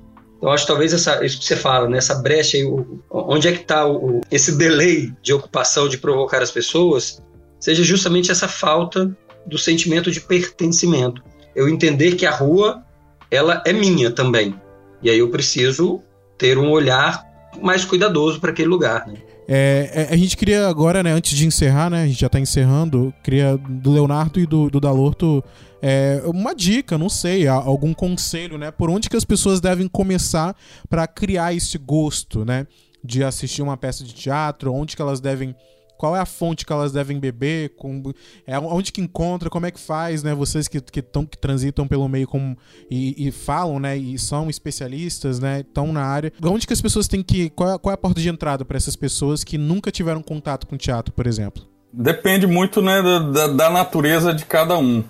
Então 0.45 0.53
acho 0.53 0.67
talvez 0.67 0.93
essa, 0.93 1.25
isso 1.25 1.39
que 1.39 1.45
você 1.45 1.55
fala, 1.55 1.89
né, 1.89 1.97
essa 1.97 2.13
brecha 2.13 2.55
aí, 2.55 2.63
o, 2.63 3.01
onde 3.09 3.47
é 3.47 3.51
que 3.51 3.61
está 3.61 3.83
esse 4.29 4.55
delay 4.55 5.11
de 5.19 5.33
ocupação, 5.33 5.89
de 5.89 5.97
provocar 5.97 6.39
as 6.43 6.51
pessoas, 6.51 7.19
seja 7.59 7.83
justamente 7.83 8.29
essa 8.29 8.47
falta 8.47 9.11
do 9.47 9.57
sentimento 9.57 10.11
de 10.11 10.21
pertencimento. 10.21 11.19
Eu 11.55 11.67
entender 11.67 12.13
que 12.13 12.27
a 12.27 12.31
rua, 12.31 12.83
ela 13.31 13.63
é 13.65 13.73
minha 13.73 14.11
também. 14.11 14.53
E 15.01 15.09
aí 15.09 15.17
eu 15.17 15.31
preciso 15.31 16.03
ter 16.37 16.59
um 16.59 16.69
olhar 16.69 17.25
mais 17.59 17.83
cuidadoso 17.83 18.39
para 18.39 18.51
aquele 18.51 18.69
lugar, 18.69 19.07
né? 19.07 19.15
É, 19.47 20.07
é, 20.11 20.13
a 20.13 20.15
gente 20.15 20.37
queria 20.37 20.67
agora, 20.67 21.01
né, 21.01 21.11
antes 21.11 21.35
de 21.35 21.47
encerrar, 21.47 21.89
né, 21.89 22.03
a 22.03 22.07
gente 22.07 22.21
já 22.21 22.29
tá 22.29 22.39
encerrando, 22.39 23.11
queria 23.23 23.57
do 23.57 23.91
Leonardo 23.91 24.39
e 24.39 24.45
do, 24.45 24.69
do 24.69 24.79
Dalorto 24.79 25.43
é, 25.87 26.19
uma 26.25 26.55
dica, 26.55 26.97
não 26.97 27.09
sei, 27.09 27.47
algum 27.47 27.93
conselho, 27.93 28.57
né, 28.57 28.71
por 28.71 28.89
onde 28.89 29.07
que 29.07 29.15
as 29.15 29.23
pessoas 29.23 29.61
devem 29.61 29.87
começar 29.87 30.55
para 30.89 31.05
criar 31.05 31.53
esse 31.53 31.77
gosto, 31.77 32.43
né, 32.43 32.65
de 33.03 33.23
assistir 33.23 33.61
uma 33.61 33.77
peça 33.77 34.03
de 34.03 34.11
teatro, 34.11 34.73
onde 34.73 34.95
que 34.95 35.01
elas 35.03 35.21
devem 35.21 35.55
qual 35.95 36.15
é 36.15 36.19
a 36.19 36.25
fonte 36.25 36.65
que 36.65 36.73
elas 36.73 36.91
devem 36.91 37.19
beber, 37.19 37.75
com, 37.77 38.01
é, 38.47 38.57
onde 38.59 38.91
que 38.91 38.99
encontra, 38.99 39.47
como 39.47 39.67
é 39.67 39.71
que 39.71 39.79
faz, 39.79 40.23
né? 40.23 40.33
Vocês 40.33 40.67
que, 40.67 40.81
que, 40.81 41.01
tão, 41.01 41.25
que 41.25 41.37
transitam 41.37 41.87
pelo 41.87 42.09
meio 42.09 42.27
com, 42.27 42.53
e, 42.91 43.27
e, 43.27 43.31
falam, 43.31 43.79
né? 43.79 43.95
E 43.95 44.19
são 44.19 44.49
especialistas, 44.49 45.39
né? 45.39 45.61
Estão 45.61 45.93
na 45.93 46.03
área. 46.03 46.33
Onde 46.43 46.67
que 46.67 46.73
as 46.73 46.81
pessoas 46.81 47.07
têm 47.07 47.23
que. 47.23 47.49
Qual 47.49 47.75
é, 47.75 47.77
qual 47.77 47.91
é 47.91 47.93
a 47.93 47.97
porta 47.97 48.19
de 48.19 48.27
entrada 48.27 48.65
para 48.65 48.75
essas 48.75 48.97
pessoas 48.97 49.41
que 49.41 49.57
nunca 49.57 49.89
tiveram 49.89 50.21
contato 50.21 50.67
com 50.67 50.75
teatro, 50.75 51.13
por 51.13 51.25
exemplo? 51.25 51.63
Depende 51.93 52.45
muito 52.45 52.81
né, 52.81 53.01
da, 53.31 53.47
da 53.47 53.69
natureza 53.69 54.33
de 54.33 54.43
cada 54.43 54.77
um. 54.77 55.01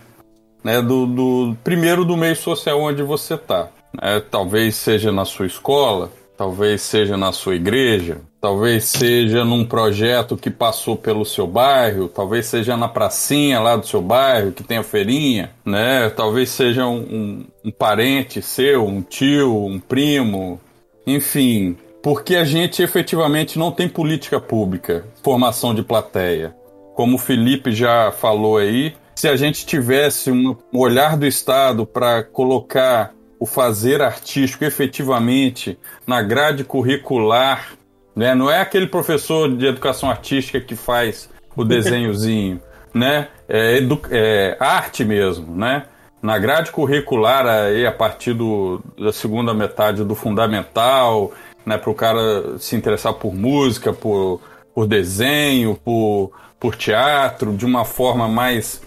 Né, 0.65 0.81
do, 0.81 1.05
do 1.05 1.55
primeiro 1.63 2.03
do 2.03 2.17
meio 2.17 2.35
social 2.35 2.81
onde 2.81 3.03
você 3.03 3.35
está. 3.35 3.69
É, 4.01 4.19
talvez 4.19 4.75
seja 4.75 5.11
na 5.11 5.23
sua 5.23 5.45
escola, 5.45 6.11
talvez 6.35 6.81
seja 6.81 7.15
na 7.15 7.31
sua 7.31 7.53
igreja, 7.53 8.17
talvez 8.41 8.85
seja 8.85 9.45
num 9.45 9.63
projeto 9.63 10.35
que 10.35 10.49
passou 10.49 10.95
pelo 10.95 11.23
seu 11.23 11.45
bairro, 11.45 12.09
talvez 12.09 12.47
seja 12.47 12.75
na 12.75 12.87
pracinha 12.87 13.59
lá 13.59 13.75
do 13.75 13.85
seu 13.85 14.01
bairro 14.01 14.51
que 14.51 14.63
tem 14.63 14.79
a 14.79 14.83
feirinha, 14.83 15.51
né? 15.63 16.09
Talvez 16.09 16.49
seja 16.49 16.87
um, 16.87 16.97
um, 16.97 17.45
um 17.65 17.71
parente 17.71 18.41
seu, 18.41 18.87
um 18.87 19.03
tio, 19.03 19.67
um 19.67 19.79
primo, 19.79 20.59
enfim, 21.05 21.77
porque 22.01 22.35
a 22.35 22.43
gente 22.43 22.81
efetivamente 22.81 23.59
não 23.59 23.71
tem 23.71 23.87
política 23.87 24.39
pública, 24.39 25.05
formação 25.21 25.75
de 25.75 25.83
plateia. 25.83 26.55
Como 26.95 27.17
o 27.17 27.19
Felipe 27.19 27.71
já 27.71 28.11
falou 28.11 28.57
aí, 28.57 28.95
se 29.15 29.27
a 29.27 29.35
gente 29.35 29.65
tivesse 29.65 30.29
um 30.29 30.55
olhar 30.73 31.17
do 31.17 31.25
Estado 31.25 31.85
para 31.85 32.23
colocar 32.23 33.13
o 33.39 33.45
fazer 33.45 34.01
artístico 34.01 34.65
efetivamente 34.65 35.77
na 36.05 36.21
grade 36.21 36.63
curricular, 36.63 37.73
né? 38.15 38.35
Não 38.35 38.49
é 38.49 38.61
aquele 38.61 38.87
professor 38.87 39.53
de 39.55 39.65
educação 39.65 40.09
artística 40.09 40.59
que 40.59 40.75
faz 40.75 41.29
o 41.55 41.63
desenhozinho, 41.65 42.61
né? 42.93 43.29
É, 43.47 43.79
é, 44.11 44.57
arte 44.59 45.05
mesmo, 45.05 45.55
né? 45.55 45.85
Na 46.21 46.37
grade 46.39 46.71
curricular 46.71 47.45
aí 47.45 47.85
a 47.85 47.91
partir 47.91 48.33
do, 48.33 48.81
da 48.97 49.13
segunda 49.13 49.53
metade 49.53 50.03
do 50.03 50.15
fundamental 50.15 51.31
né, 51.65 51.77
para 51.77 51.89
o 51.89 51.95
cara 51.95 52.57
se 52.57 52.75
interessar 52.75 53.13
por 53.13 53.33
música, 53.33 53.91
por, 53.91 54.41
por 54.73 54.87
desenho, 54.87 55.79
por, 55.83 56.31
por 56.59 56.75
teatro, 56.75 57.53
de 57.53 57.65
uma 57.65 57.85
forma 57.85 58.27
mais 58.27 58.81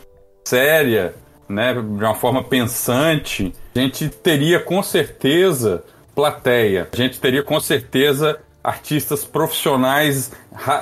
séria, 0.49 1.15
né, 1.49 1.75
de 1.75 1.81
uma 1.81 2.15
forma 2.15 2.43
pensante, 2.43 3.53
a 3.75 3.79
gente 3.79 4.09
teria 4.09 4.59
com 4.59 4.83
certeza 4.83 5.85
plateia, 6.15 6.89
a 6.91 6.97
gente 6.97 7.21
teria 7.21 7.43
com 7.43 7.61
certeza 7.61 8.39
artistas 8.63 9.25
profissionais 9.25 10.33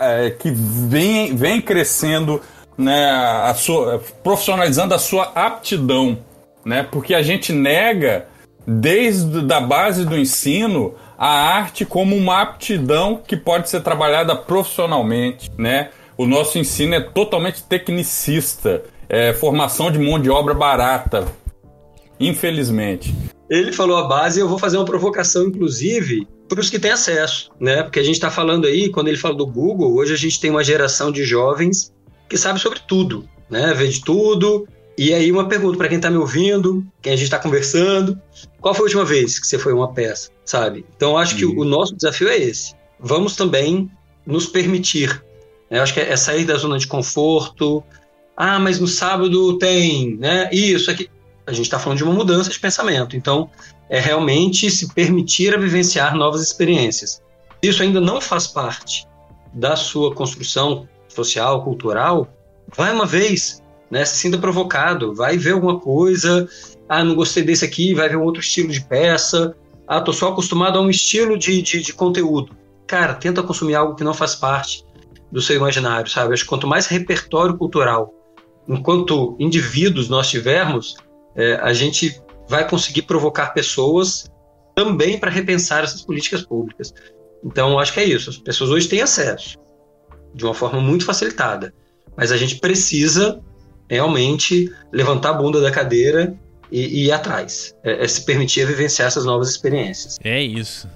é, 0.00 0.30
que 0.30 0.50
vêm 0.50 1.34
vem 1.34 1.60
crescendo, 1.60 2.40
né, 2.78 3.10
a 3.10 3.54
sua, 3.54 4.02
profissionalizando 4.22 4.94
a 4.94 4.98
sua 4.98 5.32
aptidão, 5.34 6.18
né, 6.64 6.86
porque 6.90 7.14
a 7.14 7.22
gente 7.22 7.52
nega 7.52 8.26
desde 8.66 9.42
da 9.42 9.60
base 9.60 10.04
do 10.04 10.16
ensino 10.16 10.94
a 11.18 11.28
arte 11.28 11.84
como 11.84 12.16
uma 12.16 12.42
aptidão 12.42 13.20
que 13.26 13.36
pode 13.36 13.68
ser 13.68 13.80
trabalhada 13.80 14.34
profissionalmente, 14.36 15.50
né? 15.56 15.90
O 16.18 16.26
nosso 16.26 16.58
ensino 16.58 16.94
é 16.94 17.00
totalmente 17.00 17.62
tecnicista, 17.62 18.82
é 19.08 19.32
formação 19.32 19.90
de 19.90 19.98
mão 19.98 20.20
de 20.20 20.30
obra 20.30 20.54
barata, 20.54 21.26
infelizmente. 22.18 23.14
Ele 23.48 23.72
falou 23.72 23.96
a 23.96 24.08
base, 24.08 24.40
eu 24.40 24.48
vou 24.48 24.58
fazer 24.58 24.76
uma 24.76 24.84
provocação, 24.84 25.46
inclusive, 25.46 26.26
para 26.48 26.60
os 26.60 26.68
que 26.68 26.78
têm 26.78 26.90
acesso, 26.90 27.50
né? 27.60 27.82
Porque 27.82 28.00
a 28.00 28.02
gente 28.02 28.16
está 28.16 28.30
falando 28.30 28.66
aí, 28.66 28.88
quando 28.88 29.08
ele 29.08 29.16
fala 29.16 29.34
do 29.34 29.46
Google, 29.46 29.94
hoje 29.94 30.12
a 30.12 30.16
gente 30.16 30.40
tem 30.40 30.50
uma 30.50 30.64
geração 30.64 31.12
de 31.12 31.24
jovens 31.24 31.92
que 32.28 32.36
sabe 32.36 32.60
sobre 32.60 32.80
tudo, 32.86 33.28
né? 33.48 33.72
Vê 33.74 33.86
de 33.88 34.00
tudo. 34.00 34.66
E 34.98 35.12
aí 35.12 35.30
uma 35.30 35.46
pergunta 35.46 35.76
para 35.76 35.88
quem 35.88 35.98
está 35.98 36.10
me 36.10 36.16
ouvindo, 36.16 36.84
quem 37.02 37.12
a 37.12 37.16
gente 37.16 37.26
está 37.26 37.38
conversando, 37.38 38.18
qual 38.60 38.74
foi 38.74 38.84
a 38.84 38.86
última 38.86 39.04
vez 39.04 39.38
que 39.38 39.46
você 39.46 39.58
foi 39.58 39.74
uma 39.74 39.92
peça, 39.92 40.30
sabe? 40.44 40.86
Então 40.96 41.18
acho 41.18 41.36
que 41.36 41.44
o 41.44 41.64
nosso 41.64 41.94
desafio 41.94 42.28
é 42.28 42.38
esse. 42.38 42.74
Vamos 42.98 43.36
também 43.36 43.90
nos 44.24 44.46
permitir. 44.46 45.22
Né? 45.70 45.78
Eu 45.78 45.82
acho 45.82 45.92
que 45.92 46.00
é 46.00 46.16
sair 46.16 46.46
da 46.46 46.56
zona 46.56 46.78
de 46.78 46.86
conforto. 46.86 47.84
Ah, 48.36 48.58
mas 48.58 48.78
no 48.78 48.86
sábado 48.86 49.58
tem, 49.58 50.16
né? 50.16 50.48
Isso 50.52 50.90
aqui 50.90 51.08
a 51.46 51.52
gente 51.52 51.66
está 51.66 51.78
falando 51.78 51.98
de 51.98 52.04
uma 52.04 52.12
mudança 52.12 52.50
de 52.50 52.58
pensamento. 52.58 53.16
Então, 53.16 53.48
é 53.88 54.00
realmente 54.00 54.68
se 54.70 54.92
permitir 54.92 55.54
a 55.54 55.58
vivenciar 55.58 56.16
novas 56.16 56.42
experiências. 56.42 57.22
Isso 57.62 57.82
ainda 57.82 58.00
não 58.00 58.20
faz 58.20 58.48
parte 58.48 59.06
da 59.54 59.76
sua 59.76 60.12
construção 60.14 60.88
social, 61.08 61.62
cultural. 61.62 62.28
Vai 62.76 62.92
uma 62.92 63.06
vez, 63.06 63.62
né? 63.90 64.04
Se 64.04 64.16
sinta 64.16 64.36
provocado, 64.38 65.14
vai 65.14 65.38
ver 65.38 65.52
alguma 65.52 65.78
coisa. 65.78 66.48
Ah, 66.88 67.04
não 67.04 67.14
gostei 67.14 67.44
desse 67.44 67.64
aqui, 67.64 67.94
vai 67.94 68.08
ver 68.08 68.16
um 68.16 68.24
outro 68.24 68.40
estilo 68.40 68.70
de 68.70 68.80
peça. 68.80 69.56
Ah, 69.86 70.00
tô 70.00 70.12
só 70.12 70.28
acostumado 70.28 70.78
a 70.78 70.82
um 70.82 70.90
estilo 70.90 71.38
de, 71.38 71.62
de, 71.62 71.80
de 71.80 71.92
conteúdo. 71.92 72.56
Cara, 72.88 73.14
tenta 73.14 73.42
consumir 73.42 73.76
algo 73.76 73.94
que 73.94 74.04
não 74.04 74.12
faz 74.12 74.34
parte 74.34 74.84
do 75.30 75.40
seu 75.40 75.56
imaginário, 75.56 76.10
sabe? 76.10 76.34
Acho 76.34 76.42
que 76.42 76.48
quanto 76.48 76.66
mais 76.66 76.86
repertório 76.86 77.56
cultural, 77.56 78.12
enquanto 78.68 79.36
indivíduos 79.38 80.08
nós 80.08 80.28
tivermos, 80.28 80.96
é, 81.34 81.54
a 81.56 81.72
gente 81.72 82.20
vai 82.48 82.68
conseguir 82.68 83.02
provocar 83.02 83.48
pessoas 83.48 84.30
também 84.74 85.18
para 85.18 85.30
repensar 85.30 85.84
essas 85.84 86.02
políticas 86.02 86.42
públicas. 86.44 86.92
Então, 87.44 87.78
acho 87.78 87.92
que 87.92 88.00
é 88.00 88.04
isso. 88.04 88.30
As 88.30 88.38
pessoas 88.38 88.70
hoje 88.70 88.88
têm 88.88 89.00
acesso 89.00 89.58
de 90.34 90.44
uma 90.44 90.54
forma 90.54 90.80
muito 90.80 91.04
facilitada, 91.04 91.72
mas 92.16 92.30
a 92.30 92.36
gente 92.36 92.56
precisa 92.56 93.40
realmente 93.88 94.70
levantar 94.92 95.30
a 95.30 95.34
bunda 95.34 95.60
da 95.60 95.70
cadeira 95.70 96.36
e, 96.70 96.80
e 96.80 97.06
ir 97.06 97.12
atrás, 97.12 97.74
é, 97.82 98.04
é 98.04 98.08
se 98.08 98.24
permitir 98.24 98.66
vivenciar 98.66 99.08
essas 99.08 99.24
novas 99.24 99.48
experiências. 99.48 100.18
É 100.22 100.42
isso. 100.42 100.88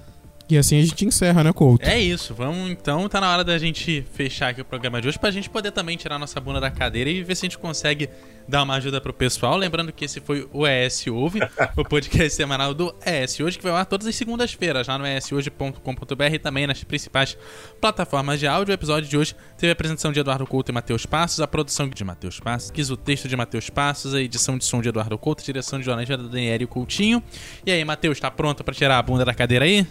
E 0.50 0.58
assim 0.58 0.80
a 0.80 0.84
gente 0.84 1.04
encerra, 1.04 1.44
né, 1.44 1.52
Couto? 1.52 1.88
É 1.88 1.98
isso, 1.98 2.34
vamos 2.34 2.70
então, 2.70 3.08
tá 3.08 3.20
na 3.20 3.30
hora 3.30 3.44
da 3.44 3.56
gente 3.56 4.04
fechar 4.12 4.48
aqui 4.48 4.60
o 4.60 4.64
programa 4.64 5.00
de 5.00 5.08
hoje 5.08 5.18
pra 5.18 5.30
gente 5.30 5.48
poder 5.48 5.70
também 5.70 5.96
tirar 5.96 6.18
nossa 6.18 6.40
bunda 6.40 6.60
da 6.60 6.70
cadeira 6.70 7.08
e 7.08 7.22
ver 7.22 7.36
se 7.36 7.46
a 7.46 7.48
gente 7.48 7.58
consegue 7.58 8.08
dar 8.48 8.64
uma 8.64 8.74
ajuda 8.74 9.00
pro 9.00 9.12
pessoal. 9.12 9.56
Lembrando 9.56 9.92
que 9.92 10.04
esse 10.04 10.20
foi 10.20 10.48
o 10.52 10.66
ES 10.66 11.06
Ouve, 11.06 11.40
o 11.76 11.84
podcast 11.84 12.34
semanal 12.34 12.74
do 12.74 12.94
ES 13.06 13.38
Hoje, 13.40 13.56
que 13.56 13.62
vai 13.62 13.72
lá 13.72 13.84
todas 13.84 14.06
as 14.06 14.16
segundas-feiras, 14.16 14.88
lá 14.88 14.98
no 14.98 15.06
eshoje.com.br 15.06 16.34
e 16.34 16.38
também 16.38 16.66
nas 16.66 16.82
principais 16.82 17.38
plataformas 17.80 18.40
de 18.40 18.46
áudio. 18.46 18.72
O 18.72 18.74
episódio 18.74 19.08
de 19.08 19.16
hoje 19.16 19.36
teve 19.56 19.70
a 19.70 19.72
apresentação 19.72 20.10
de 20.12 20.18
Eduardo 20.18 20.46
Couto 20.46 20.70
e 20.70 20.74
Matheus 20.74 21.06
Passos, 21.06 21.40
a 21.40 21.46
produção 21.46 21.88
de 21.88 22.04
Matheus 22.04 22.40
Passos, 22.40 22.70
quis 22.70 22.90
o 22.90 22.96
texto 22.96 23.28
de 23.28 23.36
Matheus 23.36 23.70
Passos, 23.70 24.14
a 24.14 24.20
edição 24.20 24.58
de 24.58 24.64
som 24.64 24.82
de 24.82 24.88
Eduardo 24.88 25.16
Couto, 25.16 25.44
direção 25.44 25.78
de 25.78 25.84
jornalista 25.84 26.16
da 26.16 26.24
Daniele 26.24 26.66
Coutinho. 26.66 27.22
E 27.64 27.70
aí, 27.70 27.84
Matheus, 27.84 28.18
tá 28.18 28.30
pronto 28.30 28.64
para 28.64 28.74
tirar 28.74 28.98
a 28.98 29.02
bunda 29.02 29.24
da 29.24 29.32
cadeira 29.32 29.64
aí? 29.64 29.86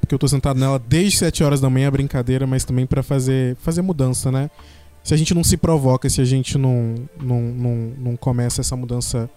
Porque 0.00 0.14
eu 0.14 0.18
tô 0.18 0.26
sentado 0.26 0.58
nela 0.58 0.78
desde 0.78 1.18
7 1.18 1.44
horas 1.44 1.60
da 1.60 1.68
manhã, 1.68 1.90
brincadeira, 1.90 2.46
mas 2.46 2.64
também 2.64 2.86
para 2.86 3.02
fazer, 3.02 3.56
fazer 3.56 3.82
mudança, 3.82 4.32
né? 4.32 4.50
Se 5.02 5.14
a 5.14 5.16
gente 5.16 5.34
não 5.34 5.44
se 5.44 5.56
provoca, 5.56 6.08
se 6.08 6.20
a 6.20 6.24
gente 6.24 6.56
não, 6.56 6.94
não, 7.20 7.40
não, 7.40 7.92
não 7.98 8.16
começa 8.16 8.60
essa 8.60 8.76
mudança 8.76 9.28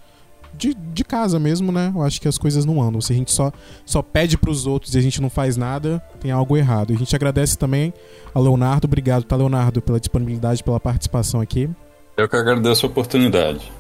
de, 0.54 0.74
de 0.74 1.04
casa 1.04 1.40
mesmo, 1.40 1.72
né? 1.72 1.92
Eu 1.96 2.02
acho 2.02 2.20
que 2.22 2.28
as 2.28 2.38
coisas 2.38 2.66
não 2.66 2.82
andam. 2.82 3.02
Se 3.02 3.14
a 3.14 3.16
gente 3.16 3.32
só, 3.32 3.52
só 3.86 4.02
pede 4.02 4.38
pros 4.38 4.66
outros 4.66 4.96
e 4.96 4.98
a 4.98 5.02
gente 5.02 5.22
não 5.22 5.30
faz 5.30 5.58
nada, 5.58 6.00
tem 6.20 6.32
algo 6.32 6.58
errado. 6.58 6.92
E 6.92 6.96
a 6.96 7.00
gente 7.00 7.16
agradece 7.16 7.58
também 7.58 7.94
ao 8.34 8.44
Leonardo. 8.44 8.86
Obrigado, 8.86 9.24
tá, 9.24 9.36
Leonardo, 9.36 9.82
pela 9.82 10.00
disponibilidade, 10.00 10.64
pela 10.64 10.80
participação 10.80 11.42
aqui. 11.42 11.70
Eu 12.18 12.28
que 12.28 12.36
agradeço 12.36 12.86
a 12.86 12.90
oportunidade. 12.90 13.72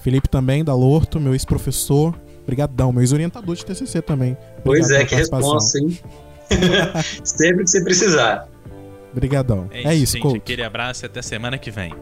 Felipe 0.00 0.28
também, 0.28 0.64
da 0.64 0.74
Lorto, 0.74 1.20
meu 1.20 1.32
ex-professor. 1.32 2.14
Obrigadão, 2.50 2.90
meu 2.90 3.00
ex-orientador 3.00 3.54
de 3.54 3.64
TCC 3.64 4.02
também. 4.02 4.32
Obrigado 4.32 4.64
pois 4.64 4.90
é, 4.90 5.04
que 5.04 5.14
resposta, 5.14 5.78
hein? 5.78 5.96
Sempre 7.22 7.62
que 7.62 7.70
você 7.70 7.84
precisar. 7.84 8.48
Obrigadão. 9.12 9.68
É 9.70 9.78
isso, 9.78 9.88
é 9.88 9.94
isso 9.94 10.12
gente. 10.14 10.22
Coach. 10.22 10.36
Aquele 10.38 10.64
abraço 10.64 11.04
e 11.04 11.06
até 11.06 11.22
semana 11.22 11.56
que 11.58 11.70
vem. 11.70 11.94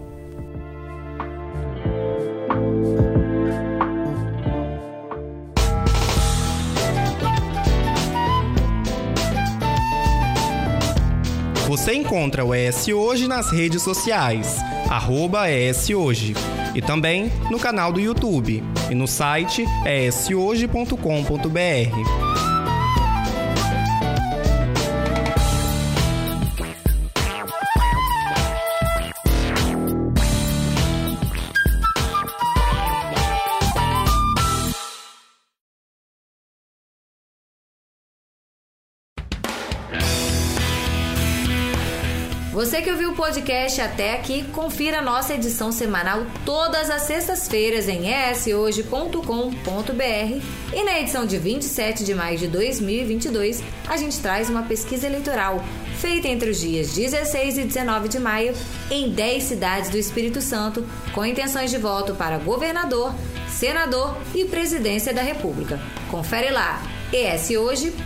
Você 11.66 11.92
encontra 11.92 12.42
o 12.42 12.54
ES 12.54 12.88
Hoje 12.88 13.28
nas 13.28 13.52
redes 13.52 13.82
sociais, 13.82 14.56
arroba 14.88 15.50
ES 15.50 15.90
Hoje, 15.90 16.34
e 16.74 16.82
também 16.82 17.30
no 17.50 17.58
canal 17.58 17.92
do 17.92 18.00
YouTube 18.00 18.62
e 18.90 18.94
no 18.94 19.06
site 19.06 19.64
eshoje.com.br. 19.86 22.27
Você 42.78 42.84
que 42.84 42.92
ouviu 42.92 43.10
o 43.10 43.16
podcast 43.16 43.80
até 43.80 44.14
aqui, 44.14 44.44
confira 44.52 45.02
nossa 45.02 45.34
edição 45.34 45.72
semanal 45.72 46.24
todas 46.44 46.88
as 46.88 47.02
sextas-feiras 47.02 47.88
em 47.88 48.08
eshoje.com.br 48.08 49.18
e 50.72 50.84
na 50.84 51.00
edição 51.00 51.26
de 51.26 51.38
27 51.38 52.04
de 52.04 52.14
maio 52.14 52.38
de 52.38 52.46
2022 52.46 53.64
a 53.88 53.96
gente 53.96 54.20
traz 54.20 54.48
uma 54.48 54.62
pesquisa 54.62 55.08
eleitoral 55.08 55.60
feita 55.98 56.28
entre 56.28 56.50
os 56.50 56.60
dias 56.60 56.92
16 56.92 57.58
e 57.58 57.64
19 57.64 58.08
de 58.08 58.20
maio 58.20 58.54
em 58.88 59.10
10 59.10 59.42
cidades 59.42 59.90
do 59.90 59.98
Espírito 59.98 60.40
Santo 60.40 60.86
com 61.12 61.26
intenções 61.26 61.72
de 61.72 61.78
voto 61.78 62.14
para 62.14 62.38
governador, 62.38 63.12
senador 63.48 64.16
e 64.32 64.44
presidência 64.44 65.12
da 65.12 65.22
República. 65.22 65.80
Confere 66.08 66.52
lá 66.52 66.80
eshoje.com.br. 67.12 67.98